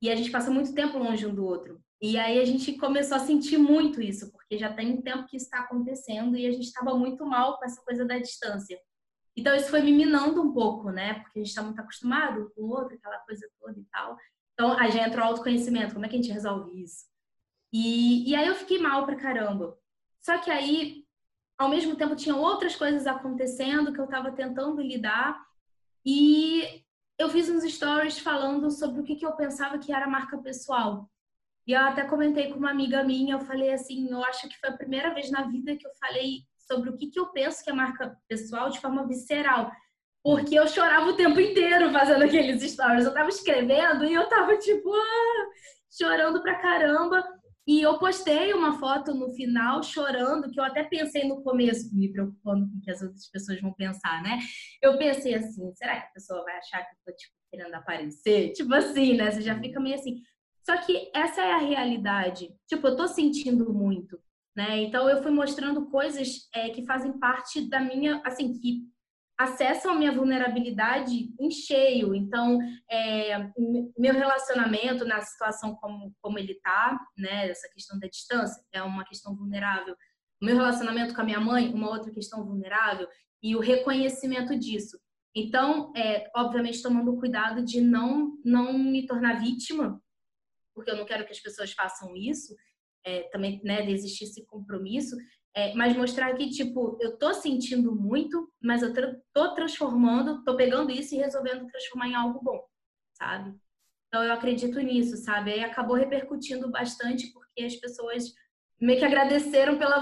E 0.00 0.10
a 0.10 0.16
gente 0.16 0.30
passa 0.30 0.50
muito 0.50 0.74
tempo 0.74 0.98
longe 0.98 1.26
um 1.26 1.34
do 1.34 1.44
outro. 1.44 1.80
E 2.00 2.18
aí 2.18 2.40
a 2.40 2.44
gente 2.44 2.72
começou 2.76 3.16
a 3.16 3.20
sentir 3.20 3.58
muito 3.58 4.02
isso, 4.02 4.32
porque 4.32 4.58
já 4.58 4.72
tem 4.72 4.92
um 4.92 5.02
tempo 5.02 5.26
que 5.26 5.36
isso 5.36 5.46
está 5.46 5.60
acontecendo 5.60 6.36
e 6.36 6.46
a 6.46 6.50
gente 6.50 6.64
estava 6.64 6.96
muito 6.96 7.24
mal 7.24 7.58
com 7.58 7.64
essa 7.64 7.80
coisa 7.82 8.04
da 8.04 8.18
distância. 8.18 8.76
Então, 9.36 9.54
isso 9.54 9.70
foi 9.70 9.80
me 9.80 9.92
minando 9.92 10.42
um 10.42 10.52
pouco, 10.52 10.90
né? 10.90 11.14
Porque 11.14 11.38
a 11.38 11.42
gente 11.42 11.50
está 11.50 11.62
muito 11.62 11.80
acostumado 11.80 12.52
com 12.54 12.62
o 12.62 12.70
outro, 12.70 12.96
aquela 12.96 13.18
coisa 13.20 13.48
toda 13.60 13.78
e 13.78 13.84
tal. 13.84 14.16
Então, 14.52 14.76
aí 14.78 14.90
já 14.90 15.06
entrou 15.06 15.24
o 15.24 15.28
autoconhecimento. 15.28 15.94
Como 15.94 16.04
é 16.04 16.08
que 16.08 16.16
a 16.16 16.20
gente 16.20 16.32
resolve 16.32 16.82
isso? 16.82 17.06
E, 17.72 18.28
e 18.28 18.34
aí 18.34 18.46
eu 18.46 18.54
fiquei 18.54 18.78
mal 18.78 19.06
pra 19.06 19.16
caramba. 19.16 19.78
Só 20.20 20.38
que 20.38 20.50
aí, 20.50 21.01
ao 21.62 21.68
mesmo 21.68 21.94
tempo, 21.96 22.16
tinha 22.16 22.34
outras 22.34 22.74
coisas 22.74 23.06
acontecendo 23.06 23.92
que 23.92 24.00
eu 24.00 24.04
estava 24.04 24.32
tentando 24.32 24.82
lidar. 24.82 25.40
E 26.04 26.82
eu 27.18 27.28
fiz 27.28 27.48
uns 27.48 27.62
stories 27.62 28.18
falando 28.18 28.70
sobre 28.70 29.00
o 29.00 29.04
que, 29.04 29.14
que 29.14 29.24
eu 29.24 29.32
pensava 29.32 29.78
que 29.78 29.92
era 29.92 30.08
marca 30.08 30.36
pessoal. 30.38 31.08
E 31.66 31.72
eu 31.72 31.80
até 31.80 32.04
comentei 32.04 32.50
com 32.50 32.58
uma 32.58 32.70
amiga 32.70 33.04
minha, 33.04 33.36
eu 33.36 33.40
falei 33.40 33.72
assim, 33.72 34.10
eu 34.10 34.24
acho 34.24 34.48
que 34.48 34.58
foi 34.58 34.70
a 34.70 34.76
primeira 34.76 35.14
vez 35.14 35.30
na 35.30 35.42
vida 35.42 35.76
que 35.76 35.86
eu 35.86 35.92
falei 35.94 36.40
sobre 36.58 36.90
o 36.90 36.96
que, 36.96 37.06
que 37.08 37.20
eu 37.20 37.26
penso 37.26 37.62
que 37.62 37.70
é 37.70 37.72
marca 37.72 38.16
pessoal 38.26 38.68
de 38.68 38.80
forma 38.80 39.06
visceral. 39.06 39.70
Porque 40.22 40.56
eu 40.56 40.66
chorava 40.66 41.10
o 41.10 41.16
tempo 41.16 41.38
inteiro 41.38 41.92
fazendo 41.92 42.24
aqueles 42.24 42.62
stories. 42.62 43.04
Eu 43.04 43.14
tava 43.14 43.28
escrevendo 43.28 44.04
e 44.04 44.14
eu 44.14 44.28
tava 44.28 44.56
tipo, 44.56 44.92
ah, 44.92 45.46
chorando 45.90 46.42
pra 46.42 46.60
caramba. 46.60 47.24
E 47.66 47.80
eu 47.80 47.98
postei 47.98 48.52
uma 48.52 48.78
foto 48.78 49.14
no 49.14 49.32
final 49.32 49.82
chorando, 49.82 50.50
que 50.50 50.58
eu 50.58 50.64
até 50.64 50.82
pensei 50.82 51.28
no 51.28 51.42
começo, 51.42 51.94
me 51.96 52.10
preocupando 52.10 52.68
com 52.68 52.78
o 52.78 52.80
que 52.80 52.90
as 52.90 53.00
outras 53.02 53.28
pessoas 53.30 53.60
vão 53.60 53.72
pensar, 53.72 54.22
né? 54.22 54.38
Eu 54.82 54.98
pensei 54.98 55.34
assim, 55.34 55.72
será 55.74 56.00
que 56.00 56.06
a 56.06 56.12
pessoa 56.12 56.42
vai 56.42 56.56
achar 56.58 56.82
que 56.82 56.94
eu 56.94 56.98
tô 57.06 57.16
tipo, 57.16 57.34
querendo 57.50 57.74
aparecer? 57.74 58.52
Tipo 58.52 58.74
assim, 58.74 59.16
né? 59.16 59.30
Você 59.30 59.42
já 59.42 59.58
fica 59.60 59.78
meio 59.78 59.94
assim. 59.94 60.20
Só 60.64 60.76
que 60.78 61.10
essa 61.14 61.40
é 61.40 61.52
a 61.52 61.58
realidade. 61.58 62.52
Tipo, 62.66 62.88
eu 62.88 62.96
tô 62.96 63.06
sentindo 63.06 63.72
muito. 63.72 64.18
Né? 64.54 64.82
Então 64.82 65.08
eu 65.08 65.22
fui 65.22 65.30
mostrando 65.30 65.86
coisas 65.86 66.48
é, 66.54 66.68
que 66.68 66.84
fazem 66.84 67.18
parte 67.18 67.68
da 67.70 67.80
minha, 67.80 68.20
assim, 68.24 68.52
que 68.52 68.82
acessam 69.38 69.92
a 69.92 69.94
minha 69.94 70.12
vulnerabilidade 70.12 71.34
em 71.38 71.50
cheio. 71.50 72.14
Então, 72.14 72.58
é, 72.90 73.50
meu 73.98 74.14
relacionamento 74.14 75.04
na 75.04 75.20
situação 75.20 75.74
como, 75.76 76.14
como 76.20 76.38
ele 76.38 76.54
tá, 76.56 76.98
né? 77.16 77.48
Essa 77.50 77.68
questão 77.72 77.98
da 77.98 78.08
distância 78.08 78.62
é 78.72 78.82
uma 78.82 79.04
questão 79.04 79.34
vulnerável. 79.34 79.94
O 80.40 80.44
meu 80.44 80.56
relacionamento 80.56 81.14
com 81.14 81.20
a 81.20 81.24
minha 81.24 81.40
mãe, 81.40 81.72
uma 81.72 81.90
outra 81.90 82.10
questão 82.12 82.44
vulnerável. 82.44 83.08
E 83.42 83.56
o 83.56 83.60
reconhecimento 83.60 84.56
disso. 84.56 84.98
Então, 85.34 85.92
é, 85.96 86.30
obviamente, 86.36 86.82
tomando 86.82 87.16
cuidado 87.16 87.64
de 87.64 87.80
não, 87.80 88.38
não 88.44 88.78
me 88.78 89.06
tornar 89.06 89.40
vítima, 89.40 90.00
porque 90.74 90.90
eu 90.90 90.96
não 90.96 91.06
quero 91.06 91.24
que 91.24 91.32
as 91.32 91.40
pessoas 91.40 91.72
façam 91.72 92.14
isso 92.14 92.54
é, 93.04 93.22
também, 93.24 93.60
né, 93.64 93.82
de 93.82 93.92
existir 93.92 94.24
esse 94.24 94.44
compromisso, 94.46 95.16
é, 95.54 95.74
mas 95.74 95.96
mostrar 95.96 96.34
que, 96.34 96.48
tipo, 96.50 96.96
eu 97.00 97.18
tô 97.18 97.34
sentindo 97.34 97.94
muito, 97.94 98.50
mas 98.62 98.82
eu 98.82 98.92
tô 99.32 99.54
transformando, 99.54 100.42
tô 100.44 100.56
pegando 100.56 100.90
isso 100.90 101.14
e 101.14 101.18
resolvendo 101.18 101.66
transformar 101.66 102.08
em 102.08 102.14
algo 102.14 102.40
bom, 102.42 102.64
sabe? 103.12 103.54
Então, 104.08 104.24
eu 104.24 104.32
acredito 104.32 104.78
nisso, 104.80 105.16
sabe? 105.16 105.52
Aí 105.52 105.60
acabou 105.60 105.96
repercutindo 105.96 106.70
bastante 106.70 107.32
porque 107.32 107.64
as 107.64 107.76
pessoas 107.76 108.34
meio 108.82 108.98
que 108.98 109.04
agradeceram 109.04 109.78
pela 109.78 110.00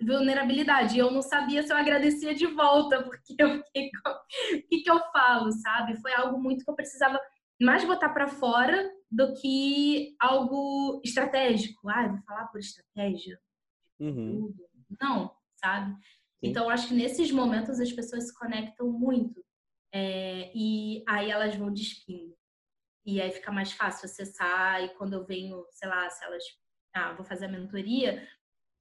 vulnerabilidade. 0.00 0.96
E 0.96 1.00
eu 1.00 1.10
não 1.10 1.20
sabia 1.20 1.62
se 1.62 1.72
eu 1.72 1.76
agradecia 1.76 2.34
de 2.34 2.46
volta, 2.46 3.02
porque 3.02 3.34
eu 3.36 3.62
fiquei 3.64 3.90
com... 3.90 4.10
o 4.10 4.68
que, 4.68 4.82
que 4.82 4.90
eu 4.90 5.00
falo, 5.10 5.50
sabe? 5.52 6.00
Foi 6.00 6.14
algo 6.14 6.40
muito 6.40 6.64
que 6.64 6.70
eu 6.70 6.76
precisava 6.76 7.20
mais 7.60 7.84
botar 7.84 8.10
para 8.10 8.28
fora 8.28 8.90
do 9.10 9.34
que 9.34 10.14
algo 10.20 11.00
estratégico. 11.04 11.88
Ah, 11.88 12.06
vou 12.06 12.22
falar 12.22 12.46
por 12.46 12.60
estratégia. 12.60 13.38
Uhum. 13.98 14.54
Não, 15.00 15.34
sabe? 15.56 15.92
Sim. 15.94 16.00
Então, 16.42 16.70
acho 16.70 16.88
que 16.88 16.94
nesses 16.94 17.30
momentos 17.30 17.78
as 17.80 17.92
pessoas 17.92 18.28
se 18.28 18.34
conectam 18.34 18.90
muito. 18.90 19.44
É, 19.92 20.50
e 20.54 21.04
aí 21.06 21.30
elas 21.30 21.54
vão 21.54 21.72
despindo. 21.72 22.36
E 23.04 23.20
aí 23.20 23.30
fica 23.30 23.52
mais 23.52 23.72
fácil 23.72 24.06
acessar. 24.06 24.82
E 24.82 24.94
quando 24.94 25.14
eu 25.14 25.24
venho, 25.24 25.64
sei 25.70 25.88
lá, 25.88 26.08
se 26.08 26.24
elas. 26.24 26.44
Ah, 26.94 27.12
vou 27.12 27.24
fazer 27.24 27.44
a 27.46 27.48
mentoria, 27.48 28.26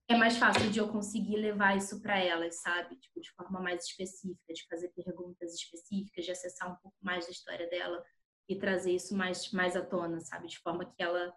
é 0.10 0.16
mais 0.16 0.38
fácil 0.38 0.72
de 0.72 0.80
eu 0.80 0.92
conseguir 0.92 1.38
levar 1.38 1.78
isso 1.78 2.02
para 2.02 2.18
elas, 2.18 2.62
sabe? 2.62 2.96
Tipo, 2.96 3.22
de 3.22 3.32
forma 3.34 3.60
mais 3.62 3.86
específica, 3.86 4.52
de 4.52 4.66
fazer 4.68 4.90
perguntas 4.90 5.54
específicas, 5.54 6.26
de 6.26 6.32
acessar 6.32 6.72
um 6.72 6.76
pouco 6.78 6.98
mais 7.00 7.26
da 7.26 7.32
história 7.32 7.70
dela 7.70 8.04
e 8.48 8.56
trazer 8.58 8.96
isso 8.96 9.16
mais, 9.16 9.52
mais 9.52 9.76
à 9.76 9.86
tona, 9.86 10.20
sabe? 10.20 10.48
De 10.48 10.58
forma 10.58 10.84
que 10.84 11.04
ela 11.04 11.32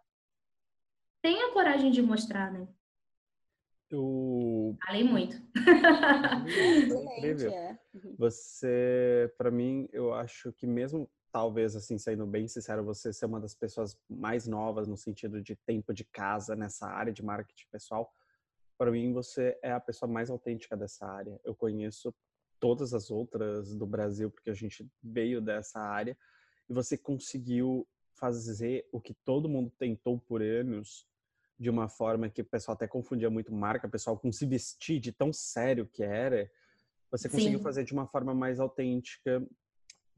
tenha 1.22 1.52
coragem 1.52 1.90
de 1.90 2.00
mostrar, 2.00 2.50
né? 2.50 2.66
Eu... 3.92 4.74
Falei 4.86 5.04
muito. 5.04 5.36
Incrível. 7.18 7.52
É. 7.52 7.78
Você, 8.18 9.30
para 9.36 9.50
mim, 9.50 9.86
eu 9.92 10.14
acho 10.14 10.50
que 10.54 10.66
mesmo 10.66 11.10
talvez 11.30 11.76
assim 11.76 11.98
sendo 11.98 12.26
bem 12.26 12.48
sincero, 12.48 12.84
você 12.84 13.12
ser 13.12 13.26
uma 13.26 13.38
das 13.38 13.54
pessoas 13.54 13.98
mais 14.08 14.46
novas 14.46 14.88
no 14.88 14.96
sentido 14.96 15.42
de 15.42 15.54
tempo 15.56 15.92
de 15.92 16.04
casa 16.04 16.56
nessa 16.56 16.86
área 16.86 17.12
de 17.12 17.22
marketing 17.22 17.66
pessoal, 17.70 18.10
para 18.78 18.90
mim 18.90 19.12
você 19.12 19.58
é 19.62 19.72
a 19.72 19.80
pessoa 19.80 20.10
mais 20.10 20.30
autêntica 20.30 20.74
dessa 20.74 21.06
área. 21.06 21.38
Eu 21.44 21.54
conheço 21.54 22.14
todas 22.58 22.94
as 22.94 23.10
outras 23.10 23.74
do 23.74 23.86
Brasil 23.86 24.30
porque 24.30 24.50
a 24.50 24.54
gente 24.54 24.88
veio 25.02 25.40
dessa 25.40 25.80
área 25.80 26.16
e 26.68 26.72
você 26.72 26.96
conseguiu 26.96 27.86
fazer 28.14 28.88
o 28.90 29.00
que 29.00 29.12
todo 29.12 29.48
mundo 29.48 29.70
tentou 29.78 30.18
por 30.18 30.42
anos 30.42 31.06
de 31.62 31.70
uma 31.70 31.88
forma 31.88 32.28
que 32.28 32.42
o 32.42 32.44
pessoal 32.44 32.74
até 32.74 32.88
confundia 32.88 33.30
muito 33.30 33.54
marca 33.54 33.88
pessoal 33.88 34.18
com 34.18 34.32
se 34.32 34.44
vestir 34.44 34.98
de 34.98 35.12
tão 35.12 35.32
sério 35.32 35.86
que 35.86 36.02
era, 36.02 36.50
você 37.08 37.28
conseguiu 37.28 37.60
Sim. 37.60 37.62
fazer 37.62 37.84
de 37.84 37.92
uma 37.92 38.04
forma 38.04 38.34
mais 38.34 38.58
autêntica, 38.58 39.40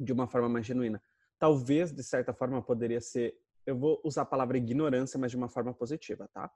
de 0.00 0.10
uma 0.10 0.26
forma 0.26 0.48
mais 0.48 0.64
genuína. 0.64 1.02
Talvez, 1.38 1.92
de 1.92 2.02
certa 2.02 2.32
forma, 2.32 2.62
poderia 2.62 2.98
ser, 2.98 3.38
eu 3.66 3.76
vou 3.76 4.00
usar 4.02 4.22
a 4.22 4.24
palavra 4.24 4.56
ignorância, 4.56 5.18
mas 5.18 5.30
de 5.32 5.36
uma 5.36 5.50
forma 5.50 5.74
positiva, 5.74 6.26
tá? 6.32 6.50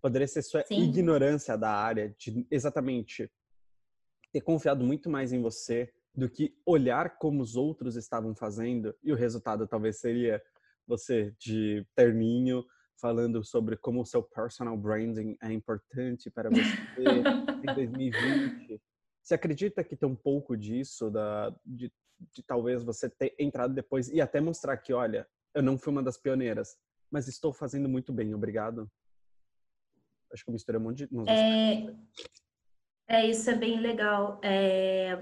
Poderia 0.00 0.26
ser 0.26 0.42
sua 0.42 0.64
Sim. 0.64 0.82
ignorância 0.82 1.56
da 1.56 1.70
área, 1.70 2.12
de 2.18 2.44
exatamente 2.50 3.30
ter 4.32 4.40
confiado 4.40 4.82
muito 4.82 5.08
mais 5.08 5.32
em 5.32 5.40
você 5.40 5.92
do 6.12 6.28
que 6.28 6.52
olhar 6.66 7.16
como 7.18 7.40
os 7.40 7.54
outros 7.54 7.94
estavam 7.94 8.34
fazendo 8.34 8.92
e 9.04 9.12
o 9.12 9.16
resultado 9.16 9.68
talvez 9.68 10.00
seria 10.00 10.42
você 10.86 11.32
de 11.38 11.86
terninho 11.94 12.64
falando 13.00 13.44
sobre 13.44 13.76
como 13.76 14.00
o 14.00 14.06
seu 14.06 14.22
personal 14.22 14.76
branding 14.76 15.36
é 15.42 15.52
importante 15.52 16.30
para 16.30 16.50
você 16.50 17.02
em 17.68 17.74
2020. 17.74 18.80
Você 19.22 19.34
acredita 19.34 19.84
que 19.84 19.96
tem 19.96 20.08
um 20.08 20.16
pouco 20.16 20.56
disso 20.56 21.10
da 21.10 21.54
de, 21.64 21.92
de 22.32 22.42
talvez 22.42 22.82
você 22.82 23.08
ter 23.08 23.34
entrado 23.38 23.74
depois 23.74 24.08
e 24.08 24.20
até 24.20 24.40
mostrar 24.40 24.76
que, 24.76 24.92
olha, 24.92 25.26
eu 25.54 25.62
não 25.62 25.78
fui 25.78 25.92
uma 25.92 26.02
das 26.02 26.16
pioneiras, 26.16 26.76
mas 27.10 27.28
estou 27.28 27.52
fazendo 27.52 27.88
muito 27.88 28.12
bem, 28.12 28.34
obrigado. 28.34 28.90
Acho 30.32 30.44
que 30.44 30.50
eu 30.50 30.52
misturei 30.52 30.80
um 30.80 30.84
monte 30.84 31.06
de. 31.06 31.30
É, 31.30 31.94
é, 33.08 33.26
isso 33.26 33.50
é 33.50 33.54
bem 33.54 33.80
legal. 33.80 34.40
É, 34.42 35.18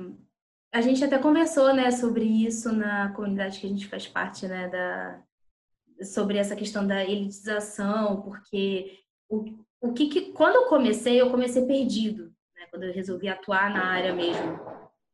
a 0.73 0.81
gente 0.81 1.03
até 1.03 1.19
conversou, 1.19 1.75
né, 1.75 1.91
sobre 1.91 2.25
isso 2.25 2.73
na 2.73 3.13
comunidade 3.13 3.59
que 3.59 3.67
a 3.67 3.71
gente 3.71 3.89
faz 3.89 4.07
parte, 4.07 4.47
né, 4.47 4.69
da, 4.69 5.23
sobre 6.05 6.39
essa 6.39 6.57
questão 6.57 6.87
da 6.87 7.05
elitização, 7.05 8.23
porque 8.23 8.99
o, 9.29 9.45
o 9.81 9.93
que, 9.93 10.09
que 10.09 10.33
quando 10.33 10.57
eu 10.57 10.67
comecei, 10.67 11.21
eu 11.21 11.31
comecei 11.31 11.65
perdido, 11.67 12.27
né, 12.57 12.67
quando 12.71 12.85
eu 12.85 12.93
resolvi 12.93 13.29
atuar 13.29 13.73
na 13.73 13.85
área 13.87 14.15
mesmo. 14.15 14.61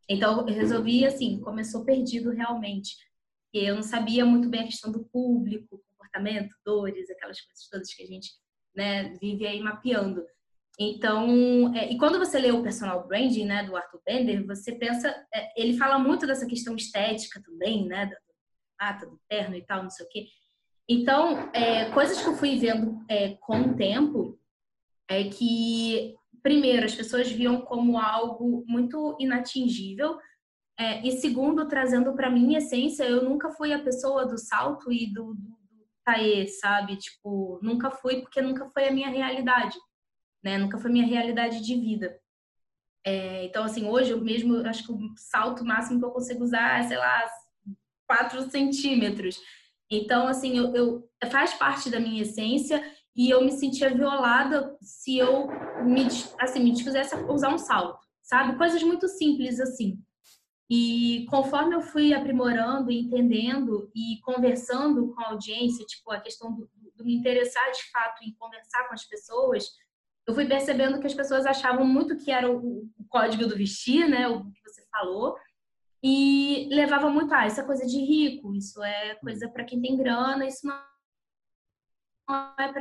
Então, 0.08 0.46
eu 0.46 0.54
resolvi, 0.54 1.04
assim, 1.04 1.40
começou 1.40 1.84
perdido 1.84 2.30
realmente. 2.30 2.96
E 3.52 3.64
eu 3.64 3.74
não 3.74 3.82
sabia 3.82 4.24
muito 4.24 4.48
bem 4.48 4.60
a 4.60 4.66
questão 4.66 4.92
do 4.92 5.04
público, 5.04 5.82
comportamento, 5.90 6.54
dores, 6.64 7.10
aquelas 7.10 7.40
coisas 7.40 7.68
todas 7.68 7.92
que 7.92 8.02
a 8.02 8.06
gente 8.06 8.30
né, 8.74 9.14
vive 9.20 9.46
aí 9.46 9.60
mapeando. 9.60 10.24
Então, 10.78 11.74
é, 11.74 11.90
e 11.90 11.98
quando 11.98 12.18
você 12.18 12.38
lê 12.38 12.52
o 12.52 12.62
personal 12.62 13.06
branding, 13.06 13.46
né, 13.46 13.64
do 13.64 13.74
Arthur 13.74 14.00
Bender, 14.04 14.46
você 14.46 14.72
pensa, 14.72 15.08
é, 15.32 15.60
ele 15.60 15.76
fala 15.76 15.98
muito 15.98 16.26
dessa 16.26 16.46
questão 16.46 16.76
estética 16.76 17.42
também, 17.42 17.86
né, 17.86 18.06
da 18.06 18.16
mata, 18.78 19.06
do 19.06 19.18
terno 19.26 19.56
e 19.56 19.64
tal, 19.64 19.82
não 19.82 19.90
sei 19.90 20.04
o 20.04 20.08
quê. 20.08 20.26
Então, 20.88 21.50
é, 21.52 21.90
coisas 21.90 22.20
que 22.20 22.28
eu 22.28 22.34
fui 22.34 22.58
vendo 22.58 23.04
é, 23.08 23.34
com 23.40 23.60
o 23.60 23.76
tempo 23.76 24.38
é 25.08 25.24
que, 25.24 26.14
primeiro, 26.42 26.86
as 26.86 26.94
pessoas 26.94 27.30
viam 27.30 27.60
como 27.60 27.98
algo 27.98 28.64
muito 28.66 29.16
inatingível, 29.18 30.18
é, 30.78 31.06
e 31.06 31.12
segundo, 31.12 31.68
trazendo 31.68 32.14
para 32.14 32.30
minha 32.30 32.58
essência, 32.58 33.04
eu 33.04 33.24
nunca 33.24 33.50
fui 33.50 33.72
a 33.72 33.82
pessoa 33.82 34.26
do 34.26 34.38
salto 34.38 34.92
e 34.92 35.06
do, 35.12 35.34
do, 35.34 35.34
do 35.34 35.86
taê, 36.04 36.46
sabe? 36.46 36.96
Tipo, 36.96 37.58
nunca 37.62 37.90
fui 37.90 38.20
porque 38.20 38.42
nunca 38.42 38.68
foi 38.70 38.88
a 38.88 38.92
minha 38.92 39.08
realidade 39.08 39.76
né? 40.46 40.58
Nunca 40.58 40.78
foi 40.78 40.92
minha 40.92 41.04
realidade 41.04 41.60
de 41.60 41.74
vida. 41.74 42.16
É, 43.04 43.44
então, 43.44 43.64
assim, 43.64 43.84
hoje 43.88 44.12
eu 44.12 44.20
mesmo 44.20 44.64
acho 44.66 44.86
que 44.86 44.92
o 44.92 45.14
salto 45.16 45.64
máximo 45.64 45.98
que 45.98 46.04
eu 46.04 46.10
consigo 46.10 46.44
usar 46.44 46.78
é, 46.78 46.82
sei 46.84 46.96
lá, 46.96 47.24
4 48.06 48.48
centímetros. 48.48 49.40
Então, 49.90 50.26
assim, 50.26 50.56
eu, 50.56 50.74
eu, 50.74 51.08
faz 51.30 51.54
parte 51.54 51.90
da 51.90 52.00
minha 52.00 52.22
essência 52.22 52.82
e 53.14 53.30
eu 53.30 53.44
me 53.44 53.52
sentia 53.52 53.94
violada 53.94 54.76
se 54.80 55.16
eu 55.16 55.46
me, 55.84 56.06
assim, 56.40 56.60
me 56.60 56.72
desfizesse 56.72 57.14
a 57.14 57.32
usar 57.32 57.54
um 57.54 57.58
salto, 57.58 58.04
sabe? 58.22 58.58
Coisas 58.58 58.82
muito 58.82 59.08
simples 59.08 59.60
assim. 59.60 59.98
E 60.68 61.24
conforme 61.30 61.76
eu 61.76 61.80
fui 61.80 62.12
aprimorando, 62.12 62.90
entendendo 62.90 63.88
e 63.94 64.20
conversando 64.22 65.14
com 65.14 65.20
a 65.20 65.30
audiência, 65.30 65.86
tipo, 65.86 66.10
a 66.10 66.20
questão 66.20 66.52
do, 66.52 66.68
do 66.96 67.04
me 67.04 67.14
interessar 67.14 67.70
de 67.70 67.90
fato 67.90 68.24
em 68.24 68.34
conversar 68.34 68.88
com 68.88 68.94
as 68.94 69.04
pessoas, 69.04 69.64
eu 70.26 70.34
fui 70.34 70.44
percebendo 70.44 70.98
que 70.98 71.06
as 71.06 71.14
pessoas 71.14 71.46
achavam 71.46 71.86
muito 71.86 72.18
que 72.18 72.32
era 72.32 72.50
o, 72.50 72.90
o 72.98 73.04
código 73.08 73.46
do 73.46 73.56
vestir, 73.56 74.08
né? 74.08 74.26
O 74.26 74.50
que 74.50 74.60
você 74.64 74.84
falou. 74.90 75.36
E 76.08 76.68
levava 76.70 77.10
muito, 77.10 77.34
ah, 77.34 77.48
isso 77.48 77.60
é 77.60 77.64
coisa 77.64 77.84
de 77.84 77.98
rico, 77.98 78.54
isso 78.54 78.80
é 78.80 79.16
coisa 79.16 79.48
para 79.48 79.64
quem 79.64 79.82
tem 79.82 79.96
grana, 79.96 80.46
isso 80.46 80.64
não 80.64 80.76
é 82.60 82.68
para 82.68 82.80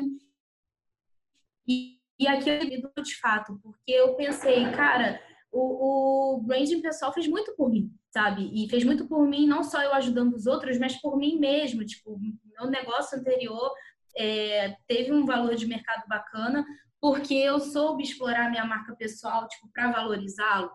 e, 1.68 2.00
e 2.20 2.28
aqui 2.28 2.52
eu 2.52 3.04
de 3.04 3.16
fato, 3.20 3.60
porque 3.64 3.92
eu 3.92 4.14
pensei, 4.14 4.70
cara, 4.74 5.20
o, 5.52 6.36
o 6.36 6.42
branding 6.42 6.84
pessoal 6.84 7.12
fez 7.12 7.28
muito 7.28 7.56
por 7.56 7.72
mim, 7.72 7.92
sabe? 8.12 8.48
E 8.54 8.70
fez 8.70 8.84
muito 8.84 9.08
por 9.08 9.28
mim, 9.28 9.48
não 9.48 9.64
só 9.64 9.82
eu 9.82 9.96
ajudando 9.96 10.36
os 10.36 10.46
outros, 10.46 10.78
mas 10.78 10.96
por 11.02 11.18
mim 11.18 11.40
mesmo. 11.40 11.84
Tipo, 11.84 12.20
meu 12.20 12.70
negócio 12.70 13.18
anterior 13.18 13.74
é, 14.16 14.78
teve 14.86 15.12
um 15.12 15.26
valor 15.26 15.56
de 15.56 15.66
mercado 15.66 16.08
bacana, 16.08 16.64
porque 17.02 17.34
eu 17.34 17.60
soube 17.60 18.04
explorar 18.04 18.52
minha 18.52 18.66
marca 18.66 18.96
pessoal, 18.96 19.48
tipo, 19.48 19.68
para 19.74 19.92
valorizá-lo. 19.92 20.70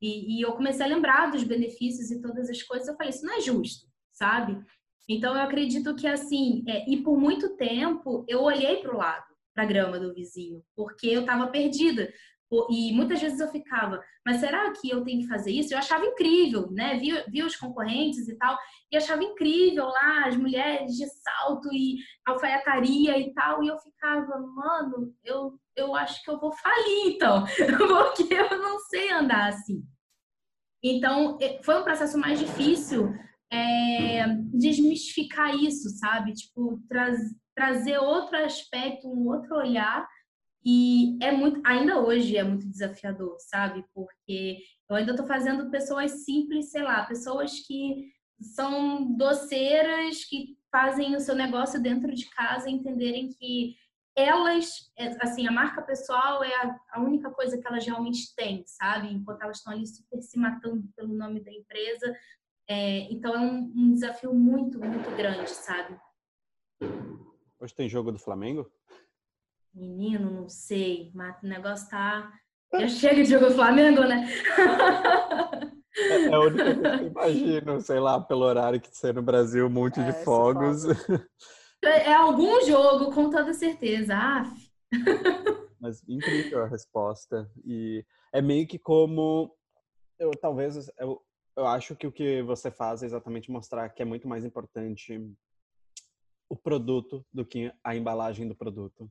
E, 0.00 0.38
e, 0.38 0.42
eu 0.42 0.52
comecei 0.52 0.84
a 0.84 0.88
lembrar 0.88 1.30
dos 1.30 1.42
benefícios 1.42 2.10
e 2.10 2.20
todas 2.20 2.50
as 2.50 2.62
coisas. 2.62 2.88
Eu 2.88 2.96
falei, 2.96 3.10
isso 3.10 3.24
não 3.24 3.34
é 3.34 3.40
justo, 3.40 3.86
sabe? 4.12 4.58
Então 5.08 5.34
eu 5.34 5.40
acredito 5.40 5.94
que 5.94 6.06
assim, 6.06 6.64
é, 6.66 6.88
e 6.90 7.02
por 7.02 7.18
muito 7.18 7.56
tempo 7.56 8.24
eu 8.28 8.42
olhei 8.42 8.76
para 8.76 8.94
o 8.94 8.98
lado, 8.98 9.24
para 9.54 9.62
a 9.64 9.66
grama 9.66 9.98
do 9.98 10.12
vizinho, 10.12 10.62
porque 10.74 11.06
eu 11.06 11.20
estava 11.20 11.46
perdida. 11.46 12.12
E 12.70 12.92
muitas 12.92 13.20
vezes 13.20 13.40
eu 13.40 13.48
ficava, 13.48 14.00
mas 14.24 14.38
será 14.38 14.72
que 14.72 14.88
eu 14.88 15.02
tenho 15.02 15.22
que 15.22 15.26
fazer 15.26 15.50
isso? 15.50 15.74
Eu 15.74 15.78
achava 15.78 16.04
incrível, 16.04 16.70
né? 16.70 16.96
Via, 16.96 17.24
via 17.28 17.44
os 17.44 17.56
concorrentes 17.56 18.28
e 18.28 18.36
tal, 18.38 18.56
e 18.90 18.96
achava 18.96 19.24
incrível 19.24 19.86
lá 19.86 20.26
as 20.26 20.36
mulheres 20.36 20.92
de 20.92 21.06
salto 21.08 21.68
e 21.72 21.96
alfaiataria 22.24 23.18
e 23.18 23.34
tal, 23.34 23.64
e 23.64 23.68
eu 23.68 23.78
ficava, 23.78 24.38
mano, 24.38 25.12
eu, 25.24 25.58
eu 25.74 25.94
acho 25.96 26.22
que 26.22 26.30
eu 26.30 26.38
vou 26.38 26.52
falir 26.52 27.14
então, 27.14 27.44
porque 27.88 28.32
eu 28.32 28.58
não 28.58 28.78
sei 28.80 29.10
andar 29.10 29.48
assim. 29.48 29.82
Então, 30.82 31.36
foi 31.64 31.80
um 31.80 31.84
processo 31.84 32.16
mais 32.16 32.38
difícil 32.38 33.12
é, 33.52 34.26
desmistificar 34.52 35.54
isso, 35.54 35.88
sabe? 35.98 36.32
Tipo, 36.32 36.80
tra 36.88 37.12
trazer 37.56 37.98
outro 37.98 38.36
aspecto, 38.36 39.08
um 39.08 39.28
outro 39.28 39.56
olhar 39.56 40.06
e 40.68 41.16
é 41.22 41.30
muito, 41.30 41.62
ainda 41.64 42.00
hoje 42.00 42.36
é 42.36 42.42
muito 42.42 42.68
desafiador, 42.68 43.36
sabe? 43.38 43.84
Porque 43.94 44.58
eu 44.90 44.96
ainda 44.96 45.12
estou 45.12 45.24
fazendo 45.24 45.70
pessoas 45.70 46.24
simples, 46.24 46.72
sei 46.72 46.82
lá, 46.82 47.06
pessoas 47.06 47.60
que 47.60 48.10
são 48.40 49.16
doceiras, 49.16 50.24
que 50.24 50.58
fazem 50.68 51.14
o 51.14 51.20
seu 51.20 51.36
negócio 51.36 51.80
dentro 51.80 52.12
de 52.12 52.28
casa, 52.30 52.68
entenderem 52.68 53.28
que 53.28 53.76
elas, 54.16 54.90
é, 54.98 55.16
assim, 55.22 55.46
a 55.46 55.52
marca 55.52 55.82
pessoal 55.82 56.42
é 56.42 56.52
a, 56.90 57.00
única 57.00 57.30
coisa 57.30 57.56
que 57.56 57.68
elas 57.68 57.86
realmente 57.86 58.34
têm, 58.34 58.64
sabe? 58.66 59.12
Enquanto 59.12 59.42
elas 59.42 59.58
estão 59.58 59.72
ali 59.72 59.86
super 59.86 60.20
se 60.20 60.36
matando 60.36 60.82
pelo 60.96 61.14
nome 61.14 61.38
da 61.44 61.52
empresa. 61.52 62.12
É, 62.68 63.02
então 63.12 63.32
é 63.32 63.38
um, 63.38 63.72
um 63.72 63.94
desafio 63.94 64.34
muito, 64.34 64.80
muito 64.80 65.16
grande, 65.16 65.48
sabe? 65.48 65.96
Hoje 67.60 67.72
tem 67.72 67.88
jogo 67.88 68.10
do 68.10 68.18
Flamengo? 68.18 68.68
Menino, 69.76 70.30
não 70.30 70.48
sei, 70.48 71.10
mas 71.14 71.36
o 71.42 71.46
negócio 71.46 71.90
tá. 71.90 72.32
Já 72.72 72.88
chega 72.88 73.22
de 73.22 73.30
jogo 73.30 73.50
Flamengo, 73.50 74.02
né? 74.04 74.26
É, 75.98 76.24
é 76.24 76.34
a 76.34 76.40
única 76.40 76.64
coisa 76.64 76.98
que 76.98 77.04
eu 77.04 77.08
imagino, 77.08 77.80
sei 77.80 78.00
lá, 78.00 78.20
pelo 78.20 78.44
horário 78.44 78.80
que 78.80 78.88
ser 78.96 79.14
no 79.14 79.22
Brasil, 79.22 79.66
um 79.66 79.70
monte 79.70 80.00
é, 80.00 80.04
de 80.04 80.12
fogos. 80.24 80.84
É, 81.84 82.08
é, 82.08 82.14
algum 82.14 82.64
jogo, 82.66 83.12
com 83.12 83.30
toda 83.30 83.52
certeza. 83.52 84.14
Ah. 84.14 84.44
Mas 85.78 86.02
incrível 86.08 86.64
a 86.64 86.68
resposta. 86.68 87.50
E 87.64 88.04
é 88.32 88.40
meio 88.40 88.66
que 88.66 88.78
como 88.78 89.54
eu 90.18 90.30
talvez 90.32 90.90
eu, 90.98 91.22
eu 91.54 91.66
acho 91.66 91.94
que 91.94 92.06
o 92.06 92.12
que 92.12 92.42
você 92.42 92.70
faz 92.70 93.02
é 93.02 93.06
exatamente 93.06 93.50
mostrar 93.50 93.88
que 93.90 94.02
é 94.02 94.04
muito 94.06 94.26
mais 94.26 94.44
importante 94.44 95.22
o 96.48 96.56
produto 96.56 97.24
do 97.32 97.44
que 97.44 97.72
a 97.84 97.94
embalagem 97.94 98.48
do 98.48 98.54
produto. 98.54 99.10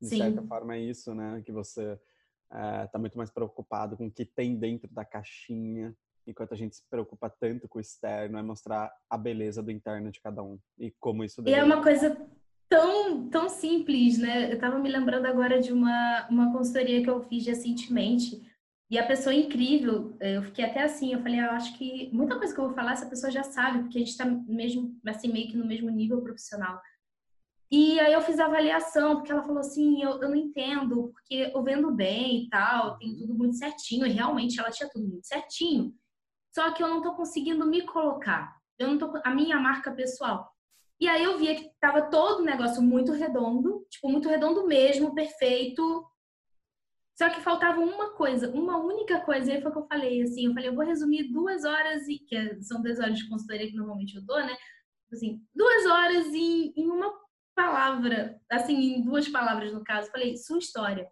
De 0.00 0.08
Sim. 0.08 0.18
certa 0.18 0.42
forma 0.42 0.74
é 0.74 0.80
isso, 0.80 1.14
né? 1.14 1.42
Que 1.44 1.52
você 1.52 1.98
está 2.50 2.90
eh, 2.94 2.98
muito 2.98 3.16
mais 3.18 3.30
preocupado 3.30 3.96
com 3.96 4.06
o 4.06 4.10
que 4.10 4.24
tem 4.24 4.56
dentro 4.56 4.92
da 4.92 5.04
caixinha, 5.04 5.94
enquanto 6.26 6.52
a 6.52 6.56
gente 6.56 6.76
se 6.76 6.82
preocupa 6.88 7.28
tanto 7.28 7.68
com 7.68 7.78
o 7.78 7.80
externo, 7.80 8.38
é 8.38 8.42
mostrar 8.42 8.92
a 9.08 9.18
beleza 9.18 9.62
do 9.62 9.70
interno 9.70 10.10
de 10.10 10.20
cada 10.20 10.42
um 10.42 10.58
e 10.78 10.90
como 10.98 11.24
isso. 11.24 11.42
E 11.46 11.54
é 11.54 11.62
uma 11.62 11.82
coisa 11.82 12.16
tão 12.68 13.28
tão 13.28 13.48
simples, 13.48 14.18
né? 14.18 14.50
Eu 14.50 14.54
estava 14.54 14.78
me 14.78 14.88
lembrando 14.88 15.26
agora 15.26 15.60
de 15.60 15.72
uma 15.72 16.26
uma 16.30 16.52
consultoria 16.52 17.02
que 17.02 17.10
eu 17.10 17.20
fiz 17.22 17.46
recentemente 17.46 18.40
E 18.90 18.98
a 18.98 19.06
pessoa 19.06 19.32
é 19.32 19.38
incrível, 19.38 20.16
eu 20.20 20.42
fiquei 20.42 20.64
até 20.64 20.82
assim, 20.82 21.12
eu 21.12 21.20
falei, 21.22 21.38
ah, 21.38 21.46
eu 21.46 21.50
acho 21.52 21.78
que 21.78 22.10
muita 22.12 22.36
coisa 22.36 22.52
que 22.52 22.60
eu 22.60 22.66
vou 22.66 22.74
falar 22.74 22.92
essa 22.94 23.08
pessoa 23.08 23.30
já 23.30 23.44
sabe, 23.44 23.80
porque 23.82 23.98
a 23.98 24.00
gente 24.00 24.16
tá 24.16 24.24
mesmo, 24.24 24.98
assim, 25.06 25.32
meio 25.32 25.48
que 25.48 25.56
no 25.56 25.64
mesmo 25.64 25.88
nível 25.90 26.20
profissional. 26.20 26.80
E 27.70 28.00
aí 28.00 28.12
eu 28.12 28.20
fiz 28.20 28.38
a 28.40 28.46
avaliação, 28.46 29.16
porque 29.16 29.30
ela 29.30 29.44
falou 29.44 29.60
assim, 29.60 30.02
eu, 30.02 30.20
eu 30.20 30.28
não 30.28 30.34
entendo, 30.34 31.12
porque 31.12 31.52
eu 31.54 31.62
vendo 31.62 31.92
bem 31.92 32.44
e 32.44 32.48
tal, 32.48 32.98
tem 32.98 33.16
tudo 33.16 33.32
muito 33.32 33.56
certinho, 33.56 34.04
e 34.06 34.10
realmente 34.10 34.58
ela 34.58 34.70
tinha 34.70 34.88
tudo 34.90 35.06
muito 35.06 35.26
certinho. 35.26 35.94
Só 36.52 36.72
que 36.72 36.82
eu 36.82 36.88
não 36.88 37.00
tô 37.00 37.14
conseguindo 37.14 37.64
me 37.64 37.82
colocar. 37.82 38.56
Eu 38.76 38.88
não 38.88 38.98
tô 38.98 39.12
a 39.24 39.32
minha 39.32 39.60
marca 39.60 39.92
pessoal. 39.92 40.50
E 40.98 41.08
aí 41.08 41.22
eu 41.22 41.38
via 41.38 41.54
que 41.54 41.70
tava 41.80 42.10
todo 42.10 42.40
o 42.40 42.44
negócio 42.44 42.82
muito 42.82 43.12
redondo, 43.12 43.86
tipo, 43.88 44.08
muito 44.08 44.28
redondo 44.28 44.66
mesmo, 44.66 45.14
perfeito. 45.14 46.04
Só 47.16 47.30
que 47.30 47.40
faltava 47.40 47.80
uma 47.80 48.14
coisa, 48.14 48.50
uma 48.50 48.78
única 48.78 49.20
coisa, 49.20 49.50
e 49.50 49.54
aí 49.54 49.62
foi 49.62 49.70
o 49.70 49.74
que 49.74 49.80
eu 49.80 49.86
falei, 49.86 50.22
assim, 50.22 50.46
eu 50.46 50.54
falei, 50.54 50.68
eu 50.68 50.74
vou 50.74 50.84
resumir 50.84 51.30
duas 51.32 51.64
horas, 51.64 52.08
e, 52.08 52.18
que 52.18 52.34
é, 52.34 52.60
são 52.62 52.82
duas 52.82 52.98
horas 52.98 53.16
de 53.16 53.28
consultoria 53.28 53.68
que 53.68 53.76
normalmente 53.76 54.16
eu 54.16 54.22
dou, 54.22 54.38
né? 54.38 54.56
Assim, 55.12 55.40
duas 55.54 55.86
horas 55.86 56.26
em, 56.34 56.72
em 56.76 56.88
uma 56.88 57.12
palavra, 57.54 58.40
assim, 58.50 58.74
em 58.74 59.02
duas 59.02 59.28
palavras 59.28 59.72
no 59.72 59.84
caso. 59.84 60.10
Falei, 60.10 60.36
sua 60.36 60.58
história. 60.58 61.08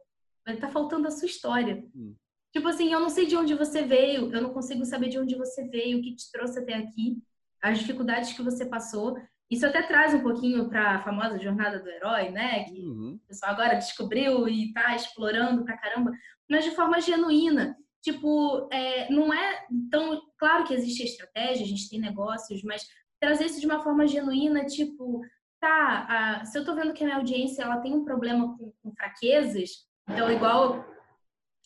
Tá 0.61 0.69
faltando 0.69 1.07
a 1.07 1.11
sua 1.11 1.27
história. 1.27 1.85
Hum. 1.95 2.15
Tipo 2.53 2.69
assim, 2.69 2.93
eu 2.93 3.01
não 3.01 3.11
sei 3.11 3.27
de 3.27 3.37
onde 3.37 3.55
você 3.55 3.83
veio, 3.83 4.33
eu 4.33 4.41
não 4.41 4.53
consigo 4.53 4.85
saber 4.85 5.11
de 5.11 5.19
onde 5.19 5.37
você 5.37 5.69
veio, 5.69 5.99
o 5.99 6.03
que 6.03 6.15
te 6.15 6.31
trouxe 6.33 6.59
até 6.59 6.75
aqui, 6.75 7.19
as 7.63 7.79
dificuldades 7.79 8.33
que 8.33 8.43
você 8.43 8.65
passou. 8.65 9.19
Isso 9.51 9.67
até 9.67 9.83
traz 9.83 10.15
um 10.15 10.21
pouquinho 10.21 10.69
para 10.69 10.97
a 10.97 11.03
famosa 11.03 11.39
jornada 11.39 11.79
do 11.79 11.89
herói, 11.89 12.31
né? 12.31 12.65
Que 12.65 12.81
uhum. 12.81 13.19
o 13.23 13.29
pessoal 13.29 13.53
agora 13.53 13.75
descobriu 13.75 14.49
e 14.49 14.73
tá 14.73 14.95
explorando 14.95 15.65
pra 15.65 15.77
caramba, 15.77 16.13
mas 16.49 16.65
de 16.65 16.71
forma 16.73 17.01
genuína. 17.01 17.77
Tipo, 18.03 18.69
é, 18.73 19.11
não 19.11 19.33
é 19.33 19.67
tão. 19.91 20.21
Claro 20.39 20.65
que 20.65 20.75
existe 20.75 21.03
estratégia, 21.03 21.65
a 21.65 21.69
gente 21.69 21.89
tem 21.89 21.99
negócios, 22.01 22.63
mas 22.63 22.87
trazer 23.21 23.47
isso 23.47 23.61
de 23.61 23.67
uma 23.67 23.83
forma 23.83 24.07
genuína, 24.07 24.65
tipo, 24.65 25.21
tá, 25.61 26.07
a, 26.41 26.45
se 26.45 26.59
eu 26.59 26.65
tô 26.65 26.75
vendo 26.75 26.93
que 26.93 27.03
a 27.03 27.07
minha 27.07 27.19
audiência 27.19 27.63
ela 27.63 27.79
tem 27.79 27.95
um 27.95 28.05
problema 28.05 28.57
com, 28.57 28.73
com 28.83 28.95
fraquezas, 28.95 29.87
então, 30.09 30.31
igual 30.31 30.85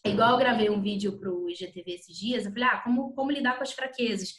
igual 0.04 0.32
eu 0.32 0.38
gravei 0.38 0.68
um 0.68 0.80
vídeo 0.80 1.18
pro 1.18 1.48
IGTV 1.48 1.92
esses 1.92 2.16
dias, 2.16 2.44
eu 2.44 2.52
falei, 2.52 2.68
ah, 2.68 2.78
como, 2.78 3.12
como 3.14 3.30
lidar 3.30 3.56
com 3.56 3.62
as 3.62 3.72
fraquezas? 3.72 4.34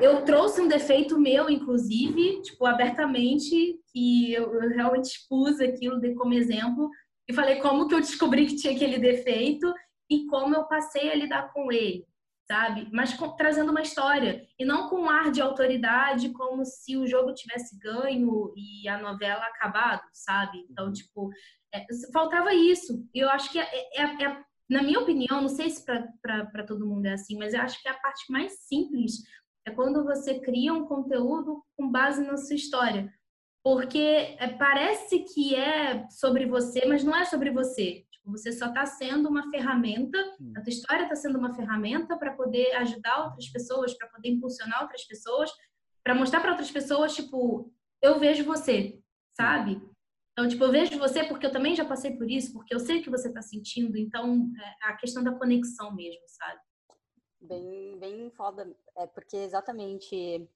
eu 0.00 0.24
trouxe 0.24 0.60
um 0.60 0.68
defeito 0.68 1.18
meu, 1.18 1.48
inclusive, 1.48 2.42
tipo, 2.42 2.66
abertamente, 2.66 3.78
que 3.92 4.32
eu, 4.32 4.54
eu 4.54 4.70
realmente 4.70 5.06
expus 5.06 5.60
aquilo 5.60 6.00
de, 6.00 6.14
como 6.14 6.34
exemplo 6.34 6.90
e 7.28 7.32
falei 7.32 7.56
como 7.56 7.86
que 7.86 7.94
eu 7.94 8.00
descobri 8.00 8.46
que 8.46 8.56
tinha 8.56 8.74
aquele 8.74 8.98
defeito 8.98 9.72
e 10.08 10.26
como 10.26 10.54
eu 10.54 10.64
passei 10.64 11.10
a 11.10 11.14
lidar 11.14 11.52
com 11.52 11.70
ele, 11.70 12.04
sabe? 12.50 12.88
Mas 12.92 13.14
com, 13.14 13.28
trazendo 13.36 13.70
uma 13.70 13.80
história 13.80 14.44
e 14.58 14.64
não 14.64 14.88
com 14.88 15.02
um 15.02 15.08
ar 15.08 15.30
de 15.30 15.40
autoridade, 15.40 16.30
como 16.30 16.64
se 16.64 16.96
o 16.96 17.06
jogo 17.06 17.32
tivesse 17.32 17.78
ganho 17.78 18.52
e 18.56 18.88
a 18.88 18.98
novela 18.98 19.44
acabado, 19.44 20.02
sabe? 20.12 20.66
Então, 20.68 20.86
uhum. 20.86 20.92
tipo, 20.92 21.30
é, 21.72 21.86
faltava 22.12 22.52
isso. 22.52 23.08
E 23.14 23.20
eu 23.20 23.30
acho 23.30 23.52
que 23.52 23.60
é, 23.60 23.68
é, 23.94 24.24
é, 24.24 24.44
na 24.68 24.82
minha 24.82 24.98
opinião, 24.98 25.40
não 25.40 25.48
sei 25.48 25.70
se 25.70 25.84
para 25.84 26.66
todo 26.66 26.88
mundo 26.88 27.06
é 27.06 27.12
assim, 27.12 27.38
mas 27.38 27.54
eu 27.54 27.60
acho 27.60 27.80
que 27.80 27.86
é 27.86 27.92
a 27.92 28.00
parte 28.00 28.24
mais 28.32 28.66
simples 28.66 29.22
é 29.64 29.70
quando 29.70 30.02
você 30.02 30.40
cria 30.40 30.72
um 30.72 30.86
conteúdo 30.86 31.62
com 31.76 31.88
base 31.88 32.26
na 32.26 32.36
sua 32.36 32.56
história. 32.56 33.14
Porque 33.62 34.34
é, 34.40 34.48
parece 34.58 35.20
que 35.20 35.54
é 35.54 36.04
sobre 36.08 36.46
você, 36.46 36.84
mas 36.84 37.04
não 37.04 37.14
é 37.14 37.24
sobre 37.24 37.52
você. 37.52 38.04
Tipo, 38.20 38.30
você 38.30 38.52
só 38.52 38.66
está 38.66 38.84
sendo 38.86 39.28
uma 39.28 39.50
ferramenta, 39.50 40.18
a 40.56 40.60
tua 40.60 40.70
história 40.70 41.04
está 41.04 41.16
sendo 41.16 41.38
uma 41.38 41.54
ferramenta 41.54 42.16
para 42.16 42.34
poder 42.34 42.72
ajudar 42.76 43.24
outras 43.24 43.48
pessoas, 43.48 43.94
para 43.94 44.08
poder 44.08 44.28
impulsionar 44.28 44.82
outras 44.82 45.04
pessoas, 45.04 45.50
para 46.04 46.14
mostrar 46.14 46.40
para 46.40 46.50
outras 46.50 46.70
pessoas, 46.70 47.14
tipo, 47.14 47.72
eu 48.02 48.18
vejo 48.18 48.44
você, 48.44 49.00
sabe? 49.32 49.82
Então, 50.32 50.48
tipo, 50.48 50.62
eu 50.64 50.70
vejo 50.70 50.98
você 50.98 51.24
porque 51.24 51.46
eu 51.46 51.52
também 51.52 51.74
já 51.74 51.84
passei 51.84 52.16
por 52.16 52.30
isso, 52.30 52.52
porque 52.52 52.74
eu 52.74 52.78
sei 52.78 53.00
o 53.00 53.02
que 53.02 53.10
você 53.10 53.28
está 53.28 53.42
sentindo. 53.42 53.96
Então, 53.96 54.50
é 54.82 54.88
a 54.88 54.96
questão 54.96 55.22
da 55.22 55.32
conexão 55.32 55.94
mesmo, 55.94 56.22
sabe? 56.26 56.60
Bem, 57.40 57.98
bem 57.98 58.30
foda. 58.30 58.70
É 58.96 59.06
porque 59.06 59.36
exatamente 59.36 60.48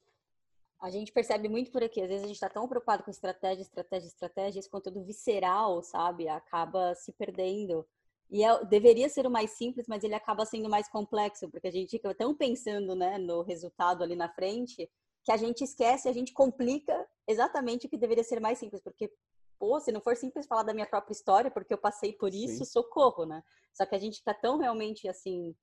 a 0.81 0.91
gente 0.91 1.13
percebe 1.13 1.49
muito 1.49 1.71
por 1.71 1.83
aqui. 1.83 2.01
Às 2.01 2.09
vezes 2.09 2.25
a 2.25 2.27
gente 2.27 2.37
está 2.37 2.49
tão 2.49 2.69
preocupado 2.69 3.03
com 3.03 3.11
estratégia, 3.11 3.63
estratégia, 3.63 4.07
estratégia, 4.07 4.59
esse 4.61 4.71
conteúdo 4.71 5.03
visceral, 5.05 5.83
sabe? 5.83 6.29
Acaba 6.29 6.95
se 6.95 7.13
perdendo. 7.13 7.87
E 8.31 8.43
é, 8.43 8.65
deveria 8.65 9.09
ser 9.09 9.27
o 9.27 9.31
mais 9.31 9.53
simples, 9.53 9.87
mas 9.87 10.03
ele 10.03 10.15
acaba 10.15 10.45
sendo 10.45 10.69
mais 10.69 10.89
complexo, 10.89 11.49
porque 11.51 11.69
a 11.69 11.73
gente 11.73 11.91
fica 11.91 12.15
tão 12.15 12.35
pensando 12.35 12.95
né, 12.95 13.19
no 13.19 13.43
resultado 13.43 14.03
ali 14.03 14.17
na 14.17 14.29
frente 14.29 14.91
que 15.25 15.33
a 15.33 15.37
gente 15.37 15.65
esquece, 15.65 16.09
a 16.09 16.13
gente 16.13 16.33
complica 16.33 17.07
exatamente 17.27 17.87
o 17.87 17.89
que 17.89 17.97
deveria 17.97 18.23
ser 18.23 18.41
mais 18.41 18.59
simples, 18.59 18.83
porque 18.83 19.11
pô, 19.59 19.81
se 19.81 19.91
não 19.91 20.01
for 20.01 20.17
simples 20.17 20.47
falar 20.47 20.65
da 20.65 20.75
minha 20.75 20.87
própria 20.87 21.13
história, 21.13 21.51
porque 21.51 21.73
eu 21.73 21.79
passei 21.79 22.13
por 22.13 22.35
isso, 22.35 22.65
Sim. 22.65 22.71
socorro, 22.71 23.25
né? 23.25 23.43
Só 23.73 23.87
que 23.87 23.95
a 23.95 23.99
gente 23.99 24.15
está 24.15 24.35
tão 24.35 24.59
realmente 24.59 25.09
assim 25.09 25.55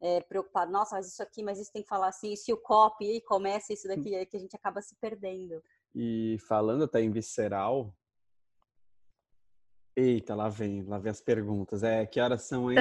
é, 0.00 0.20
preocupado, 0.20 0.72
nossa, 0.72 0.96
mas 0.96 1.08
isso 1.08 1.22
aqui, 1.22 1.42
mas 1.42 1.58
isso 1.58 1.72
tem 1.72 1.82
que 1.82 1.88
falar 1.88 2.08
assim, 2.08 2.34
se 2.34 2.52
o 2.52 2.56
copy 2.56 3.16
e 3.16 3.20
começa 3.20 3.72
isso 3.72 3.86
daqui, 3.86 4.14
é 4.14 4.24
que 4.24 4.36
a 4.36 4.40
gente 4.40 4.56
acaba 4.56 4.80
se 4.80 4.94
perdendo. 4.96 5.62
E 5.94 6.38
falando 6.48 6.84
até 6.84 7.02
em 7.02 7.10
visceral, 7.10 7.94
eita, 9.94 10.34
lá 10.34 10.48
vem, 10.48 10.82
lá 10.84 10.98
vem 10.98 11.10
as 11.10 11.20
perguntas. 11.20 11.82
É, 11.82 12.06
que 12.06 12.20
horas 12.20 12.42
são 12.42 12.68
aí? 12.68 12.76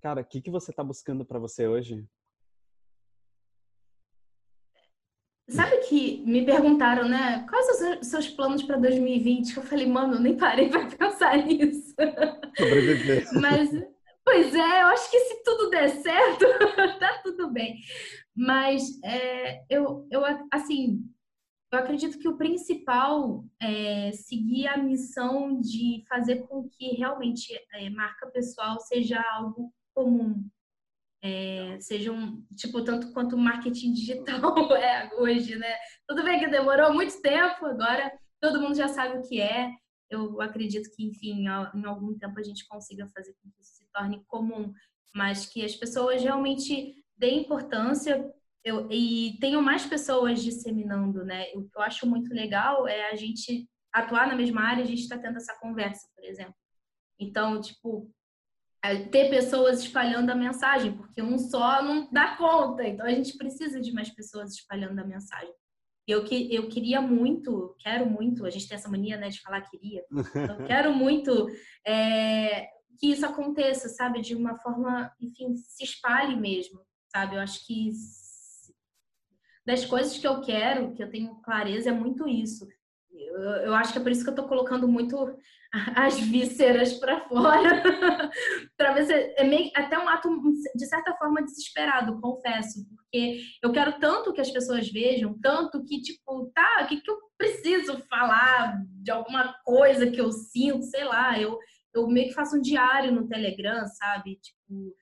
Cara, 0.00 0.22
o 0.22 0.24
que, 0.24 0.40
que 0.40 0.50
você 0.50 0.72
tá 0.72 0.82
buscando 0.82 1.24
para 1.24 1.38
você 1.38 1.66
hoje? 1.66 2.08
Sabe 5.50 5.78
que 5.88 6.22
me 6.26 6.44
perguntaram, 6.44 7.08
né? 7.08 7.46
Quais 7.48 8.00
os 8.00 8.06
seus 8.06 8.28
planos 8.28 8.62
para 8.62 8.76
2020? 8.76 9.56
Eu 9.56 9.62
falei, 9.62 9.86
mano, 9.86 10.14
eu 10.14 10.20
nem 10.20 10.36
parei 10.36 10.68
para 10.68 10.86
pensar 10.94 11.38
nisso. 11.38 11.94
Sobreviver. 12.56 13.26
Mas 13.32 13.70
Pois 14.30 14.54
é, 14.54 14.82
eu 14.82 14.88
acho 14.88 15.10
que 15.10 15.18
se 15.20 15.42
tudo 15.42 15.70
der 15.70 15.88
certo, 15.88 16.44
tá 17.00 17.22
tudo 17.24 17.50
bem. 17.50 17.80
Mas 18.36 19.02
é, 19.02 19.64
eu, 19.70 20.06
eu, 20.10 20.22
assim, 20.52 21.02
eu 21.72 21.78
acredito 21.78 22.18
que 22.18 22.28
o 22.28 22.36
principal 22.36 23.42
é 23.58 24.12
seguir 24.12 24.66
a 24.66 24.76
missão 24.76 25.58
de 25.62 26.04
fazer 26.06 26.46
com 26.46 26.68
que 26.68 26.88
realmente 26.96 27.58
é, 27.72 27.88
marca 27.88 28.26
pessoal 28.26 28.78
seja 28.80 29.18
algo 29.32 29.72
comum. 29.94 30.46
É, 31.22 31.78
seja 31.80 32.12
um, 32.12 32.44
tipo, 32.54 32.84
tanto 32.84 33.10
quanto 33.14 33.38
marketing 33.38 33.94
digital 33.94 34.54
é 34.76 35.08
hoje, 35.14 35.56
né? 35.56 35.74
Tudo 36.06 36.22
bem 36.22 36.38
que 36.38 36.48
demorou 36.48 36.92
muito 36.92 37.18
tempo, 37.22 37.64
agora 37.64 38.12
todo 38.38 38.60
mundo 38.60 38.76
já 38.76 38.88
sabe 38.88 39.16
o 39.16 39.22
que 39.26 39.40
é 39.40 39.72
eu 40.10 40.40
acredito 40.40 40.90
que, 40.94 41.04
enfim, 41.04 41.44
em 41.44 41.84
algum 41.84 42.16
tempo 42.18 42.38
a 42.38 42.42
gente 42.42 42.66
consiga 42.66 43.06
fazer 43.08 43.34
com 43.42 43.50
que 43.50 43.60
isso 43.60 43.77
torne 43.98 44.24
comum, 44.26 44.72
mas 45.14 45.46
que 45.46 45.64
as 45.64 45.74
pessoas 45.74 46.22
realmente 46.22 46.94
deem 47.16 47.42
importância 47.42 48.32
eu, 48.64 48.88
e 48.90 49.36
tenham 49.40 49.62
mais 49.62 49.86
pessoas 49.86 50.42
disseminando, 50.42 51.24
né? 51.24 51.46
O 51.54 51.62
que 51.62 51.76
eu 51.76 51.82
acho 51.82 52.06
muito 52.06 52.32
legal 52.32 52.86
é 52.86 53.10
a 53.10 53.16
gente 53.16 53.68
atuar 53.92 54.26
na 54.28 54.36
mesma 54.36 54.62
área, 54.62 54.82
a 54.82 54.86
gente 54.86 55.00
está 55.00 55.18
tendo 55.18 55.36
essa 55.36 55.58
conversa, 55.58 56.06
por 56.14 56.24
exemplo. 56.24 56.54
Então, 57.18 57.60
tipo, 57.60 58.10
ter 59.10 59.28
pessoas 59.30 59.80
espalhando 59.80 60.30
a 60.30 60.34
mensagem, 60.34 60.92
porque 60.96 61.22
um 61.22 61.38
só 61.38 61.82
não 61.82 62.08
dá 62.12 62.36
conta, 62.36 62.86
então 62.86 63.06
a 63.06 63.10
gente 63.10 63.36
precisa 63.36 63.80
de 63.80 63.92
mais 63.92 64.10
pessoas 64.10 64.52
espalhando 64.52 64.98
a 64.98 65.04
mensagem. 65.04 65.52
Eu, 66.06 66.24
que, 66.24 66.54
eu 66.54 66.68
queria 66.68 67.02
muito, 67.02 67.76
quero 67.80 68.06
muito, 68.06 68.46
a 68.46 68.50
gente 68.50 68.66
tem 68.66 68.76
essa 68.76 68.88
mania 68.88 69.16
né, 69.18 69.28
de 69.28 69.40
falar 69.40 69.60
queria, 69.62 70.02
eu 70.10 70.66
quero 70.66 70.94
muito 70.94 71.48
é, 71.86 72.68
que 72.98 73.10
isso 73.10 73.24
aconteça, 73.24 73.88
sabe? 73.88 74.20
De 74.20 74.34
uma 74.34 74.56
forma, 74.58 75.12
enfim, 75.20 75.56
se 75.56 75.84
espalhe 75.84 76.36
mesmo, 76.36 76.80
sabe? 77.12 77.36
Eu 77.36 77.40
acho 77.40 77.66
que 77.66 77.92
das 79.64 79.84
coisas 79.84 80.16
que 80.18 80.26
eu 80.26 80.40
quero, 80.40 80.94
que 80.94 81.02
eu 81.02 81.10
tenho 81.10 81.36
clareza, 81.42 81.90
é 81.90 81.92
muito 81.92 82.26
isso. 82.26 82.66
Eu, 83.10 83.40
eu 83.40 83.74
acho 83.74 83.92
que 83.92 83.98
é 83.98 84.02
por 84.02 84.10
isso 84.10 84.24
que 84.24 84.30
eu 84.30 84.34
tô 84.34 84.46
colocando 84.46 84.88
muito 84.88 85.16
as 85.94 86.18
vísceras 86.18 86.94
para 86.94 87.20
fora, 87.28 87.82
para 88.76 88.92
ver 88.94 89.04
se 89.04 89.12
é 89.12 89.44
meio, 89.44 89.70
até 89.74 89.98
um 89.98 90.08
ato 90.08 90.30
de 90.74 90.86
certa 90.86 91.14
forma 91.16 91.42
desesperado, 91.42 92.20
confesso, 92.20 92.86
porque 92.88 93.42
eu 93.62 93.70
quero 93.72 93.98
tanto 93.98 94.32
que 94.32 94.40
as 94.40 94.50
pessoas 94.50 94.90
vejam, 94.90 95.38
tanto 95.40 95.84
que 95.84 96.00
tipo, 96.00 96.50
tá, 96.54 96.82
o 96.82 96.86
que, 96.86 97.00
que 97.00 97.10
eu 97.10 97.18
preciso 97.36 97.98
falar 98.08 98.82
de 99.02 99.10
alguma 99.10 99.54
coisa 99.64 100.10
que 100.10 100.20
eu 100.20 100.32
sinto, 100.32 100.84
sei 100.84 101.04
lá, 101.04 101.38
eu 101.38 101.58
eu 101.94 102.06
meio 102.06 102.28
que 102.28 102.34
faço 102.34 102.56
um 102.56 102.60
diário 102.60 103.12
no 103.12 103.26
Telegram, 103.26 103.86
sabe? 103.86 104.36
Tipo, 104.36 104.94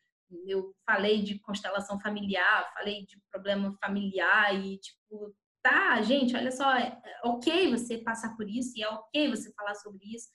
eu 0.47 0.75
falei 0.85 1.23
de 1.23 1.39
constelação 1.41 2.01
familiar, 2.01 2.73
falei 2.75 3.05
de 3.05 3.21
problema 3.31 3.77
familiar 3.81 4.55
e 4.55 4.79
tipo, 4.79 5.35
tá, 5.63 6.01
gente, 6.03 6.37
olha 6.37 6.51
só, 6.51 6.77
é 6.77 7.01
ok 7.25 7.71
você 7.71 7.99
passar 7.99 8.37
por 8.37 8.49
isso 8.49 8.73
e 8.77 8.83
é 8.83 8.89
ok 8.89 9.31
você 9.31 9.53
falar 9.53 9.75
sobre 9.75 10.05
isso 10.15 10.29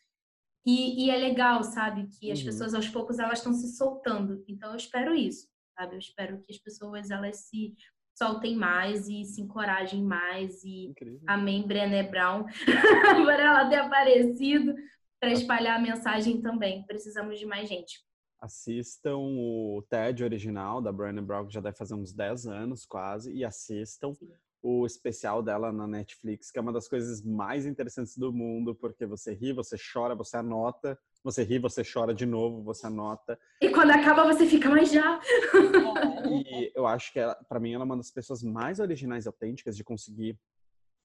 E, 0.66 1.06
e 1.06 1.10
é 1.10 1.18
legal, 1.18 1.64
sabe? 1.64 2.08
Que 2.08 2.32
as 2.32 2.40
uhum. 2.40 2.46
pessoas 2.46 2.74
aos 2.74 2.88
poucos 2.88 3.20
elas 3.20 3.40
estão 3.40 3.54
se 3.54 3.76
soltando. 3.76 4.44
Então 4.48 4.72
eu 4.72 4.78
espero 4.78 5.16
isso, 5.16 5.48
sabe? 5.78 5.96
Eu 5.96 6.00
espero 6.00 6.42
que 6.44 6.52
as 6.52 6.60
pessoas 6.60 7.10
elas 7.10 7.50
se 7.50 7.74
soltem 8.16 8.56
mais 8.56 9.08
e 9.08 9.26
se 9.26 9.42
encorajem 9.42 10.04
mais. 10.04 10.64
E 10.64 10.88
Incrível. 10.88 11.22
amém, 11.28 11.66
Brené 11.66 12.04
Brown, 12.04 12.46
por 13.26 13.40
ela 13.40 13.68
ter 13.70 13.78
aparecido 13.78 14.76
para 15.22 15.32
espalhar 15.32 15.78
a 15.78 15.82
mensagem 15.82 16.42
também. 16.42 16.84
Precisamos 16.84 17.38
de 17.38 17.46
mais 17.46 17.70
gente. 17.70 18.04
Assistam 18.40 19.18
o 19.18 19.86
TED 19.88 20.24
original 20.24 20.82
da 20.82 20.92
Brené 20.92 21.22
Brown, 21.22 21.46
que 21.46 21.54
já 21.54 21.62
deve 21.62 21.78
fazer 21.78 21.94
uns 21.94 22.12
10 22.12 22.48
anos 22.48 22.88
quase, 22.88 23.32
e 23.32 23.46
assistam 23.46 24.16
Sim. 24.16 24.32
o 24.64 24.84
especial 24.84 25.44
dela 25.44 25.72
na 25.72 25.86
Netflix, 25.86 26.50
que 26.50 26.58
é 26.58 26.62
uma 26.62 26.74
das 26.74 26.88
coisas 26.88 27.22
mais 27.22 27.68
interessantes 27.68 28.18
do 28.18 28.34
mundo, 28.34 28.74
porque 28.74 29.06
você 29.06 29.32
ri, 29.32 29.54
você 29.54 29.78
chora, 29.94 30.16
você 30.16 30.38
anota, 30.38 30.98
você 31.24 31.44
ri, 31.44 31.60
você 31.60 31.84
chora 31.84 32.16
de 32.16 32.26
novo, 32.26 32.64
você 32.64 32.88
anota. 32.88 33.40
E 33.62 33.70
quando 33.70 33.92
acaba, 33.92 34.26
você 34.26 34.48
fica 34.48 34.70
mais 34.72 34.92
já. 34.92 35.20
e 36.32 36.72
eu 36.74 36.88
acho 36.88 37.14
que, 37.14 37.20
para 37.48 37.60
mim, 37.60 37.74
ela 37.74 37.84
é 37.84 37.86
uma 37.86 37.98
das 37.98 38.10
pessoas 38.10 38.42
mais 38.42 38.80
originais 38.80 39.26
e 39.26 39.28
autênticas 39.28 39.78
de 39.78 39.84
conseguir 39.84 40.36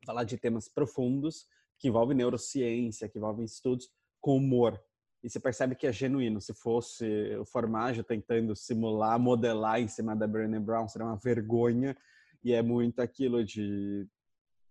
falar 0.07 0.25
de 0.25 0.39
temas 0.39 0.71
profundos 0.71 1.47
que 1.79 1.89
envolvem 1.89 2.17
neurociência, 2.17 3.11
que 3.11 3.19
envolvem 3.19 3.45
estudos 3.45 3.91
com 4.27 4.39
humor. 4.39 4.83
E 5.23 5.31
você 5.31 5.39
percebe 5.39 5.77
que 5.77 5.87
é 5.87 5.93
genuíno. 5.93 6.41
Se 6.41 6.53
fosse 6.53 7.37
o 7.37 7.45
Formaggio 7.45 8.03
tentando 8.03 8.57
simular, 8.57 9.21
modelar 9.21 9.81
em 9.81 9.87
cima 9.87 10.17
da 10.17 10.27
Brené 10.27 10.59
Brown, 10.59 10.89
seria 10.89 11.07
uma 11.07 11.17
vergonha. 11.17 11.97
E 12.43 12.53
é 12.53 12.61
muito 12.61 13.01
aquilo 13.01 13.45
de 13.45 14.05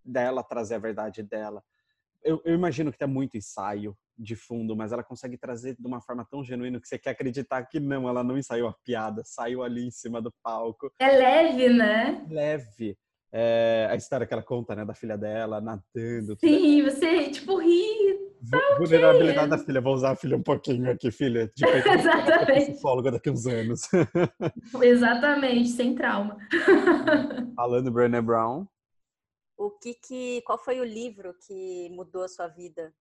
dela 0.03 0.43
trazer 0.43 0.75
a 0.75 0.79
verdade 0.79 1.23
dela. 1.23 1.63
Eu, 2.21 2.41
eu 2.43 2.53
imagino 2.53 2.91
que 2.91 2.97
tem 2.97 3.07
muito 3.07 3.37
ensaio, 3.37 3.97
de 4.17 4.35
fundo, 4.35 4.75
mas 4.75 4.91
ela 4.91 5.03
consegue 5.03 5.37
trazer 5.37 5.75
de 5.77 5.87
uma 5.87 6.01
forma 6.01 6.25
tão 6.29 6.43
genuína 6.43 6.79
que 6.79 6.87
você 6.87 6.97
quer 6.97 7.11
acreditar 7.11 7.63
que 7.65 7.79
não, 7.79 8.09
ela 8.09 8.23
não 8.23 8.37
ensaiou 8.37 8.67
a 8.67 8.73
piada, 8.73 9.23
saiu 9.25 9.63
ali 9.63 9.85
em 9.85 9.91
cima 9.91 10.21
do 10.21 10.33
palco. 10.43 10.91
É 10.99 11.11
leve, 11.11 11.69
né? 11.69 12.25
Leve. 12.29 12.97
É, 13.31 13.87
a 13.91 13.95
história 13.95 14.25
que 14.25 14.33
ela 14.33 14.43
conta, 14.43 14.75
né, 14.75 14.85
da 14.85 14.93
filha 14.93 15.17
dela 15.17 15.59
nadando. 15.59 16.37
Sim, 16.39 16.83
você, 16.83 17.29
tipo, 17.29 17.57
ri. 17.57 18.25
Tá 18.49 18.77
Vulnerabilidade 18.77 19.47
okay. 19.47 19.57
da 19.57 19.57
filha, 19.57 19.81
vou 19.81 19.93
usar 19.93 20.11
a 20.11 20.15
filha 20.15 20.37
um 20.37 20.43
pouquinho 20.43 20.91
aqui, 20.91 21.11
filha. 21.11 21.51
De 21.55 21.65
Exatamente. 21.65 22.71
psicóloga 22.73 23.11
daqui 23.11 23.29
uns 23.29 23.45
anos. 23.45 23.81
Exatamente, 24.81 25.69
sem 25.69 25.95
trauma. 25.95 26.37
Falando 27.55 27.91
Brené 27.91 28.21
Brown. 28.21 28.65
O 29.57 29.71
que 29.71 29.93
que, 29.93 30.41
qual 30.41 30.57
foi 30.57 30.79
o 30.79 30.83
livro 30.83 31.33
que 31.47 31.89
mudou 31.91 32.23
a 32.23 32.27
sua 32.27 32.47
vida? 32.47 32.93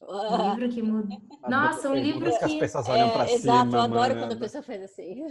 Um 0.00 0.50
livro 0.50 0.68
que 0.68 0.82
muda. 0.82 1.16
Nossa, 1.48 1.90
um 1.90 1.94
livro 1.94 2.30
que... 2.30 2.38
que 2.38 2.44
as 2.44 2.54
pessoas 2.54 2.88
olham 2.88 3.08
é, 3.08 3.10
pra 3.10 3.24
exato, 3.24 3.40
cima. 3.40 3.54
Exato, 3.54 3.76
eu 3.76 3.80
adoro 3.80 4.16
quando 4.16 4.32
a 4.32 4.36
pessoa 4.36 4.62
faz 4.62 4.82
assim. 4.82 5.24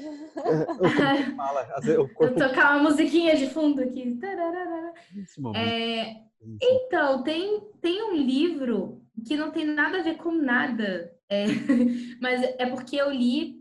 eu 1.86 2.07
Vou 2.07 2.32
tocar 2.32 2.76
uma 2.76 2.89
musiquinha 2.89 3.36
de 3.36 3.47
fundo 3.49 3.82
aqui. 3.82 4.20
É... 5.55 6.15
Então, 6.61 7.24
tem, 7.24 7.61
tem 7.82 8.03
um 8.03 8.15
livro 8.15 9.01
que 9.26 9.36
não 9.36 9.51
tem 9.51 9.65
nada 9.65 9.99
a 9.99 10.03
ver 10.03 10.18
com 10.18 10.32
nada. 10.32 11.13
É... 11.30 11.45
Mas 12.22 12.43
é 12.43 12.65
porque 12.65 12.97
eu 12.97 13.09
li 13.09 13.57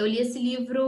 eu 0.00 0.06
li 0.06 0.18
esse 0.18 0.38
livro, 0.38 0.82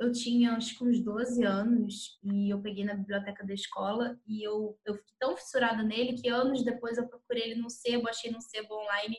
eu 0.00 0.10
tinha 0.10 0.54
acho 0.54 0.78
que 0.78 0.82
uns 0.82 0.98
12 1.04 1.44
anos, 1.44 2.18
e 2.24 2.48
eu 2.48 2.60
peguei 2.62 2.84
na 2.84 2.94
biblioteca 2.94 3.46
da 3.46 3.52
escola, 3.52 4.18
e 4.26 4.42
eu, 4.42 4.78
eu 4.86 4.94
fiquei 4.94 5.14
tão 5.20 5.36
fissurada 5.36 5.82
nele 5.82 6.14
que 6.14 6.28
anos 6.28 6.64
depois 6.64 6.96
eu 6.96 7.06
procurei 7.06 7.50
ele 7.50 7.60
no 7.60 7.68
sebo, 7.68 8.08
achei 8.08 8.30
no 8.30 8.40
sebo 8.40 8.74
online, 8.74 9.18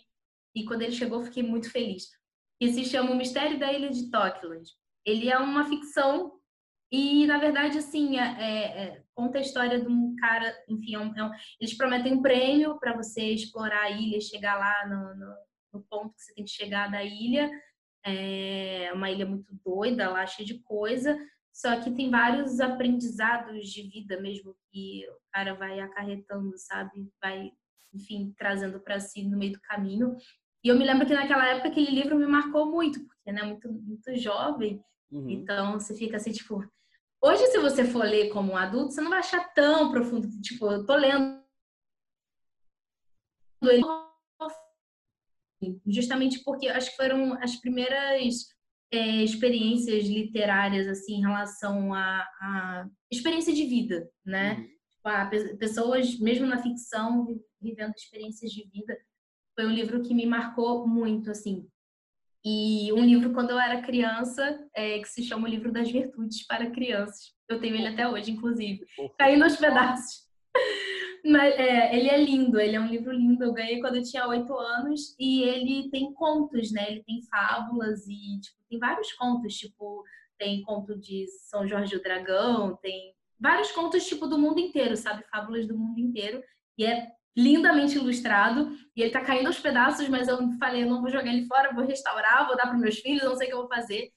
e 0.56 0.66
quando 0.66 0.82
ele 0.82 0.92
chegou 0.92 1.22
fiquei 1.22 1.44
muito 1.44 1.72
feliz. 1.72 2.10
E 2.60 2.74
se 2.74 2.84
chama 2.84 3.12
O 3.12 3.16
Mistério 3.16 3.60
da 3.60 3.72
Ilha 3.72 3.92
de 3.92 4.10
Tokland. 4.10 4.68
Ele 5.06 5.30
é 5.30 5.38
uma 5.38 5.70
ficção, 5.70 6.40
e 6.92 7.28
na 7.28 7.38
verdade, 7.38 7.78
assim, 7.78 8.18
é, 8.18 8.24
é, 8.24 8.84
é 8.84 9.04
conta 9.14 9.38
a 9.38 9.42
história 9.42 9.80
de 9.80 9.88
um 9.88 10.16
cara, 10.16 10.52
enfim, 10.68 10.96
é 10.96 11.00
um, 11.00 11.16
é 11.16 11.38
eles 11.60 11.78
prometem 11.78 12.14
um 12.14 12.24
prêmio 12.24 12.80
para 12.80 12.98
você 12.98 13.22
explorar 13.22 13.84
a 13.84 13.92
ilha, 13.92 14.20
chegar 14.20 14.58
lá 14.58 14.88
no, 14.88 15.16
no, 15.16 15.36
no 15.74 15.86
ponto 15.88 16.16
que 16.16 16.22
você 16.22 16.34
tem 16.34 16.44
que 16.44 16.52
chegar 16.52 16.90
da 16.90 17.04
ilha, 17.04 17.52
é 18.06 18.92
uma 18.94 19.10
ilha 19.10 19.26
muito 19.26 19.54
doida 19.64 20.10
lá, 20.10 20.26
cheia 20.26 20.46
de 20.46 20.60
coisa, 20.64 21.18
só 21.54 21.80
que 21.80 21.92
tem 21.92 22.10
vários 22.10 22.60
aprendizados 22.60 23.68
de 23.70 23.84
vida 23.84 24.20
mesmo 24.20 24.56
que 24.72 25.06
o 25.10 25.32
cara 25.32 25.54
vai 25.54 25.80
acarretando, 25.80 26.58
sabe? 26.58 27.10
Vai, 27.22 27.52
enfim, 27.94 28.34
trazendo 28.38 28.80
para 28.80 29.00
si 29.00 29.24
no 29.24 29.38
meio 29.38 29.54
do 29.54 29.62
caminho. 29.62 30.16
E 30.64 30.70
eu 30.70 30.78
me 30.78 30.86
lembro 30.86 31.06
que 31.06 31.14
naquela 31.14 31.48
época 31.50 31.70
aquele 31.70 31.92
livro 31.92 32.18
me 32.18 32.26
marcou 32.26 32.66
muito, 32.68 33.06
porque 33.06 33.32
né, 33.32 33.44
muito 33.44 33.72
muito 33.72 34.16
jovem. 34.16 34.82
Uhum. 35.12 35.30
Então 35.30 35.74
você 35.74 35.96
fica 35.96 36.18
assim, 36.18 36.32
tipo, 36.32 36.64
hoje 37.22 37.46
se 37.48 37.60
você 37.60 37.84
for 37.84 38.06
ler 38.06 38.30
como 38.30 38.54
um 38.54 38.58
adulto, 38.58 38.94
você 38.94 39.02
não 39.02 39.10
vai 39.10 39.20
achar 39.20 39.54
tão 39.54 39.92
profundo, 39.92 40.28
tipo, 40.42 40.72
eu 40.72 40.86
tô 40.86 40.96
lendo 40.96 41.42
ele 43.64 43.84
justamente 45.88 46.44
porque 46.44 46.68
acho 46.68 46.92
que 46.92 46.98
foram 46.98 47.34
as 47.42 47.56
primeiras 47.56 48.48
é, 48.92 49.24
experiências 49.24 50.06
literárias 50.06 50.88
assim 50.88 51.16
em 51.16 51.22
relação 51.22 51.94
à, 51.94 52.28
à 52.42 52.90
experiência 53.12 53.54
de 53.54 53.66
vida, 53.66 54.10
né? 54.26 54.56
Uhum. 54.56 54.68
Tipo, 55.44 55.58
pessoas, 55.58 56.20
mesmo 56.20 56.46
na 56.46 56.62
ficção, 56.62 57.40
vivendo 57.60 57.94
experiências 57.96 58.52
de 58.52 58.68
vida. 58.70 58.98
Foi 59.56 59.66
um 59.66 59.74
livro 59.74 60.02
que 60.02 60.14
me 60.14 60.26
marcou 60.26 60.88
muito, 60.88 61.32
assim. 61.32 61.68
E 62.44 62.92
um 62.94 63.06
livro, 63.06 63.34
quando 63.34 63.52
eu 63.52 63.60
era 63.60 63.82
criança, 63.82 64.60
é, 64.76 65.00
que 65.00 65.08
se 65.08 65.24
chama 65.24 65.48
O 65.48 65.50
Livro 65.50 65.72
das 65.72 65.92
Virtudes 65.92 66.46
para 66.46 66.72
Crianças. 66.72 67.34
Eu 67.48 67.60
tenho 67.60 67.76
ele 67.76 67.88
até 67.88 68.08
hoje, 68.08 68.32
inclusive. 68.32 68.84
Caindo 69.18 69.44
aos 69.44 69.56
pedaços. 69.58 70.28
Mas 71.24 71.54
é, 71.56 71.96
ele 71.96 72.10
é 72.10 72.24
lindo, 72.24 72.60
ele 72.60 72.76
é 72.76 72.80
um 72.80 72.88
livro 72.88 73.12
lindo. 73.12 73.44
Eu 73.44 73.54
ganhei 73.54 73.80
quando 73.80 73.98
eu 73.98 74.04
tinha 74.04 74.28
oito 74.28 74.54
anos 74.54 75.16
e 75.20 75.44
ele 75.44 75.90
tem 75.92 76.12
contos, 76.14 76.72
né? 76.72 76.92
Ele 76.92 77.04
tem 77.04 77.22
fábulas 77.30 78.08
e 78.08 78.40
tipo, 78.40 78.58
tem 78.70 78.80
vários 78.80 79.12
contos, 79.14 79.54
tipo, 79.56 80.04
tem 80.38 80.64
conto 80.64 80.98
de 80.98 81.28
São 81.28 81.68
Jorge 81.68 81.96
o 81.96 82.02
Dragão, 82.02 82.76
tem 82.82 83.14
vários 83.40 83.72
contos 83.72 84.06
tipo 84.06 84.28
do 84.28 84.40
mundo 84.40 84.60
inteiro, 84.60 84.98
sabe? 84.98 85.24
Fábulas 85.30 85.68
do 85.68 85.78
mundo 85.78 86.00
inteiro. 86.00 86.42
E 86.78 86.86
é 86.86 87.12
lindamente 87.36 87.98
ilustrado 87.98 88.76
e 88.96 89.02
ele 89.02 89.12
tá 89.12 89.22
caindo 89.22 89.48
aos 89.48 89.60
pedaços, 89.60 90.10
mas 90.10 90.28
eu 90.28 90.38
falei, 90.60 90.84
eu 90.84 90.90
não 90.90 91.02
vou 91.02 91.10
jogar 91.10 91.34
ele 91.34 91.46
fora, 91.46 91.74
vou 91.74 91.86
restaurar, 91.86 92.48
vou 92.48 92.58
dar 92.58 92.68
para 92.68 92.78
meus 92.78 93.00
filhos, 93.00 93.24
não 93.24 93.36
sei 93.36 93.48
o 93.48 93.50
que 93.50 93.56
eu 93.56 93.60
vou 93.60 93.70
fazer. 93.70 94.12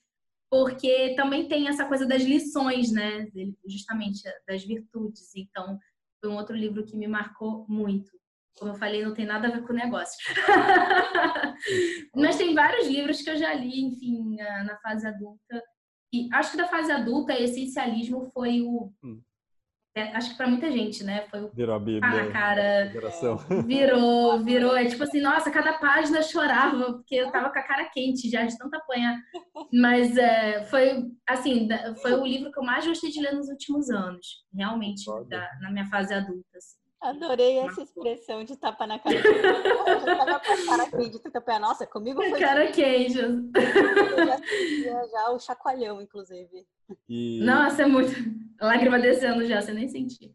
Porque 0.50 1.14
também 1.16 1.48
tem 1.48 1.68
essa 1.68 1.84
coisa 1.84 2.06
das 2.06 2.22
lições, 2.22 2.92
né? 2.92 3.28
Justamente 3.66 4.22
das 4.46 4.64
virtudes. 4.64 5.34
Então, 5.34 5.78
foi 6.24 6.30
um 6.30 6.36
outro 6.36 6.56
livro 6.56 6.82
que 6.86 6.96
me 6.96 7.06
marcou 7.06 7.66
muito. 7.68 8.10
Como 8.58 8.70
eu 8.70 8.76
falei, 8.76 9.04
não 9.04 9.12
tem 9.12 9.26
nada 9.26 9.46
a 9.46 9.50
ver 9.50 9.62
com 9.62 9.74
o 9.74 9.76
negócio. 9.76 10.16
Mas 12.16 12.36
tem 12.36 12.54
vários 12.54 12.88
livros 12.88 13.20
que 13.20 13.28
eu 13.28 13.36
já 13.36 13.52
li, 13.52 13.84
enfim, 13.84 14.36
na 14.36 14.78
fase 14.78 15.06
adulta. 15.06 15.62
E 16.10 16.26
acho 16.32 16.52
que 16.52 16.56
da 16.56 16.66
fase 16.66 16.90
adulta, 16.90 17.38
essencialismo 17.38 18.30
foi 18.32 18.62
o. 18.62 18.90
Hum. 19.04 19.20
É, 19.96 20.16
acho 20.16 20.30
que 20.30 20.36
para 20.36 20.48
muita 20.48 20.70
gente, 20.72 21.04
né? 21.04 21.24
Foi 21.30 21.40
o. 21.40 21.50
Virou 21.54 21.76
a 21.76 21.78
Bíblia. 21.78 22.24
Ah, 22.24 22.32
cara. 22.32 22.92
Virou, 23.64 24.42
virou. 24.42 24.76
É 24.76 24.84
tipo 24.86 25.04
assim, 25.04 25.20
nossa, 25.20 25.52
cada 25.52 25.74
página 25.74 26.20
chorava, 26.20 26.94
porque 26.94 27.14
eu 27.14 27.30
tava 27.30 27.50
com 27.50 27.58
a 27.58 27.62
cara 27.62 27.88
quente 27.90 28.28
já 28.28 28.44
de 28.44 28.58
tanto 28.58 28.74
apanhar. 28.74 29.16
Mas 29.72 30.16
é, 30.16 30.64
foi, 30.64 31.04
assim, 31.28 31.68
foi 32.02 32.12
o 32.12 32.26
livro 32.26 32.50
que 32.50 32.58
eu 32.58 32.64
mais 32.64 32.84
gostei 32.84 33.10
de 33.10 33.20
ler 33.20 33.34
nos 33.34 33.48
últimos 33.48 33.88
anos, 33.88 34.44
realmente, 34.52 35.04
da, 35.28 35.48
na 35.60 35.70
minha 35.70 35.86
fase 35.86 36.12
adulta. 36.12 36.58
Assim. 36.58 36.76
Adorei 37.00 37.58
essa 37.58 37.82
expressão 37.82 38.42
de 38.42 38.56
tapa 38.56 38.86
na 38.86 38.98
cara. 38.98 39.14
Eu 39.14 40.00
já 40.00 40.16
tava 40.16 40.40
com 40.40 40.52
a 40.52 40.66
cara 40.66 40.90
quente, 40.90 41.30
tapa. 41.30 41.58
Nossa, 41.58 41.86
comigo 41.86 42.20
foi. 42.30 42.40
Cara 42.40 42.66
quente. 42.72 43.18
Eu 43.18 43.52
já 44.82 45.06
já 45.06 45.30
o 45.30 45.38
chacoalhão, 45.38 46.02
inclusive. 46.02 46.66
E... 47.08 47.40
Nossa, 47.42 47.82
é 47.82 47.86
muito. 47.86 48.12
Lágrima 48.60 48.98
descendo 48.98 49.44
já, 49.46 49.60
você 49.60 49.72
nem 49.72 49.88
sentiu. 49.88 50.34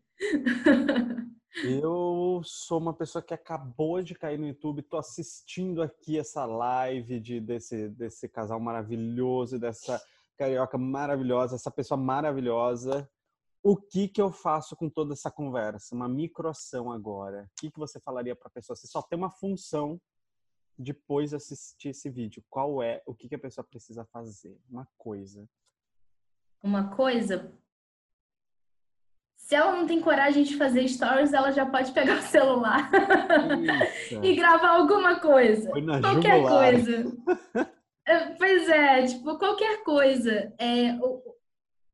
Eu 1.63 2.41
sou 2.43 2.79
uma 2.79 2.93
pessoa 2.93 3.21
que 3.21 3.33
acabou 3.33 4.01
de 4.01 4.13
cair 4.13 4.37
no 4.37 4.47
YouTube, 4.47 4.83
tô 4.83 4.97
assistindo 4.97 5.81
aqui 5.81 6.17
essa 6.17 6.45
live 6.45 7.19
de, 7.19 7.39
desse, 7.39 7.89
desse 7.89 8.29
casal 8.29 8.59
maravilhoso, 8.59 9.59
dessa 9.59 10.01
carioca 10.37 10.77
maravilhosa, 10.77 11.55
essa 11.55 11.71
pessoa 11.71 11.97
maravilhosa. 11.97 13.09
O 13.61 13.75
que 13.75 14.07
que 14.07 14.21
eu 14.21 14.31
faço 14.31 14.75
com 14.75 14.89
toda 14.89 15.13
essa 15.13 15.29
conversa? 15.29 15.93
Uma 15.93 16.07
microação 16.07 16.91
agora. 16.91 17.43
O 17.43 17.61
que 17.61 17.71
que 17.71 17.79
você 17.79 17.99
falaria 17.99 18.35
para 18.35 18.47
a 18.47 18.51
pessoa? 18.51 18.75
Você 18.75 18.87
só 18.87 19.01
tem 19.01 19.17
uma 19.17 19.29
função 19.29 19.99
depois 20.77 21.31
de 21.31 21.35
assistir 21.35 21.89
esse 21.89 22.09
vídeo. 22.09 22.41
Qual 22.49 22.81
é? 22.81 23.03
O 23.05 23.13
que 23.13 23.27
que 23.27 23.35
a 23.35 23.39
pessoa 23.39 23.65
precisa 23.65 24.05
fazer? 24.05 24.57
Uma 24.69 24.87
coisa. 24.97 25.45
Uma 26.61 26.95
coisa? 26.95 27.51
se 29.49 29.55
ela 29.55 29.75
não 29.75 29.87
tem 29.87 29.99
coragem 29.99 30.43
de 30.43 30.55
fazer 30.55 30.87
stories, 30.87 31.33
ela 31.33 31.49
já 31.49 31.65
pode 31.65 31.91
pegar 31.91 32.19
o 32.19 32.21
celular 32.21 32.87
e 34.21 34.35
gravar 34.35 34.69
alguma 34.69 35.19
coisa. 35.19 35.71
Qualquer 36.01 36.37
jugular. 36.37 36.71
coisa. 36.71 37.17
É, 38.05 38.31
pois 38.39 38.67
é, 38.67 39.05
tipo, 39.05 39.37
qualquer 39.37 39.83
coisa. 39.83 40.51
É, 40.59 40.97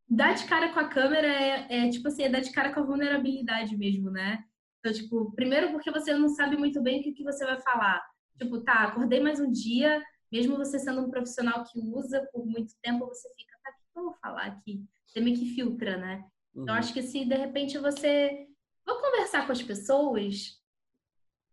dar 0.10 0.34
de 0.34 0.46
cara 0.46 0.70
com 0.70 0.80
a 0.80 0.88
câmera 0.88 1.28
é, 1.28 1.68
é, 1.70 1.90
tipo 1.90 2.08
assim, 2.08 2.24
é 2.24 2.30
dar 2.30 2.40
de 2.40 2.54
cara 2.54 2.74
com 2.74 2.80
a 2.80 2.86
vulnerabilidade 2.86 3.76
mesmo, 3.76 4.10
né? 4.10 4.42
Então, 4.80 4.94
tipo, 4.94 5.34
primeiro 5.34 5.72
porque 5.72 5.92
você 5.92 6.14
não 6.14 6.30
sabe 6.30 6.56
muito 6.56 6.82
bem 6.82 7.02
o 7.02 7.04
que, 7.04 7.12
que 7.12 7.24
você 7.24 7.46
vai 7.46 7.60
falar. 7.60 8.02
Tipo, 8.42 8.62
tá, 8.62 8.86
acordei 8.86 9.20
mais 9.20 9.42
um 9.42 9.52
dia, 9.52 10.02
mesmo 10.32 10.56
você 10.56 10.80
sendo 10.80 11.02
um 11.02 11.10
profissional 11.10 11.66
que 11.66 11.82
usa 11.82 12.26
por 12.32 12.46
muito 12.46 12.74
tempo, 12.82 13.08
você 13.08 13.28
fica, 13.38 13.55
eu 14.00 14.04
vou 14.04 14.14
falar 14.14 14.46
aqui? 14.46 14.86
Você 15.06 15.20
meio 15.20 15.38
que 15.38 15.54
filtra, 15.54 15.98
né? 15.98 16.16
Então, 16.16 16.30
uhum. 16.56 16.64
Então, 16.64 16.76
acho 16.76 16.94
que 16.94 17.02
se 17.02 17.26
de 17.26 17.36
repente 17.36 17.78
você 17.78 18.48
vou 18.86 19.02
conversar 19.02 19.46
com 19.46 19.52
as 19.52 19.62
pessoas, 19.62 20.62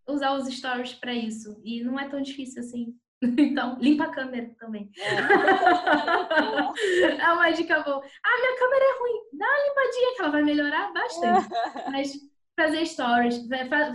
usar 0.06 0.34
os 0.34 0.46
stories 0.46 0.94
para 0.94 1.12
isso. 1.14 1.60
E 1.64 1.82
não 1.82 1.98
é 1.98 2.08
tão 2.08 2.20
difícil 2.20 2.62
assim. 2.62 2.94
Então, 3.38 3.78
limpa 3.78 4.04
a 4.04 4.10
câmera 4.10 4.54
também. 4.58 4.90
É, 4.98 5.14
é 7.22 7.32
uma 7.32 7.50
dica 7.52 7.80
boa. 7.80 8.04
Ah, 8.24 8.40
minha 8.40 8.58
câmera 8.58 8.84
é 8.84 8.98
ruim. 8.98 9.20
Dá 9.38 9.46
uma 9.46 9.68
limpadinha 9.68 10.14
que 10.16 10.22
ela 10.22 10.32
vai 10.32 10.42
melhorar 10.42 10.92
bastante. 10.92 11.48
Mas 11.92 12.12
fazer 12.58 12.84
stories, 12.84 13.46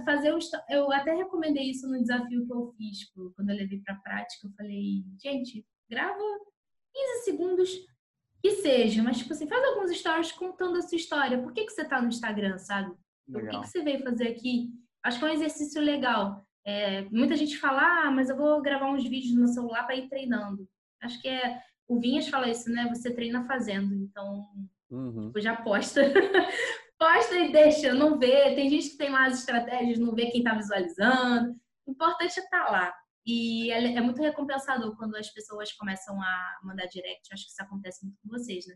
fazer 0.05 0.33
um, 0.33 0.39
eu 0.69 0.89
até 0.93 1.13
recomendei 1.13 1.71
isso 1.71 1.89
no 1.89 1.99
desafio 1.99 2.47
que 2.47 2.53
eu 2.53 2.73
fiz 2.77 2.99
quando 3.35 3.49
eu 3.49 3.57
levei 3.57 3.81
para 3.81 3.95
prática. 3.95 4.47
Eu 4.47 4.53
falei, 4.53 5.03
gente, 5.21 5.65
grava 5.89 6.23
15 6.93 7.25
segundos 7.25 7.69
que 8.47 8.61
seja, 8.61 9.03
mas 9.03 9.17
tipo 9.17 9.33
assim, 9.33 9.47
faz 9.47 9.63
alguns 9.63 9.91
stories 9.91 10.31
contando 10.31 10.77
a 10.77 10.81
sua 10.81 10.95
história. 10.95 11.41
Por 11.41 11.51
que, 11.51 11.65
que 11.65 11.71
você 11.71 11.83
tá 11.83 12.01
no 12.01 12.07
Instagram, 12.07 12.57
sabe? 12.57 12.95
Legal. 13.27 13.47
O 13.47 13.49
que, 13.49 13.61
que 13.61 13.67
você 13.71 13.83
veio 13.83 14.03
fazer 14.03 14.29
aqui? 14.29 14.69
Acho 15.03 15.19
que 15.19 15.25
é 15.25 15.27
um 15.27 15.33
exercício 15.33 15.81
legal. 15.81 16.45
É, 16.65 17.03
muita 17.09 17.35
gente 17.35 17.57
fala, 17.57 17.81
ah, 17.81 18.11
mas 18.11 18.29
eu 18.29 18.37
vou 18.37 18.61
gravar 18.61 18.89
uns 18.89 19.03
vídeos 19.03 19.35
no 19.35 19.47
celular 19.47 19.83
para 19.83 19.95
ir 19.95 20.07
treinando. 20.09 20.67
Acho 21.01 21.21
que 21.21 21.27
é. 21.27 21.61
O 21.87 21.99
Vinhas 21.99 22.27
fala 22.27 22.49
isso, 22.49 22.69
né? 22.69 22.87
Você 22.89 23.13
treina 23.13 23.45
fazendo. 23.45 23.93
Então, 23.93 24.45
uhum. 24.89 25.27
tipo, 25.27 25.39
já 25.39 25.55
posta. 25.55 26.01
posta 26.99 27.37
e 27.37 27.51
deixa, 27.51 27.93
não 27.93 28.17
vê. 28.17 28.53
Tem 28.55 28.69
gente 28.69 28.89
que 28.89 28.97
tem 28.97 29.15
as 29.15 29.39
estratégias, 29.39 29.99
não 29.99 30.13
vê 30.13 30.27
quem 30.27 30.43
tá 30.43 30.53
visualizando. 30.53 31.55
O 31.85 31.91
importante 31.91 32.39
é 32.39 32.43
estar 32.43 32.65
tá 32.65 32.71
lá. 32.71 32.93
E 33.27 33.69
é, 33.71 33.97
é, 33.97 33.99
muito 33.99 34.21
recompensador 34.21 34.95
quando 34.95 35.17
as 35.17 35.29
pessoas 35.29 35.73
começam 35.73 36.19
a 36.21 36.59
mandar 36.63 36.85
direct. 36.85 37.27
Acho 37.33 37.43
que 37.43 37.51
isso 37.51 37.61
acontece 37.61 38.05
muito 38.05 38.17
com 38.23 38.29
vocês, 38.29 38.65
né? 38.65 38.75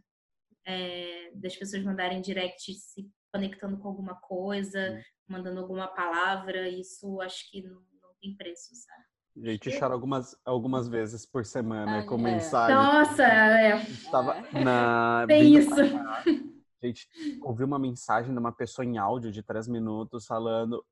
É, 0.67 1.31
das 1.35 1.55
pessoas 1.55 1.81
mandarem 1.83 2.21
direct 2.21 2.73
se 2.73 3.09
conectando 3.33 3.79
com 3.79 3.87
alguma 3.87 4.15
coisa, 4.15 5.01
mandando 5.25 5.61
alguma 5.61 5.87
palavra. 5.87 6.67
Isso 6.67 7.21
acho 7.21 7.49
que 7.49 7.63
não, 7.63 7.75
não 8.01 8.13
tem 8.19 8.35
preço, 8.35 8.75
sabe? 8.75 9.47
A 9.47 9.51
gente 9.51 9.79
chora 9.79 9.93
algumas, 9.93 10.35
algumas 10.43 10.89
vezes 10.89 11.25
por 11.25 11.45
semana 11.45 12.05
com 12.05 12.15
é. 12.15 12.33
mensagem. 12.33 12.75
Nossa, 12.75 13.23
é. 13.23 13.77
Estava 13.83 14.35
na. 14.51 15.23
Tem 15.29 15.55
isso. 15.55 15.73
A 15.73 16.85
gente 16.85 17.07
ouviu 17.41 17.65
uma 17.65 17.79
mensagem 17.79 18.33
de 18.33 18.37
uma 18.37 18.51
pessoa 18.51 18.83
em 18.85 18.97
áudio 18.97 19.31
de 19.31 19.41
três 19.41 19.65
minutos 19.69 20.25
falando. 20.25 20.85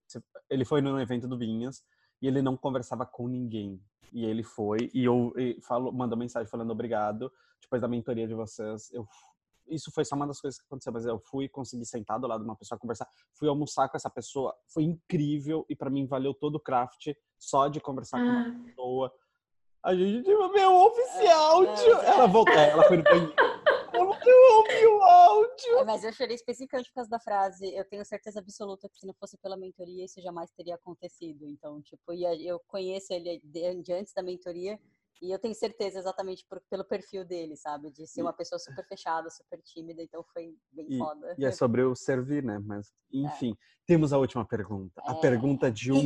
Ele 0.49 0.63
foi 0.63 0.81
no 0.81 0.97
evento 1.01 1.27
do 1.27 1.37
Vinhas 1.37 1.83
e 2.21 2.27
ele 2.27 2.41
não 2.41 2.57
conversava 2.57 3.05
com 3.05 3.27
ninguém. 3.27 3.81
E 4.11 4.25
ele 4.25 4.43
foi 4.43 4.89
e 4.93 5.05
eu 5.05 5.33
e 5.37 5.59
falou, 5.61 5.91
mandou 5.91 6.17
mensagem 6.17 6.49
falando 6.49 6.71
obrigado. 6.71 7.31
Depois 7.61 7.81
da 7.81 7.87
mentoria 7.87 8.27
de 8.27 8.33
vocês, 8.33 8.91
eu 8.91 9.07
isso 9.69 9.91
foi 9.91 10.03
só 10.03 10.15
uma 10.15 10.27
das 10.27 10.41
coisas 10.41 10.59
que 10.59 10.65
aconteceu, 10.65 10.91
mas 10.91 11.05
eu 11.05 11.19
fui 11.19 11.47
conseguir 11.47 11.85
sentar 11.85 12.19
do 12.19 12.27
lado 12.27 12.41
de 12.41 12.49
uma 12.49 12.55
pessoa 12.55 12.77
conversar, 12.79 13.07
fui 13.33 13.47
almoçar 13.47 13.87
com 13.87 13.95
essa 13.95 14.09
pessoa, 14.09 14.55
foi 14.67 14.83
incrível 14.83 15.65
e 15.69 15.75
para 15.75 15.89
mim 15.89 16.05
valeu 16.05 16.33
todo 16.33 16.55
o 16.55 16.59
craft 16.59 17.13
só 17.37 17.67
de 17.67 17.79
conversar 17.79 18.17
ah. 18.17 18.21
com 18.21 18.29
uma 18.29 18.47
ah. 18.47 18.65
pessoa. 18.65 19.13
A 19.81 19.95
gente, 19.95 20.27
meu 20.27 20.75
oficial, 20.75 21.63
é, 21.63 21.73
tio. 21.75 21.97
É. 21.99 22.07
Ela 22.07 22.27
voltou, 22.27 22.53
ela 22.53 22.83
foi 22.83 22.97
no 22.97 23.03
banheiro. 23.03 23.48
Eu 24.01 24.57
ouvi 24.57 24.87
o 24.87 25.01
áudio. 25.03 25.77
É, 25.79 25.83
mas 25.85 26.03
eu 26.03 26.13
chorei 26.13 26.35
especificamente 26.35 26.89
por 26.89 26.95
causa 26.95 27.09
da 27.09 27.19
frase. 27.19 27.73
Eu 27.73 27.85
tenho 27.85 28.05
certeza 28.05 28.39
absoluta 28.39 28.89
que 28.89 28.99
se 28.99 29.07
não 29.07 29.13
fosse 29.13 29.37
pela 29.37 29.57
mentoria, 29.57 30.05
isso 30.05 30.21
jamais 30.21 30.51
teria 30.51 30.75
acontecido. 30.75 31.45
Então, 31.45 31.81
tipo, 31.81 32.13
eu 32.13 32.59
conheço 32.67 33.13
ele 33.13 33.41
de 33.43 33.93
antes 33.93 34.13
da 34.13 34.23
mentoria 34.23 34.79
e 35.21 35.31
eu 35.31 35.39
tenho 35.39 35.53
certeza 35.53 35.99
exatamente 35.99 36.45
por, 36.49 36.61
pelo 36.69 36.83
perfil 36.83 37.25
dele, 37.25 37.55
sabe? 37.57 37.91
De 37.91 38.07
ser 38.07 38.21
uma 38.21 38.31
pessoa 38.31 38.57
super 38.57 38.85
fechada, 38.87 39.29
super 39.29 39.61
tímida, 39.61 40.01
então 40.01 40.23
foi 40.33 40.55
bem 40.71 40.87
e, 40.89 40.97
foda. 40.97 41.35
E 41.37 41.45
é 41.45 41.51
sobre 41.51 41.81
o 41.81 41.93
servir, 41.93 42.43
né? 42.43 42.57
Mas, 42.59 42.87
é. 43.13 43.17
enfim, 43.17 43.51
é. 43.51 43.55
temos 43.85 44.13
a 44.13 44.17
última 44.17 44.45
pergunta. 44.45 45.01
É. 45.05 45.11
A 45.11 45.15
pergunta 45.15 45.69
de 45.69 45.91
um. 45.91 45.99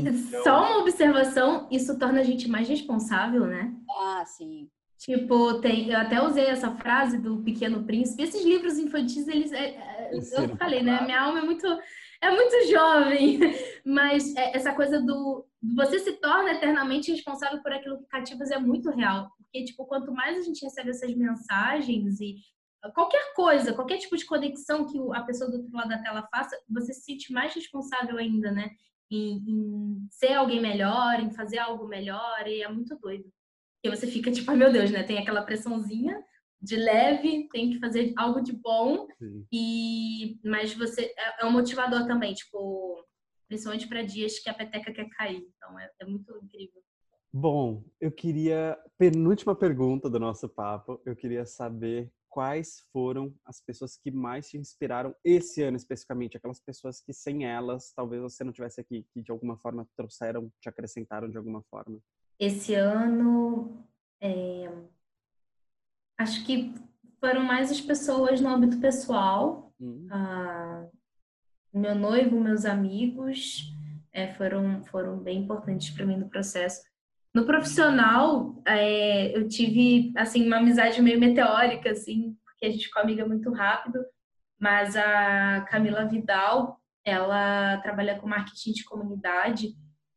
Só 0.43 0.57
uma 0.57 0.77
observação: 0.79 1.67
isso 1.71 1.97
torna 1.99 2.21
a 2.21 2.23
gente 2.23 2.47
mais 2.47 2.67
responsável, 2.67 3.45
né? 3.45 3.75
Ah, 3.89 4.23
sim. 4.25 4.69
Tipo, 5.03 5.59
tem, 5.59 5.89
eu 5.89 5.99
até 5.99 6.23
usei 6.23 6.45
essa 6.45 6.71
frase 6.77 7.17
do 7.17 7.43
Pequeno 7.43 7.83
Príncipe. 7.83 8.23
Esses 8.23 8.41
livros 8.41 8.77
infantis, 8.77 9.27
eles. 9.27 9.51
É, 9.51 9.75
é 9.75 10.11
eu 10.13 10.55
falei, 10.55 10.81
né? 10.81 11.01
Minha 11.01 11.23
alma 11.23 11.39
é 11.39 11.41
muito, 11.41 11.67
é 12.21 12.31
muito 12.31 12.71
jovem. 12.71 13.37
Mas 13.85 14.33
é, 14.33 14.55
essa 14.55 14.73
coisa 14.73 15.01
do. 15.01 15.45
Você 15.75 15.99
se 15.99 16.13
torna 16.21 16.53
eternamente 16.53 17.11
responsável 17.11 17.61
por 17.61 17.73
aquilo 17.73 17.97
que 17.97 18.05
cativas 18.05 18.49
é 18.49 18.57
muito 18.57 18.91
real. 18.91 19.29
Porque, 19.37 19.65
tipo, 19.65 19.85
quanto 19.85 20.09
mais 20.13 20.37
a 20.37 20.41
gente 20.41 20.63
recebe 20.63 20.91
essas 20.91 21.13
mensagens 21.13 22.21
e 22.21 22.37
qualquer 22.95 23.33
coisa, 23.33 23.73
qualquer 23.73 23.97
tipo 23.97 24.15
de 24.15 24.25
conexão 24.25 24.85
que 24.85 24.97
a 25.13 25.21
pessoa 25.23 25.51
do 25.51 25.57
outro 25.57 25.75
lado 25.75 25.89
da 25.89 26.01
tela 26.01 26.25
faça, 26.33 26.57
você 26.69 26.93
se 26.93 27.01
sente 27.01 27.33
mais 27.33 27.53
responsável 27.53 28.17
ainda, 28.17 28.53
né? 28.53 28.69
Em, 29.11 29.43
em 29.45 30.07
ser 30.09 30.31
alguém 30.31 30.61
melhor, 30.61 31.19
em 31.19 31.29
fazer 31.29 31.57
algo 31.57 31.89
melhor, 31.89 32.47
e 32.47 32.61
é 32.61 32.69
muito 32.69 32.97
doido. 32.97 33.29
E 33.83 33.89
você 33.89 34.07
fica 34.07 34.31
tipo, 34.31 34.51
meu 34.55 34.71
Deus, 34.71 34.91
né? 34.91 35.03
Tem 35.03 35.17
aquela 35.17 35.41
pressãozinha 35.41 36.23
de 36.61 36.77
leve, 36.77 37.49
tem 37.51 37.71
que 37.71 37.79
fazer 37.79 38.13
algo 38.15 38.41
de 38.41 38.53
bom. 38.53 39.05
Sim. 39.19 39.45
E 39.51 40.39
mas 40.43 40.73
você 40.73 41.13
é, 41.17 41.43
é 41.43 41.45
um 41.45 41.51
motivador 41.51 42.07
também, 42.07 42.33
tipo, 42.33 43.05
principalmente 43.47 43.87
para 43.87 44.01
dias 44.01 44.39
que 44.39 44.49
a 44.49 44.53
peteca 44.53 44.93
quer 44.93 45.09
cair. 45.09 45.45
Então 45.57 45.77
é, 45.77 45.91
é 45.99 46.05
muito 46.05 46.33
incrível. 46.41 46.81
Bom, 47.31 47.83
eu 47.99 48.11
queria 48.11 48.77
penúltima 48.97 49.55
pergunta 49.55 50.09
do 50.09 50.19
nosso 50.19 50.47
papo. 50.47 51.01
Eu 51.05 51.15
queria 51.15 51.45
saber 51.45 52.09
quais 52.29 52.83
foram 52.91 53.35
as 53.45 53.59
pessoas 53.59 53.97
que 53.97 54.09
mais 54.09 54.49
te 54.49 54.57
inspiraram 54.57 55.13
esse 55.23 55.61
ano 55.61 55.77
especificamente, 55.77 56.37
aquelas 56.37 56.59
pessoas 56.59 57.01
que 57.01 57.13
sem 57.13 57.45
elas 57.45 57.91
talvez 57.95 58.21
você 58.21 58.43
não 58.43 58.51
tivesse 58.51 58.79
aqui, 58.81 59.05
que 59.13 59.21
de 59.21 59.31
alguma 59.31 59.57
forma 59.57 59.87
trouxeram, 59.95 60.51
te 60.59 60.69
acrescentaram 60.69 61.29
de 61.29 61.37
alguma 61.37 61.61
forma 61.69 61.99
esse 62.43 62.73
ano, 62.73 63.85
é, 64.21 64.69
acho 66.17 66.45
que 66.45 66.73
foram 67.19 67.43
mais 67.43 67.71
as 67.71 67.79
pessoas 67.79 68.41
no 68.41 68.49
âmbito 68.49 68.79
pessoal. 68.79 69.73
Uhum. 69.79 70.07
Ah, 70.11 70.85
meu 71.73 71.95
noivo, 71.95 72.39
meus 72.39 72.65
amigos 72.65 73.73
é, 74.11 74.27
foram, 74.33 74.83
foram 74.83 75.17
bem 75.17 75.39
importantes 75.39 75.89
para 75.89 76.05
mim 76.05 76.17
no 76.17 76.29
processo. 76.29 76.81
No 77.33 77.45
profissional, 77.45 78.61
é, 78.65 79.35
eu 79.35 79.47
tive 79.47 80.13
assim 80.15 80.45
uma 80.45 80.57
amizade 80.57 81.01
meio 81.01 81.19
meteórica, 81.19 81.91
assim, 81.91 82.37
porque 82.45 82.65
a 82.65 82.69
gente 82.69 82.85
ficou 82.85 83.01
amiga 83.01 83.25
muito 83.25 83.51
rápido. 83.51 84.05
Mas 84.59 84.95
a 84.95 85.61
Camila 85.69 86.05
Vidal, 86.05 86.79
ela 87.03 87.77
trabalha 87.77 88.19
com 88.19 88.27
marketing 88.27 88.71
de 88.71 88.83
comunidade 88.85 89.75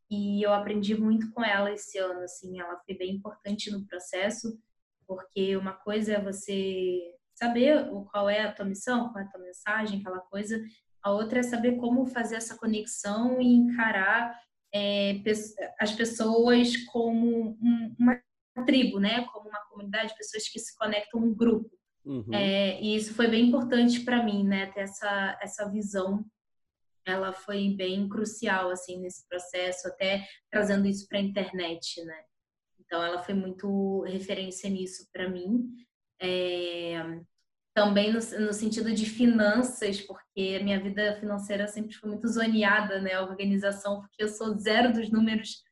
e 0.09 0.41
eu 0.41 0.53
aprendi 0.53 0.95
muito 0.95 1.31
com 1.31 1.43
ela 1.43 1.71
esse 1.71 1.97
ano, 1.97 2.21
assim, 2.21 2.59
ela 2.59 2.77
foi 2.85 2.95
bem 2.95 3.15
importante 3.15 3.69
no 3.69 3.85
processo, 3.85 4.57
porque 5.05 5.55
uma 5.57 5.73
coisa 5.73 6.13
é 6.13 6.21
você 6.21 7.01
saber 7.35 7.89
qual 8.11 8.29
é 8.29 8.41
a 8.41 8.51
tua 8.51 8.65
missão, 8.65 9.09
qual 9.09 9.23
é 9.23 9.27
a 9.27 9.29
tua 9.29 9.41
mensagem, 9.41 9.99
aquela 9.99 10.19
coisa, 10.19 10.59
a 11.03 11.11
outra 11.11 11.39
é 11.39 11.43
saber 11.43 11.77
como 11.77 12.05
fazer 12.05 12.35
essa 12.35 12.57
conexão 12.57 13.39
e 13.39 13.53
encarar 13.53 14.39
é, 14.73 15.21
as 15.79 15.91
pessoas 15.93 16.75
como 16.87 17.57
uma 17.99 18.21
tribo, 18.65 18.99
né, 18.99 19.23
como 19.25 19.49
uma 19.49 19.59
comunidade, 19.69 20.17
pessoas 20.17 20.49
que 20.49 20.59
se 20.59 20.75
conectam 20.75 21.21
um 21.21 21.33
grupo. 21.33 21.69
Uhum. 22.03 22.33
É, 22.33 22.81
e 22.81 22.95
isso 22.95 23.13
foi 23.13 23.27
bem 23.27 23.47
importante 23.47 23.99
para 23.99 24.23
mim, 24.23 24.43
né, 24.43 24.67
ter 24.67 24.81
essa, 24.81 25.37
essa 25.41 25.69
visão 25.69 26.25
ela 27.07 27.33
foi 27.33 27.69
bem 27.69 28.07
crucial 28.09 28.69
assim 28.69 28.99
nesse 28.99 29.27
processo, 29.27 29.87
até 29.87 30.27
trazendo 30.51 30.87
isso 30.87 31.07
para 31.07 31.19
a 31.19 31.21
internet, 31.21 32.03
né? 32.03 32.21
Então 32.79 33.03
ela 33.03 33.21
foi 33.21 33.33
muito 33.33 34.01
referência 34.03 34.69
nisso 34.69 35.07
para 35.11 35.29
mim. 35.29 35.67
É, 36.21 37.19
também 37.73 38.11
no, 38.11 38.19
no, 38.19 38.53
sentido 38.53 38.91
de 38.91 39.05
finanças, 39.05 40.01
porque 40.01 40.57
a 40.59 40.63
minha 40.63 40.79
vida 40.79 41.15
financeira 41.19 41.67
sempre 41.67 41.93
foi 41.93 42.09
muito 42.09 42.27
zoneada, 42.27 42.99
né? 42.99 43.13
A 43.13 43.23
organização, 43.23 44.01
porque 44.01 44.23
eu 44.23 44.27
sou 44.27 44.57
zero 44.57 44.91
dos 44.91 45.11
números. 45.11 45.63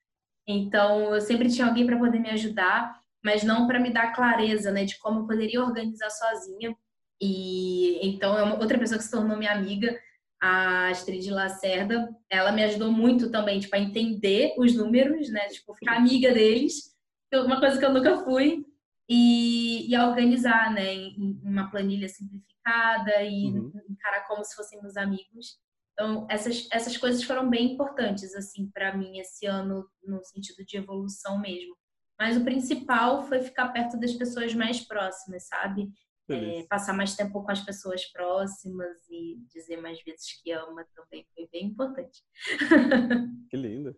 Então 0.47 1.15
eu 1.15 1.21
sempre 1.21 1.49
tinha 1.49 1.67
alguém 1.67 1.85
para 1.85 1.97
poder 1.97 2.19
me 2.19 2.29
ajudar, 2.29 2.99
mas 3.23 3.43
não 3.43 3.65
para 3.65 3.79
me 3.79 3.91
dar 3.91 4.13
clareza, 4.13 4.71
né? 4.71 4.85
De 4.85 4.99
como 4.99 5.21
eu 5.21 5.27
poderia 5.27 5.63
organizar 5.63 6.09
sozinha. 6.11 6.75
E 7.19 8.05
então 8.07 8.37
é 8.37 8.43
outra 8.53 8.77
pessoa 8.77 8.97
que 8.97 9.05
se 9.05 9.11
tornou 9.11 9.37
minha 9.37 9.53
amiga 9.53 9.97
a 10.45 10.89
Astrid 10.89 11.27
Lacerda, 11.31 12.07
ela 12.29 12.51
me 12.51 12.63
ajudou 12.63 12.91
muito 12.91 13.31
também, 13.31 13.59
tipo, 13.59 13.75
a 13.75 13.79
entender 13.79 14.53
os 14.59 14.75
números, 14.75 15.27
né? 15.29 15.47
Tipo, 15.47 15.73
ficar 15.73 15.97
amiga 15.97 16.31
deles, 16.31 16.95
uma 17.33 17.59
coisa 17.59 17.79
que 17.79 17.83
eu 17.83 17.91
nunca 17.91 18.23
fui, 18.23 18.63
e, 19.09 19.89
e 19.89 19.95
a 19.95 20.07
organizar, 20.07 20.71
né? 20.71 20.93
Em, 20.93 21.41
uma 21.43 21.71
planilha 21.71 22.07
simplificada 22.07 23.23
e 23.23 23.47
uhum. 23.47 23.71
encarar 23.89 24.27
como 24.27 24.45
se 24.45 24.55
fôssemos 24.55 24.95
amigos. 24.95 25.57
Então, 25.93 26.27
essas, 26.29 26.67
essas 26.71 26.95
coisas 26.95 27.23
foram 27.23 27.49
bem 27.49 27.73
importantes, 27.73 28.35
assim, 28.35 28.69
para 28.69 28.95
mim 28.95 29.17
esse 29.17 29.47
ano, 29.47 29.89
no 30.03 30.23
sentido 30.23 30.63
de 30.63 30.77
evolução 30.77 31.39
mesmo. 31.39 31.75
Mas 32.19 32.37
o 32.37 32.43
principal 32.43 33.23
foi 33.23 33.41
ficar 33.41 33.69
perto 33.69 33.99
das 33.99 34.13
pessoas 34.13 34.53
mais 34.53 34.79
próximas, 34.79 35.47
sabe? 35.47 35.89
É, 36.27 36.63
passar 36.63 36.93
mais 36.93 37.15
tempo 37.15 37.43
com 37.43 37.51
as 37.51 37.61
pessoas 37.61 38.05
próximas 38.05 38.97
e 39.09 39.37
dizer 39.53 39.77
mais 39.77 40.01
vezes 40.03 40.41
que 40.41 40.51
ama 40.51 40.85
também 40.95 41.25
foi 41.35 41.47
bem 41.51 41.65
importante. 41.67 42.23
Que 43.49 43.57
lindo. 43.57 43.95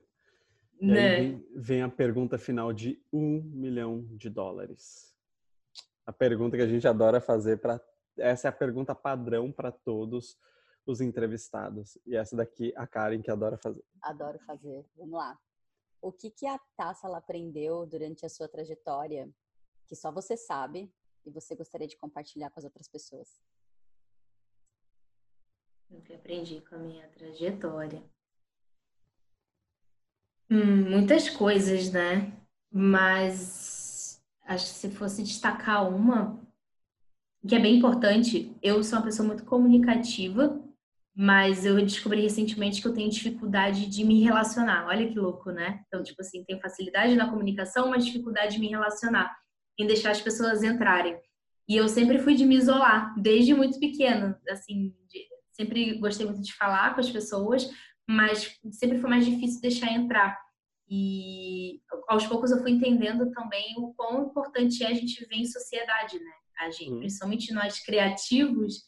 E 0.80 0.88
né? 0.88 1.16
aí 1.16 1.32
vem, 1.32 1.48
vem 1.56 1.82
a 1.82 1.90
pergunta 1.90 2.38
final 2.38 2.74
de 2.74 3.02
um 3.12 3.42
milhão 3.42 4.06
de 4.12 4.30
dólares. 4.30 5.16
A 6.06 6.12
pergunta 6.12 6.58
que 6.58 6.64
a 6.64 6.68
gente 6.68 6.88
adora 6.88 7.22
fazer 7.22 7.58
para 7.58 7.82
essa 8.18 8.48
é 8.48 8.50
a 8.50 8.54
pergunta 8.54 8.94
padrão 8.94 9.52
para 9.52 9.72
todos 9.72 10.38
os 10.86 11.02
entrevistados. 11.02 11.98
E 12.06 12.16
essa 12.16 12.36
daqui 12.36 12.74
a 12.76 12.86
Karen 12.88 13.22
que 13.22 13.32
adora 13.32 13.58
fazer. 13.58 13.84
Adoro 14.02 14.40
fazer. 14.40 14.86
Vamos 14.96 15.14
lá. 15.14 15.38
O 16.02 16.12
que 16.12 16.30
que 16.30 16.46
a 16.46 16.60
Tassala 16.76 17.18
aprendeu 17.18 17.86
durante 17.86 18.26
a 18.26 18.30
sua 18.30 18.48
trajetória 18.48 19.30
que 19.88 19.96
só 19.96 20.12
você 20.12 20.36
sabe 20.36 20.92
e 21.26 21.30
você 21.30 21.56
gostaria 21.56 21.88
de 21.88 21.98
compartilhar 21.98 22.50
com 22.50 22.60
as 22.60 22.64
outras 22.64 22.88
pessoas? 22.88 23.42
O 25.90 26.02
que 26.02 26.14
aprendi 26.14 26.62
com 26.62 26.76
a 26.76 26.80
minha 26.80 27.08
trajetória. 27.08 28.04
Hum, 30.50 30.90
muitas 30.90 31.30
coisas, 31.30 31.92
né? 31.92 32.34
Mas 32.72 34.22
acho 34.46 34.66
que 34.66 34.80
se 34.80 34.92
fosse 34.92 35.24
destacar 35.24 35.88
uma, 35.88 36.40
que 37.48 37.56
é 37.56 37.60
bem 37.60 37.78
importante, 37.78 38.56
eu 38.62 38.84
sou 38.84 39.00
uma 39.00 39.06
pessoa 39.06 39.26
muito 39.26 39.46
comunicativa, 39.46 40.62
mas 41.16 41.66
eu 41.66 41.76
descobri 41.78 42.22
recentemente 42.22 42.82
que 42.82 42.88
eu 42.88 42.94
tenho 42.94 43.10
dificuldade 43.10 43.88
de 43.88 44.04
me 44.04 44.22
relacionar. 44.22 44.86
Olha 44.88 45.08
que 45.08 45.18
louco, 45.18 45.52
né? 45.52 45.84
Então, 45.88 46.04
tipo 46.04 46.22
assim, 46.22 46.44
tenho 46.44 46.62
facilidade 46.62 47.16
na 47.16 47.30
comunicação, 47.30 47.90
mas 47.90 48.06
dificuldade 48.06 48.54
de 48.54 48.60
me 48.60 48.68
relacionar 48.68 49.36
em 49.78 49.86
deixar 49.86 50.12
as 50.12 50.22
pessoas 50.22 50.64
entrarem. 50.64 51.20
E 51.68 51.76
eu 51.76 51.88
sempre 51.88 52.20
fui 52.20 52.36
de 52.36 52.46
me 52.46 52.56
isolar, 52.56 53.14
desde 53.20 53.54
muito 53.54 53.80
pequena, 53.80 54.40
assim, 54.50 54.96
de, 55.10 55.28
sempre 55.52 55.98
gostei 55.98 56.26
muito 56.26 56.42
de 56.42 56.54
falar 56.54 56.94
com 56.94 57.02
as 57.02 57.10
pessoas, 57.10 57.70
mas 58.08 58.58
sempre 58.72 59.00
foi 59.00 59.10
mais 59.10 59.26
difícil 59.26 59.62
deixar 59.62 59.92
entrar. 59.92 60.40
E 60.90 61.82
aos 62.08 62.26
poucos 62.26 62.52
eu 62.52 62.62
fui 62.62 62.72
entendendo 62.72 63.30
também 63.32 63.76
o 63.78 63.94
quão 63.94 64.28
importante 64.28 64.84
é 64.84 64.88
a 64.88 64.94
gente 64.94 65.20
viver 65.20 65.36
em 65.36 65.46
sociedade, 65.46 66.18
né? 66.18 66.32
A 66.60 66.70
gente, 66.70 66.92
uhum. 66.92 67.00
principalmente 67.00 67.54
nós 67.54 67.84
criativos, 67.84 68.84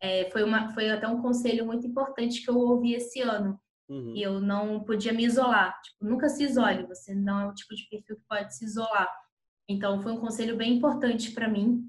é, 0.00 0.30
foi, 0.30 0.44
uma, 0.44 0.72
foi 0.72 0.90
até 0.90 1.08
um 1.08 1.20
conselho 1.20 1.66
muito 1.66 1.86
importante 1.86 2.42
que 2.42 2.50
eu 2.50 2.56
ouvi 2.56 2.94
esse 2.94 3.20
ano. 3.20 3.58
Uhum. 3.88 4.14
E 4.14 4.22
eu 4.22 4.40
não 4.40 4.84
podia 4.84 5.12
me 5.12 5.24
isolar. 5.24 5.80
Tipo, 5.82 6.04
nunca 6.04 6.28
se 6.28 6.44
isole, 6.44 6.86
você 6.86 7.14
não 7.14 7.40
é 7.40 7.46
o 7.46 7.54
tipo 7.54 7.74
de 7.74 7.88
perfil 7.88 8.16
que 8.16 8.22
pode 8.28 8.56
se 8.56 8.64
isolar. 8.64 9.08
Então, 9.68 10.00
foi 10.00 10.12
um 10.12 10.20
conselho 10.20 10.56
bem 10.56 10.74
importante 10.74 11.30
para 11.32 11.48
mim, 11.48 11.82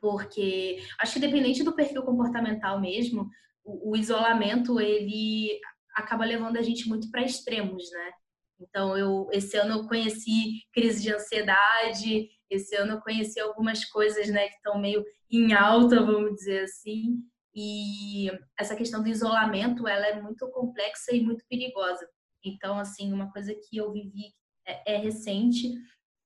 porque 0.00 0.78
acho 1.00 1.14
que 1.14 1.20
dependente 1.20 1.64
do 1.64 1.74
perfil 1.74 2.02
comportamental 2.02 2.80
mesmo, 2.80 3.28
o, 3.64 3.92
o 3.92 3.96
isolamento 3.96 4.80
ele 4.80 5.58
acaba 5.94 6.24
levando 6.24 6.56
a 6.56 6.62
gente 6.62 6.88
muito 6.88 7.10
para 7.10 7.22
extremos, 7.22 7.90
né? 7.90 8.12
Então, 8.60 8.96
eu 8.96 9.28
esse 9.32 9.56
ano 9.56 9.74
eu 9.74 9.88
conheci 9.88 10.62
crise 10.72 11.02
de 11.02 11.12
ansiedade, 11.12 12.28
esse 12.50 12.74
ano 12.76 12.94
eu 12.94 13.00
conheci 13.00 13.38
algumas 13.40 13.84
coisas, 13.84 14.28
né, 14.28 14.48
que 14.48 14.56
estão 14.56 14.78
meio 14.78 15.04
em 15.30 15.52
alta, 15.52 16.02
vamos 16.02 16.34
dizer 16.34 16.64
assim. 16.64 17.22
E 17.54 18.30
essa 18.58 18.76
questão 18.76 19.02
do 19.02 19.08
isolamento, 19.08 19.86
ela 19.86 20.06
é 20.06 20.20
muito 20.20 20.48
complexa 20.50 21.14
e 21.14 21.20
muito 21.20 21.44
perigosa. 21.48 22.08
Então, 22.44 22.78
assim, 22.78 23.12
uma 23.12 23.30
coisa 23.32 23.54
que 23.54 23.76
eu 23.76 23.92
vivi 23.92 24.32
é, 24.66 24.94
é 24.94 24.96
recente 24.96 25.72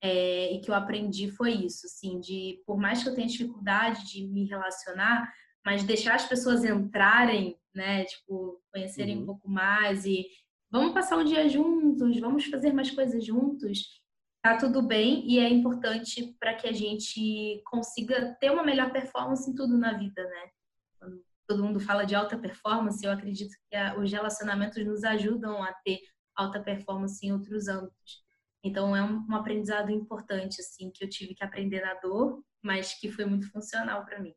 é, 0.03 0.53
e 0.53 0.61
que 0.61 0.71
eu 0.71 0.75
aprendi 0.75 1.31
foi 1.31 1.53
isso, 1.53 1.87
assim, 1.87 2.19
de 2.19 2.61
por 2.67 2.77
mais 2.77 3.03
que 3.03 3.09
eu 3.09 3.15
tenha 3.15 3.29
dificuldade 3.29 4.05
de 4.11 4.27
me 4.27 4.45
relacionar, 4.45 5.33
mas 5.65 5.85
deixar 5.85 6.17
as 6.17 6.27
pessoas 6.27 6.65
entrarem, 6.65 7.57
né, 7.73 8.05
tipo, 8.05 8.61
conhecerem 8.73 9.17
uhum. 9.17 9.23
um 9.23 9.27
pouco 9.27 9.49
mais 9.49 10.05
e 10.05 10.27
vamos 10.71 10.93
passar 10.93 11.17
o 11.17 11.25
dia 11.25 11.49
juntos, 11.49 12.19
vamos 12.19 12.47
fazer 12.47 12.73
mais 12.73 12.91
coisas 12.91 13.25
juntos, 13.25 14.03
tá 14.43 14.57
tudo 14.57 14.83
bem 14.83 15.25
e 15.25 15.39
é 15.39 15.49
importante 15.49 16.35
para 16.41 16.55
que 16.55 16.67
a 16.67 16.73
gente 16.73 17.63
consiga 17.65 18.37
ter 18.41 18.51
uma 18.51 18.65
melhor 18.65 18.91
performance 18.93 19.49
em 19.49 19.55
tudo 19.55 19.79
na 19.79 19.97
vida, 19.97 20.25
né? 20.25 20.51
Quando 20.99 21.25
todo 21.47 21.63
mundo 21.63 21.79
fala 21.79 22.05
de 22.05 22.17
alta 22.17 22.37
performance, 22.37 23.05
eu 23.05 23.13
acredito 23.13 23.55
que 23.71 23.77
a, 23.77 23.97
os 23.97 24.11
relacionamentos 24.11 24.85
nos 24.85 25.05
ajudam 25.05 25.63
a 25.63 25.73
ter 25.85 26.01
alta 26.35 26.61
performance 26.61 27.25
em 27.25 27.33
outros 27.33 27.69
âmbitos. 27.69 28.22
Então 28.65 28.95
é 28.95 29.03
um, 29.03 29.27
um 29.29 29.35
aprendizado 29.35 29.91
importante 29.91 30.61
assim 30.61 30.91
que 30.91 31.05
eu 31.05 31.09
tive 31.09 31.35
que 31.35 31.43
aprender 31.43 31.81
na 31.81 31.95
dor, 31.95 32.43
mas 32.63 32.95
que 32.95 33.11
foi 33.11 33.25
muito 33.25 33.51
funcional 33.51 34.05
para 34.05 34.21
mim. 34.21 34.35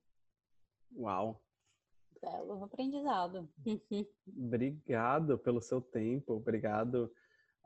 Uau. 0.95 1.41
Belo 2.21 2.63
aprendizado. 2.63 3.47
Obrigado 4.27 5.37
pelo 5.37 5.61
seu 5.61 5.79
tempo, 5.79 6.33
obrigado. 6.33 7.11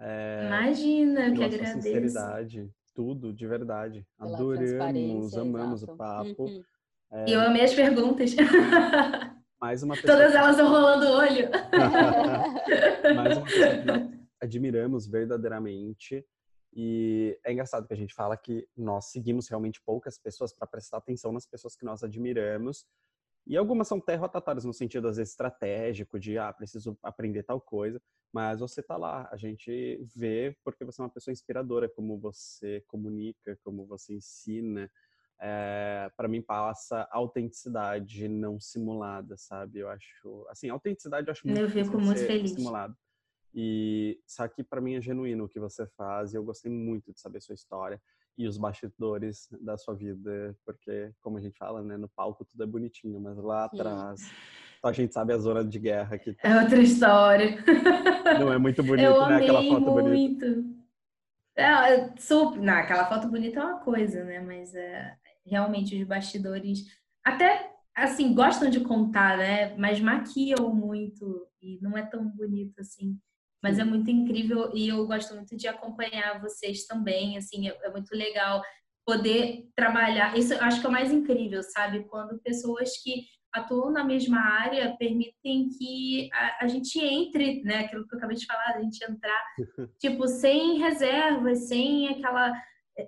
É, 0.02 0.46
Imagina, 0.48 1.28
eu 1.28 1.34
que 1.34 1.44
agradeço. 1.44 1.74
sinceridade, 1.82 2.70
tudo, 2.94 3.34
de 3.34 3.48
verdade. 3.48 4.06
Pela 4.18 4.36
Adoramos, 4.36 5.38
amamos 5.38 5.84
exato. 5.84 5.94
o 5.94 5.98
papo. 5.98 6.44
Uhum. 6.44 6.64
É... 7.12 7.26
Eu 7.30 7.42
amei 7.42 7.64
as 7.64 7.74
perguntas. 7.74 8.36
Mais 9.62 9.84
uma 9.84 9.96
pessoa... 9.96 10.14
Todas 10.14 10.36
elas 10.36 10.52
estão 10.52 10.70
rolando 10.70 11.06
o 11.06 11.18
olho. 11.18 11.50
Mais 13.16 13.38
uma 13.38 13.46
pessoa 13.46 13.76
que 13.76 14.20
admiramos 14.42 15.08
verdadeiramente. 15.08 16.26
E 16.74 17.40
é 17.44 17.52
engraçado 17.52 17.88
que 17.88 17.94
a 17.94 17.98
gente 17.98 18.14
fala 18.14 18.38
que 18.38 18.68
nós 18.78 19.06
seguimos 19.06 19.48
realmente 19.48 19.82
poucas 19.82 20.18
pessoas 20.18 20.54
para 20.54 20.68
prestar 20.68 20.98
atenção 20.98 21.32
nas 21.32 21.46
pessoas 21.46 21.76
que 21.76 21.86
nós 21.86 22.04
admiramos. 22.04 22.86
E 23.48 23.58
algumas 23.58 23.88
são 23.88 24.00
derrotatórias 24.00 24.64
no 24.64 24.74
sentido, 24.74 25.08
às 25.08 25.18
vezes, 25.18 25.32
estratégico, 25.32 26.20
de, 26.20 26.38
ah, 26.38 26.54
preciso 26.54 26.98
aprender 27.02 27.44
tal 27.44 27.60
coisa. 27.60 28.00
Mas 28.32 28.60
você 28.60 28.84
tá 28.84 28.96
lá, 28.96 29.28
a 29.32 29.38
gente 29.38 30.00
vê 30.16 30.56
porque 30.64 30.86
você 30.86 31.02
é 31.02 31.04
uma 31.04 31.10
pessoa 31.10 31.32
inspiradora, 31.32 31.90
como 31.90 32.20
você 32.20 32.84
comunica, 32.88 33.58
como 33.64 33.88
você 33.88 34.14
ensina. 34.14 34.90
É, 35.42 36.06
eh, 36.06 36.12
para 36.18 36.28
mim 36.28 36.42
passa 36.42 37.08
autenticidade 37.12 38.28
não 38.28 38.60
simulada, 38.60 39.38
sabe? 39.38 39.80
Eu 39.80 39.90
acho, 39.90 40.46
assim, 40.50 40.70
autenticidade 40.70 41.28
eu 41.28 41.32
acho 41.32 41.48
muito, 41.48 41.60
eu 41.62 41.70
fico 41.70 41.98
muito 42.00 42.20
feliz. 42.20 42.52
simulado. 42.52 42.96
E 43.54 44.20
só 44.28 44.48
que 44.48 44.64
para 44.64 44.82
mim 44.82 44.96
é 44.96 45.02
genuíno 45.02 45.46
o 45.46 45.50
que 45.50 45.60
você 45.60 45.88
faz 45.98 46.34
e 46.34 46.38
eu 46.38 46.44
gostei 46.44 46.72
muito 46.72 47.12
de 47.12 47.20
saber 47.20 47.42
sua 47.42 47.56
história 47.56 48.00
e 48.38 48.48
os 48.48 48.58
bastidores 48.58 49.50
da 49.60 49.78
sua 49.78 49.94
vida, 49.94 50.56
porque 50.66 51.12
como 51.20 51.38
a 51.38 51.42
gente 51.42 51.58
fala, 51.58 51.84
né, 51.84 51.98
no 51.98 52.08
palco 52.08 52.46
tudo 52.46 52.64
é 52.64 52.66
bonitinho, 52.68 53.20
mas 53.20 53.38
lá 53.38 53.66
atrás 53.66 54.22
a 54.82 54.94
gente 54.94 55.14
sabe 55.14 55.34
a 55.34 55.38
zona 55.38 55.64
de 55.64 55.78
guerra 55.78 56.18
que 56.18 56.38
É 56.42 56.58
outra 56.62 56.82
história. 56.82 57.58
Não 58.40 58.54
é 58.54 58.58
muito 58.58 58.82
bonito, 58.84 59.04
eu 59.04 59.28
né, 59.28 59.38
aquela 59.38 59.64
foto 59.64 59.92
muito. 59.92 60.04
bonita. 60.04 60.64
É, 61.56 62.16
super, 62.18 62.62
não, 62.62 62.74
aquela 62.74 63.06
foto 63.10 63.28
bonita 63.28 63.60
é 63.60 63.64
uma 63.64 63.80
coisa, 63.80 64.24
né, 64.24 64.40
mas 64.40 64.74
é, 64.74 65.18
realmente 65.46 66.00
os 66.02 66.08
bastidores 66.08 66.86
até 67.22 67.74
assim 67.94 68.34
gostam 68.34 68.70
de 68.70 68.80
contar, 68.80 69.38
né, 69.38 69.76
mas 69.76 70.00
maquiam 70.00 70.74
muito 70.74 71.46
e 71.62 71.78
não 71.82 71.98
é 71.98 72.06
tão 72.06 72.26
bonito 72.30 72.80
assim. 72.80 73.20
Mas 73.62 73.78
é 73.78 73.84
muito 73.84 74.10
incrível 74.10 74.72
e 74.74 74.88
eu 74.88 75.06
gosto 75.06 75.36
muito 75.36 75.56
de 75.56 75.68
acompanhar 75.68 76.42
vocês 76.42 76.86
também, 76.86 77.38
assim, 77.38 77.68
é, 77.68 77.78
é 77.84 77.90
muito 77.90 78.16
legal 78.16 78.62
poder 79.06 79.68
trabalhar. 79.76 80.38
Isso 80.38 80.54
eu 80.54 80.62
acho 80.62 80.80
que 80.80 80.86
é 80.86 80.90
o 80.90 80.92
mais 80.92 81.12
incrível, 81.12 81.62
sabe? 81.64 82.06
Quando 82.06 82.40
pessoas 82.40 82.98
que 83.02 83.26
atuam 83.52 83.92
na 83.92 84.04
mesma 84.04 84.40
área 84.40 84.96
permitem 84.98 85.70
que 85.70 86.30
a, 86.32 86.66
a, 86.66 86.68
gente 86.68 87.00
entre, 87.00 87.64
né? 87.64 87.80
Aquilo 87.80 88.08
que 88.08 88.14
eu 88.14 88.18
acabei 88.18 88.38
de 88.38 88.46
falar, 88.46 88.76
a 88.76 88.82
gente 88.82 89.04
entrar, 89.04 89.44
tipo, 90.00 90.28
sem 90.28 90.78
reservas, 90.78 91.68
sem 91.68 92.08
aquela, 92.10 92.54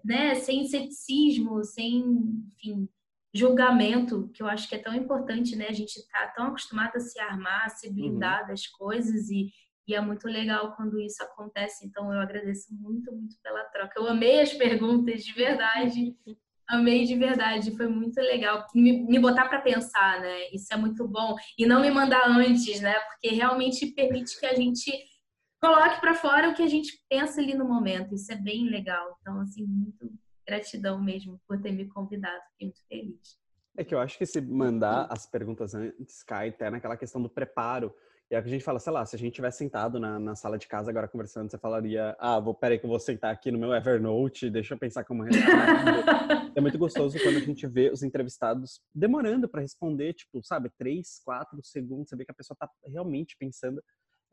né? 0.03 0.35
Sem 0.35 0.65
ceticismo, 0.65 1.63
sem, 1.63 2.03
enfim, 2.47 2.89
julgamento, 3.33 4.29
que 4.33 4.41
eu 4.43 4.47
acho 4.47 4.67
que 4.67 4.75
é 4.75 4.79
tão 4.79 4.93
importante, 4.93 5.55
né? 5.55 5.67
A 5.69 5.73
gente 5.73 6.05
tá 6.09 6.27
tão 6.35 6.47
acostumado 6.47 6.95
a 6.95 6.99
se 6.99 7.19
armar, 7.19 7.65
a 7.65 7.69
se 7.69 7.91
blindar 7.93 8.41
uhum. 8.41 8.47
das 8.47 8.67
coisas 8.67 9.29
e, 9.29 9.51
e 9.87 9.95
é 9.95 10.01
muito 10.01 10.27
legal 10.27 10.75
quando 10.75 10.99
isso 10.99 11.21
acontece. 11.23 11.85
Então, 11.85 12.13
eu 12.13 12.19
agradeço 12.19 12.73
muito, 12.73 13.11
muito 13.11 13.35
pela 13.41 13.63
troca. 13.65 13.99
Eu 13.99 14.07
amei 14.07 14.41
as 14.41 14.53
perguntas, 14.53 15.23
de 15.23 15.33
verdade. 15.33 16.15
Amei 16.69 17.03
de 17.03 17.17
verdade, 17.17 17.75
foi 17.75 17.87
muito 17.87 18.17
legal. 18.21 18.65
Me, 18.73 19.03
me 19.03 19.19
botar 19.19 19.49
para 19.49 19.59
pensar, 19.59 20.21
né? 20.21 20.47
Isso 20.53 20.73
é 20.73 20.77
muito 20.77 21.05
bom. 21.05 21.35
E 21.57 21.65
não 21.65 21.81
me 21.81 21.91
mandar 21.91 22.25
antes, 22.29 22.79
né? 22.79 22.97
Porque 23.09 23.35
realmente 23.35 23.87
permite 23.87 24.39
que 24.39 24.45
a 24.45 24.55
gente 24.55 24.89
coloque 25.59 25.99
para 25.99 26.13
fora 26.13 26.49
o 26.49 26.53
que 26.53 26.63
a 26.63 26.67
gente 26.67 26.97
pensa 27.09 27.41
ali 27.41 27.55
no 27.55 27.67
momento. 27.67 28.15
Isso 28.15 28.31
é 28.31 28.35
bem 28.35 28.69
legal. 28.69 29.17
Então, 29.19 29.41
assim, 29.41 29.65
muito 29.65 30.09
gratidão 30.47 31.01
mesmo 31.01 31.41
por 31.45 31.61
ter 31.61 31.73
me 31.73 31.89
convidado. 31.89 32.41
Fiquei 32.51 32.67
muito 32.67 32.87
feliz. 32.87 33.37
É 33.77 33.83
que 33.83 33.93
eu 33.93 33.99
acho 33.99 34.17
que 34.17 34.25
se 34.25 34.41
mandar 34.41 35.07
as 35.09 35.25
perguntas 35.25 35.73
antes 35.73 36.23
cai 36.23 36.49
até 36.49 36.69
naquela 36.69 36.97
questão 36.97 37.21
do 37.21 37.29
preparo. 37.29 37.93
E 38.31 38.35
é 38.35 38.39
o 38.39 38.41
que 38.41 38.47
a 38.47 38.51
gente 38.51 38.63
fala, 38.63 38.79
sei 38.79 38.93
lá, 38.93 39.05
se 39.05 39.13
a 39.13 39.19
gente 39.19 39.33
tivesse 39.33 39.57
sentado 39.57 39.99
na, 39.99 40.17
na 40.17 40.37
sala 40.37 40.57
de 40.57 40.65
casa 40.65 40.89
agora 40.89 41.05
conversando, 41.05 41.51
você 41.51 41.57
falaria, 41.57 42.15
ah, 42.17 42.39
vou, 42.39 42.53
peraí 42.53 42.79
que 42.79 42.85
eu 42.85 42.89
vou 42.89 42.97
sentar 42.97 43.33
aqui 43.33 43.51
no 43.51 43.59
meu 43.59 43.73
Evernote, 43.73 44.49
deixa 44.49 44.73
eu 44.73 44.79
pensar 44.79 45.03
como 45.03 45.23
responder. 45.23 45.51
é 46.55 46.61
muito 46.61 46.77
gostoso 46.77 47.19
quando 47.21 47.35
a 47.35 47.41
gente 47.41 47.67
vê 47.67 47.91
os 47.91 48.03
entrevistados 48.03 48.79
demorando 48.95 49.49
para 49.49 49.59
responder, 49.59 50.13
tipo, 50.13 50.41
sabe, 50.45 50.71
três, 50.77 51.19
quatro 51.25 51.59
segundos, 51.61 52.07
você 52.07 52.15
vê 52.15 52.23
que 52.23 52.31
a 52.31 52.33
pessoa 52.33 52.55
tá 52.57 52.69
realmente 52.85 53.35
pensando 53.37 53.83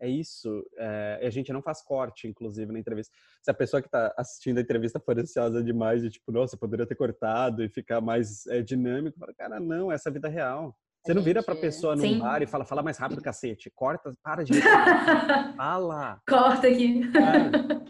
é 0.00 0.08
isso. 0.08 0.64
É, 0.76 1.20
a 1.24 1.30
gente 1.30 1.52
não 1.52 1.60
faz 1.60 1.82
corte, 1.82 2.28
inclusive, 2.28 2.70
na 2.72 2.78
entrevista. 2.78 3.12
Se 3.42 3.50
a 3.50 3.54
pessoa 3.54 3.82
que 3.82 3.88
está 3.88 4.14
assistindo 4.16 4.58
a 4.58 4.60
entrevista 4.60 5.00
for 5.00 5.18
ansiosa 5.18 5.60
demais 5.60 6.04
e 6.04 6.10
tipo, 6.10 6.30
nossa, 6.30 6.56
poderia 6.56 6.86
ter 6.86 6.94
cortado 6.94 7.64
e 7.64 7.68
ficar 7.68 8.00
mais 8.00 8.46
é, 8.46 8.62
dinâmico, 8.62 9.18
fala, 9.18 9.34
cara, 9.34 9.58
não, 9.58 9.90
essa 9.90 10.08
é 10.08 10.10
a 10.10 10.12
vida 10.12 10.28
real. 10.28 10.78
Você 11.08 11.14
não 11.14 11.22
vira 11.22 11.42
pra 11.42 11.56
pessoa 11.56 11.96
num 11.96 12.02
Sim. 12.02 12.18
bar 12.18 12.42
e 12.42 12.46
fala, 12.46 12.66
fala 12.66 12.82
mais 12.82 12.98
rápido, 12.98 13.22
cacete. 13.22 13.70
Corta, 13.70 14.12
para 14.22 14.44
de. 14.44 14.52
fala. 15.56 16.20
Corta 16.28 16.68
aqui. 16.68 17.00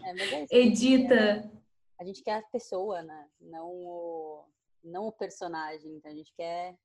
É, 0.05 0.55
é 0.55 0.57
Edita. 0.57 1.51
A 1.99 2.05
gente 2.05 2.23
quer 2.23 2.37
a 2.37 2.41
pessoa, 2.43 3.03
né? 3.03 3.27
Não 3.41 3.67
o, 3.67 4.45
não 4.81 5.07
o 5.07 5.11
personagem. 5.11 5.97
Então 5.97 6.09
a 6.09 6.15
gente 6.15 6.33
quer 6.33 6.77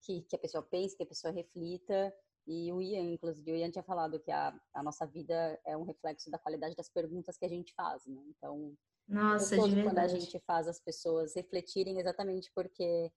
que, 0.00 0.22
que 0.22 0.36
a 0.36 0.38
pessoa 0.38 0.62
pense, 0.62 0.96
que 0.96 1.02
a 1.02 1.06
pessoa 1.06 1.30
reflita 1.30 2.14
e 2.46 2.72
o 2.72 2.80
Ian, 2.80 3.02
inclusive, 3.02 3.52
o 3.52 3.54
Ian 3.54 3.70
tinha 3.70 3.82
falado 3.82 4.18
que 4.20 4.30
a, 4.30 4.58
a 4.72 4.82
nossa 4.82 5.04
vida 5.04 5.60
é 5.66 5.76
um 5.76 5.82
reflexo 5.82 6.30
da 6.30 6.38
qualidade 6.38 6.74
das 6.76 6.88
perguntas 6.88 7.36
que 7.36 7.44
a 7.44 7.48
gente 7.48 7.74
faz, 7.74 8.06
né? 8.06 8.22
Então, 8.30 8.72
nossa, 9.06 9.54
é 9.54 9.58
de 9.68 9.82
quando 9.82 9.98
a 9.98 10.08
gente 10.08 10.40
faz 10.46 10.66
as 10.66 10.80
pessoas 10.80 11.34
refletirem 11.36 12.00
exatamente 12.00 12.50
porque 12.54 13.12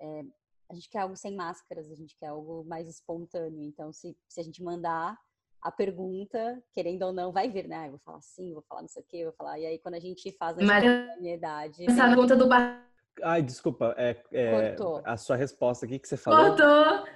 é, 0.00 0.24
a 0.68 0.74
gente 0.74 0.88
quer 0.88 1.00
algo 1.00 1.16
sem 1.16 1.34
máscaras, 1.34 1.90
a 1.90 1.94
gente 1.94 2.16
quer 2.16 2.28
algo 2.28 2.64
mais 2.64 2.88
espontâneo. 2.88 3.62
Então, 3.62 3.92
se, 3.92 4.16
se 4.28 4.40
a 4.40 4.42
gente 4.42 4.62
mandar 4.62 5.16
a 5.62 5.70
pergunta, 5.70 6.62
querendo 6.74 7.02
ou 7.02 7.12
não, 7.12 7.32
vai 7.32 7.50
vir, 7.50 7.66
né? 7.66 7.76
Ah, 7.76 7.86
eu 7.86 7.92
vou 7.92 8.00
falar 8.00 8.20
sim, 8.20 8.52
vou 8.52 8.62
falar 8.68 8.82
não 8.82 8.88
sei 8.88 9.02
o 9.02 9.06
quê, 9.08 9.24
vou 9.24 9.32
falar. 9.32 9.58
E 9.58 9.66
aí, 9.66 9.78
quando 9.78 9.94
a 9.94 10.00
gente 10.00 10.30
faz 10.38 10.58
a 10.58 10.62
espontaneidade. 10.62 11.84
Essa 11.88 12.06
pergunta 12.06 12.36
do 12.36 12.48
bar. 12.48 12.84
Ai, 13.22 13.42
desculpa, 13.42 13.94
é, 13.96 14.22
é 14.32 14.76
a 15.04 15.16
sua 15.16 15.36
resposta 15.36 15.86
aqui 15.86 15.98
que 15.98 16.06
você 16.06 16.16
falou. 16.16 16.56
Cortou! 16.56 17.06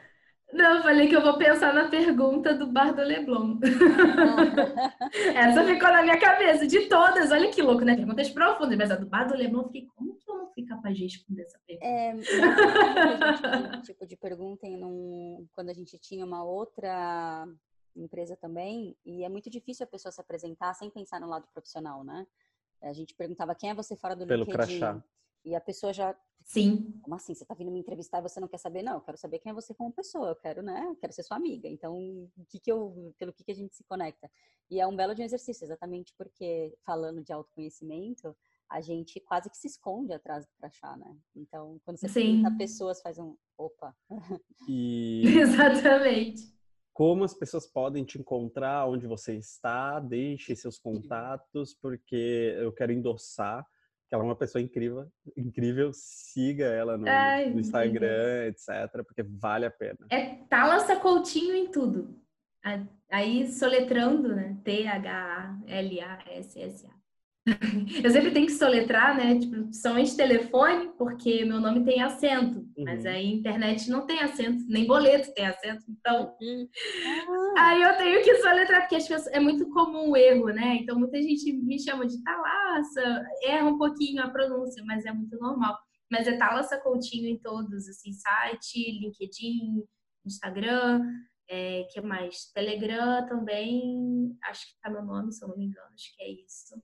Não, 0.52 0.76
eu 0.76 0.82
falei 0.82 1.08
que 1.08 1.14
eu 1.14 1.22
vou 1.22 1.38
pensar 1.38 1.72
na 1.72 1.88
pergunta 1.88 2.52
do 2.54 2.66
Bar 2.66 2.92
do 2.92 3.02
Leblon. 3.02 3.58
Essa 5.36 5.64
ficou 5.64 5.92
na 5.92 6.02
minha 6.02 6.18
cabeça, 6.18 6.66
de 6.66 6.88
todas. 6.88 7.30
Olha 7.30 7.50
que 7.50 7.62
louco, 7.62 7.84
né? 7.84 7.94
Perguntas 7.94 8.28
profundas, 8.30 8.76
mas 8.76 8.90
a 8.90 8.96
do 8.96 9.06
Bar 9.06 9.28
do 9.28 9.36
Leblon, 9.36 9.60
eu 9.60 9.66
fiquei, 9.66 9.86
como 9.94 10.09
fui 10.54 10.64
capaz 10.64 10.96
de 10.96 11.04
responder 11.04 11.42
essa 11.42 11.58
pergunta? 11.66 11.86
É, 11.86 12.14
um 13.76 13.82
tipo 13.82 14.06
de 14.06 14.16
pergunta 14.16 14.66
em 14.66 14.84
um, 14.84 15.46
quando 15.52 15.70
a 15.70 15.74
gente 15.74 15.98
tinha 15.98 16.24
uma 16.24 16.44
outra 16.44 17.46
empresa 17.96 18.36
também, 18.36 18.96
e 19.04 19.24
é 19.24 19.28
muito 19.28 19.50
difícil 19.50 19.84
a 19.84 19.86
pessoa 19.86 20.12
se 20.12 20.20
apresentar 20.20 20.74
sem 20.74 20.90
pensar 20.90 21.20
no 21.20 21.28
lado 21.28 21.46
profissional, 21.52 22.04
né? 22.04 22.26
A 22.82 22.92
gente 22.92 23.14
perguntava 23.14 23.54
quem 23.54 23.70
é 23.70 23.74
você 23.74 23.94
fora 23.94 24.16
do 24.16 24.26
Pelo 24.26 24.44
LinkedIn. 24.44 24.78
Crachá. 24.78 25.04
E 25.44 25.54
a 25.54 25.60
pessoa 25.60 25.92
já. 25.92 26.16
Sim. 26.42 26.98
Como 27.02 27.14
assim? 27.14 27.34
Você 27.34 27.44
tá 27.44 27.54
vindo 27.54 27.70
me 27.70 27.78
entrevistar 27.78 28.18
e 28.18 28.22
você 28.22 28.40
não 28.40 28.48
quer 28.48 28.58
saber? 28.58 28.82
Não, 28.82 28.94
eu 28.94 29.00
quero 29.00 29.18
saber 29.18 29.38
quem 29.38 29.50
é 29.50 29.54
você 29.54 29.74
como 29.74 29.92
pessoa. 29.92 30.28
Eu 30.28 30.36
quero, 30.36 30.62
né? 30.62 30.86
Eu 30.86 30.96
quero 30.96 31.12
ser 31.12 31.22
sua 31.22 31.36
amiga. 31.36 31.68
Então, 31.68 31.94
o 32.36 32.46
que 32.48 32.58
que 32.58 32.72
eu, 32.72 33.14
pelo 33.18 33.32
que, 33.32 33.44
que 33.44 33.52
a 33.52 33.54
gente 33.54 33.76
se 33.76 33.84
conecta? 33.84 34.30
E 34.70 34.80
é 34.80 34.86
um 34.86 34.96
belo 34.96 35.14
de 35.14 35.20
um 35.20 35.24
exercício, 35.24 35.64
exatamente 35.64 36.14
porque, 36.16 36.74
falando 36.84 37.22
de 37.22 37.32
autoconhecimento, 37.32 38.34
a 38.70 38.80
gente 38.80 39.18
quase 39.20 39.50
que 39.50 39.56
se 39.56 39.66
esconde 39.66 40.12
atrás 40.12 40.46
do 40.46 40.52
crachá, 40.58 40.96
né? 40.96 41.16
Então, 41.34 41.80
quando 41.84 41.98
você 41.98 42.08
Sim. 42.08 42.42
pergunta 42.42 42.56
pessoas, 42.56 43.02
faz 43.02 43.18
um 43.18 43.36
opa. 43.58 43.94
E... 44.68 45.22
Exatamente. 45.40 46.54
Como 46.92 47.24
as 47.24 47.34
pessoas 47.34 47.66
podem 47.66 48.04
te 48.04 48.18
encontrar, 48.18 48.86
onde 48.86 49.06
você 49.06 49.36
está, 49.36 49.98
deixe 49.98 50.54
seus 50.54 50.78
contatos, 50.78 51.74
porque 51.74 52.54
eu 52.58 52.72
quero 52.72 52.92
endossar 52.92 53.66
que 54.08 54.14
ela 54.14 54.22
é 54.24 54.26
uma 54.26 54.36
pessoa 54.36 54.60
incrível, 54.60 55.08
incrível, 55.36 55.92
siga 55.94 56.64
ela 56.66 56.98
no, 56.98 57.08
Ai, 57.08 57.50
no 57.50 57.60
Instagram, 57.60 58.46
etc, 58.46 59.04
porque 59.06 59.22
vale 59.22 59.66
a 59.66 59.70
pena. 59.70 59.98
É 60.10 60.34
Thalassa 60.48 60.96
Coutinho 60.96 61.54
em 61.54 61.70
tudo. 61.70 62.20
Aí 63.08 63.46
soletrando, 63.52 64.34
né? 64.34 64.58
T-H-A-L-A-S-S-A. 64.64 65.60
Eu 68.04 68.10
sempre 68.10 68.32
tenho 68.32 68.46
que 68.46 68.52
soletrar, 68.52 69.16
né? 69.16 69.38
Tipo, 69.38 69.72
somente 69.72 70.16
telefone, 70.16 70.90
porque 70.98 71.44
meu 71.44 71.58
nome 71.58 71.84
tem 71.84 72.02
acento. 72.02 72.58
Uhum. 72.58 72.84
Mas 72.84 73.06
aí 73.06 73.32
internet 73.32 73.88
não 73.88 74.06
tem 74.06 74.20
acento, 74.20 74.62
nem 74.68 74.86
boleto 74.86 75.32
tem 75.32 75.46
acento. 75.46 75.84
Então, 75.88 76.34
uhum. 76.40 76.68
aí 77.56 77.82
eu 77.82 77.96
tenho 77.96 78.22
que 78.22 78.36
soletrar, 78.36 78.82
porque 78.82 78.96
pessoas, 78.96 79.26
é 79.28 79.40
muito 79.40 79.68
comum 79.70 80.10
o 80.10 80.16
erro, 80.16 80.48
né? 80.48 80.76
Então, 80.76 80.98
muita 80.98 81.20
gente 81.20 81.52
me 81.52 81.78
chama 81.78 82.06
de 82.06 82.22
Talassa, 82.22 83.24
erra 83.44 83.68
um 83.68 83.78
pouquinho 83.78 84.22
a 84.22 84.28
pronúncia, 84.28 84.82
mas 84.84 85.06
é 85.06 85.12
muito 85.12 85.38
normal. 85.38 85.78
Mas 86.10 86.26
é 86.26 86.36
Talassa 86.36 86.78
Coutinho 86.78 87.28
em 87.28 87.38
todos, 87.38 87.88
assim, 87.88 88.12
site, 88.12 89.00
LinkedIn, 89.00 89.82
Instagram, 90.26 91.00
é, 91.48 91.84
que 91.90 92.00
mais? 92.00 92.50
Telegram 92.52 93.26
também, 93.26 94.36
acho 94.44 94.66
que 94.66 94.80
tá 94.80 94.90
meu 94.90 95.02
nome, 95.02 95.32
se 95.32 95.42
eu 95.42 95.48
não 95.48 95.56
me 95.56 95.66
engano, 95.66 95.88
acho 95.94 96.14
que 96.16 96.22
é 96.22 96.30
isso 96.30 96.74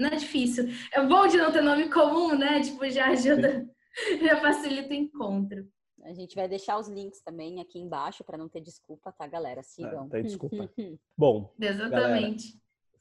não 0.00 0.08
é 0.08 0.16
difícil. 0.16 0.68
É 0.92 1.04
bom 1.04 1.26
de 1.26 1.36
não 1.36 1.52
ter 1.52 1.62
nome 1.62 1.88
comum, 1.88 2.36
né? 2.36 2.60
Tipo, 2.60 2.88
já 2.90 3.08
ajuda, 3.08 3.68
já 4.22 4.36
facilita 4.40 4.90
o 4.90 4.96
encontro. 4.96 5.68
A 6.02 6.14
gente 6.14 6.34
vai 6.34 6.48
deixar 6.48 6.78
os 6.78 6.88
links 6.88 7.20
também 7.22 7.60
aqui 7.60 7.78
embaixo 7.78 8.24
para 8.24 8.38
não 8.38 8.48
ter 8.48 8.60
desculpa, 8.60 9.12
tá, 9.12 9.26
galera? 9.26 9.62
Sigam. 9.62 10.06
É, 10.06 10.08
tem 10.08 10.22
desculpa. 10.22 10.70
Bom, 11.16 11.52
exatamente. 11.60 12.48
Galera, 12.48 12.59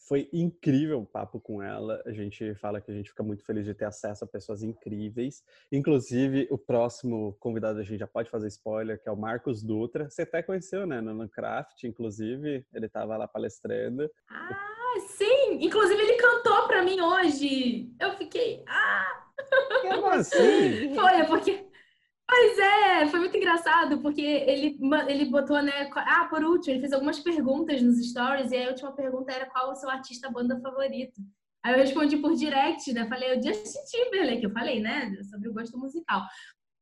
foi 0.10 0.28
incrível 0.34 1.02
o 1.02 1.06
papo 1.06 1.40
com 1.40 1.62
ela. 1.62 2.02
A 2.04 2.12
gente 2.12 2.56
fala 2.56 2.82
que 2.82 2.90
a 2.90 2.94
gente 2.96 3.12
fica 3.12 3.22
muito 3.22 3.46
feliz 3.46 3.64
de 3.64 3.76
ter 3.76 3.86
acesso 3.86 4.24
a 4.24 4.28
pessoas 4.28 4.64
incríveis. 4.64 5.44
Inclusive, 5.72 6.48
o 6.50 6.58
próximo 6.58 7.38
convidado 7.40 7.78
a 7.78 7.84
gente 7.84 8.00
já 8.00 8.08
pode 8.08 8.28
fazer 8.28 8.48
spoiler, 8.48 9.00
que 9.00 9.08
é 9.08 9.12
o 9.12 9.16
Marcos 9.16 9.62
Dutra. 9.62 10.10
Você 10.10 10.24
até 10.24 10.42
conheceu, 10.42 10.88
né? 10.88 11.00
No 11.00 11.30
Craft, 11.30 11.84
inclusive. 11.84 12.66
Ele 12.74 12.88
estava 12.88 13.16
lá 13.18 13.28
palestrando. 13.28 14.10
Ah, 14.28 15.00
sim! 15.10 15.60
Inclusive, 15.62 16.02
ele 16.02 16.16
cantou 16.16 16.68
para 16.68 16.82
mim 16.82 17.00
hoje. 17.00 17.94
Eu 18.00 18.14
fiquei. 18.14 18.64
Ah! 18.68 19.28
Como 19.84 20.08
assim? 20.08 20.96
Foi, 20.96 21.14
é 21.14 21.26
porque 21.26 21.69
Pois 22.30 22.60
é, 22.60 23.08
foi 23.08 23.20
muito 23.20 23.36
engraçado, 23.36 24.00
porque 24.02 24.22
ele, 24.22 24.78
ele 25.08 25.26
botou, 25.26 25.60
né? 25.64 25.90
Ah, 25.96 26.28
por 26.30 26.44
último, 26.44 26.74
ele 26.74 26.82
fez 26.82 26.94
algumas 26.94 27.20
perguntas 27.20 27.82
nos 27.82 27.98
stories, 28.08 28.52
e 28.52 28.64
a 28.64 28.70
última 28.70 28.92
pergunta 28.92 29.32
era 29.32 29.48
qual 29.48 29.72
o 29.72 29.76
seu 29.76 29.90
artista 29.90 30.30
banda 30.30 30.60
favorito. 30.62 31.20
Aí 31.64 31.74
eu 31.74 31.80
respondi 31.80 32.18
por 32.18 32.36
direct, 32.36 32.94
né? 32.94 33.08
Falei 33.08 33.36
o 33.36 33.42
Justin 33.42 33.80
Timberlake, 33.90 34.42
que 34.42 34.46
eu 34.46 34.52
falei, 34.52 34.80
né? 34.80 35.12
Sobre 35.24 35.50
o 35.50 35.54
gosto 35.54 35.76
musical. 35.78 36.22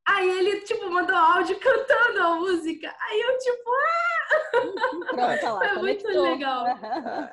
Aí 0.06 0.30
ele, 0.30 0.62
tipo, 0.62 0.90
mandou 0.92 1.16
áudio 1.16 1.58
cantando 1.64 2.20
a 2.20 2.36
música. 2.36 2.94
Aí 3.00 3.22
eu, 3.22 3.38
tipo, 3.38 3.70
ah! 3.72 4.18
Pronto, 5.40 5.56
lá, 5.56 5.70
Foi 5.70 5.82
muito 5.82 6.08
legal. 6.08 6.66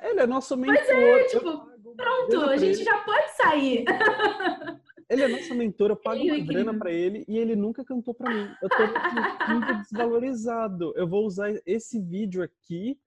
Ele 0.03 0.21
é 0.21 0.27
nosso 0.27 0.57
mentor. 0.57 0.85
Pois 0.85 0.89
é, 0.91 1.25
tipo, 1.25 1.67
pronto, 1.97 2.51
a 2.51 2.57
gente 2.57 2.85
já 2.85 2.97
pode 2.99 3.31
sair. 3.37 3.85
Ele 5.09 5.23
é 5.23 5.29
nosso 5.29 5.55
mentor, 5.55 5.91
eu 5.91 5.97
pago 5.97 6.23
uma 6.23 6.39
grana 6.39 6.75
para 6.79 6.91
ele 6.91 7.25
e 7.29 7.39
ele 7.39 7.55
nunca 7.55 7.85
cantou 7.85 8.15
para 8.15 8.33
mim. 8.35 8.49
Eu 8.63 8.69
tô 8.69 9.53
muito 9.53 9.75
desvalorizado. 9.83 10.93
Eu 10.97 11.07
vou 11.07 11.25
usar 11.25 11.53
esse 11.67 12.01
vídeo 12.01 12.43
aqui 12.43 12.99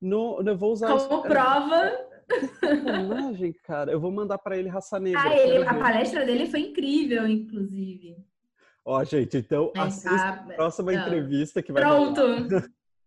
no, 0.00 0.42
eu 0.44 0.56
vou 0.56 0.72
usar 0.72 0.88
como 0.88 0.98
isso, 0.98 1.22
prova. 1.22 1.92
Personagem, 2.60 3.52
cara. 3.62 3.92
Eu 3.92 4.00
vou 4.00 4.10
mandar 4.10 4.38
para 4.38 4.56
ele 4.58 4.68
raça 4.68 4.98
negra. 4.98 5.22
Ah, 5.22 5.36
ele, 5.36 5.66
a 5.66 5.74
palestra 5.74 6.24
dele 6.24 6.46
foi 6.46 6.60
incrível, 6.60 7.26
inclusive. 7.26 8.16
Ó, 8.84 9.02
gente, 9.04 9.38
então 9.38 9.72
assista 9.76 10.28
a 10.28 10.36
próxima 10.54 10.92
não. 10.92 11.00
entrevista 11.00 11.62
que 11.62 11.72
vai 11.72 11.82
Pronto. 11.82 12.20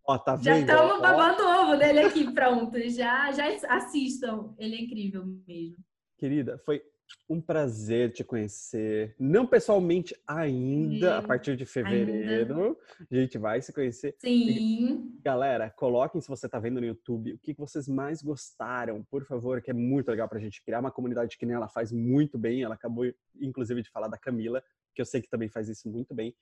Ó, 0.07 0.17
tá 0.17 0.35
vendo? 0.35 0.45
Já 0.45 0.59
estamos 0.59 1.01
babando 1.01 1.43
o 1.43 1.61
ovo 1.61 1.75
dele 1.75 1.99
aqui, 1.99 2.31
pronto. 2.33 2.79
Já, 2.89 3.31
já 3.31 3.45
assistam. 3.69 4.55
Ele 4.57 4.75
é 4.75 4.81
incrível 4.81 5.23
mesmo. 5.47 5.77
Querida, 6.17 6.57
foi 6.65 6.81
um 7.29 7.41
prazer 7.41 8.11
te 8.11 8.23
conhecer. 8.23 9.15
Não 9.19 9.45
pessoalmente 9.45 10.15
ainda, 10.25 11.11
Sim, 11.11 11.17
a 11.17 11.21
partir 11.21 11.57
de 11.57 11.65
fevereiro. 11.65 12.63
Ainda. 12.63 12.77
A 13.11 13.15
gente 13.15 13.37
vai 13.37 13.61
se 13.61 13.73
conhecer. 13.73 14.15
Sim. 14.19 14.49
E, 14.49 15.21
galera, 15.21 15.69
coloquem 15.69 16.21
se 16.21 16.27
você 16.27 16.45
está 16.45 16.59
vendo 16.59 16.79
no 16.79 16.87
YouTube 16.87 17.33
o 17.33 17.39
que 17.39 17.53
vocês 17.53 17.87
mais 17.87 18.21
gostaram, 18.21 19.03
por 19.03 19.25
favor, 19.25 19.61
que 19.61 19.71
é 19.71 19.73
muito 19.73 20.09
legal 20.09 20.27
para 20.27 20.37
a 20.37 20.41
gente 20.41 20.63
criar 20.63 20.79
uma 20.79 20.91
comunidade 20.91 21.37
que 21.37 21.45
nem 21.45 21.55
ela 21.55 21.67
faz 21.67 21.91
muito 21.91 22.37
bem. 22.37 22.63
Ela 22.63 22.75
acabou, 22.75 23.05
inclusive, 23.39 23.81
de 23.81 23.89
falar 23.89 24.07
da 24.07 24.17
Camila, 24.17 24.63
que 24.95 25.01
eu 25.01 25.05
sei 25.05 25.21
que 25.21 25.29
também 25.29 25.49
faz 25.49 25.67
isso 25.69 25.89
muito 25.89 26.13
bem. 26.13 26.35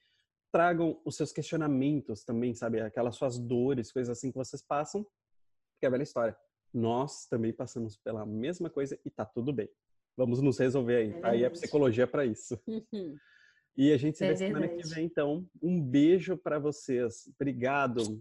Tragam 0.52 1.00
os 1.04 1.16
seus 1.16 1.32
questionamentos 1.32 2.24
também, 2.24 2.54
sabe? 2.54 2.80
Aquelas 2.80 3.16
suas 3.16 3.38
dores, 3.38 3.92
coisas 3.92 4.16
assim 4.18 4.32
que 4.32 4.38
vocês 4.38 4.62
passam. 4.62 5.06
Que 5.80 5.86
é 5.86 5.88
a 5.88 5.92
velha 5.92 6.04
história. 6.04 6.38
Nós 6.74 7.26
também 7.26 7.54
passamos 7.54 7.98
pela 7.98 8.26
mesma 8.26 8.70
coisa 8.70 9.00
e 9.04 9.10
tá 9.10 9.26
tudo 9.26 9.52
bem. 9.52 9.70
Vamos 10.18 10.42
nos 10.42 10.58
resolver 10.58 10.96
aí. 10.96 11.12
É 11.12 11.20
aí 11.24 11.44
é 11.44 11.50
psicologia 11.50 12.08
para 12.08 12.26
isso. 12.26 12.60
Uhum. 12.68 13.16
E 13.78 13.92
a 13.92 13.98
gente 13.98 14.18
se 14.18 14.26
vê 14.26 14.32
é 14.32 14.36
semana 14.36 14.68
que 14.70 14.88
vem, 14.88 15.06
então. 15.06 15.46
Um 15.62 15.82
beijo 15.82 16.38
para 16.38 16.58
vocês. 16.58 17.30
Obrigado. 17.36 18.20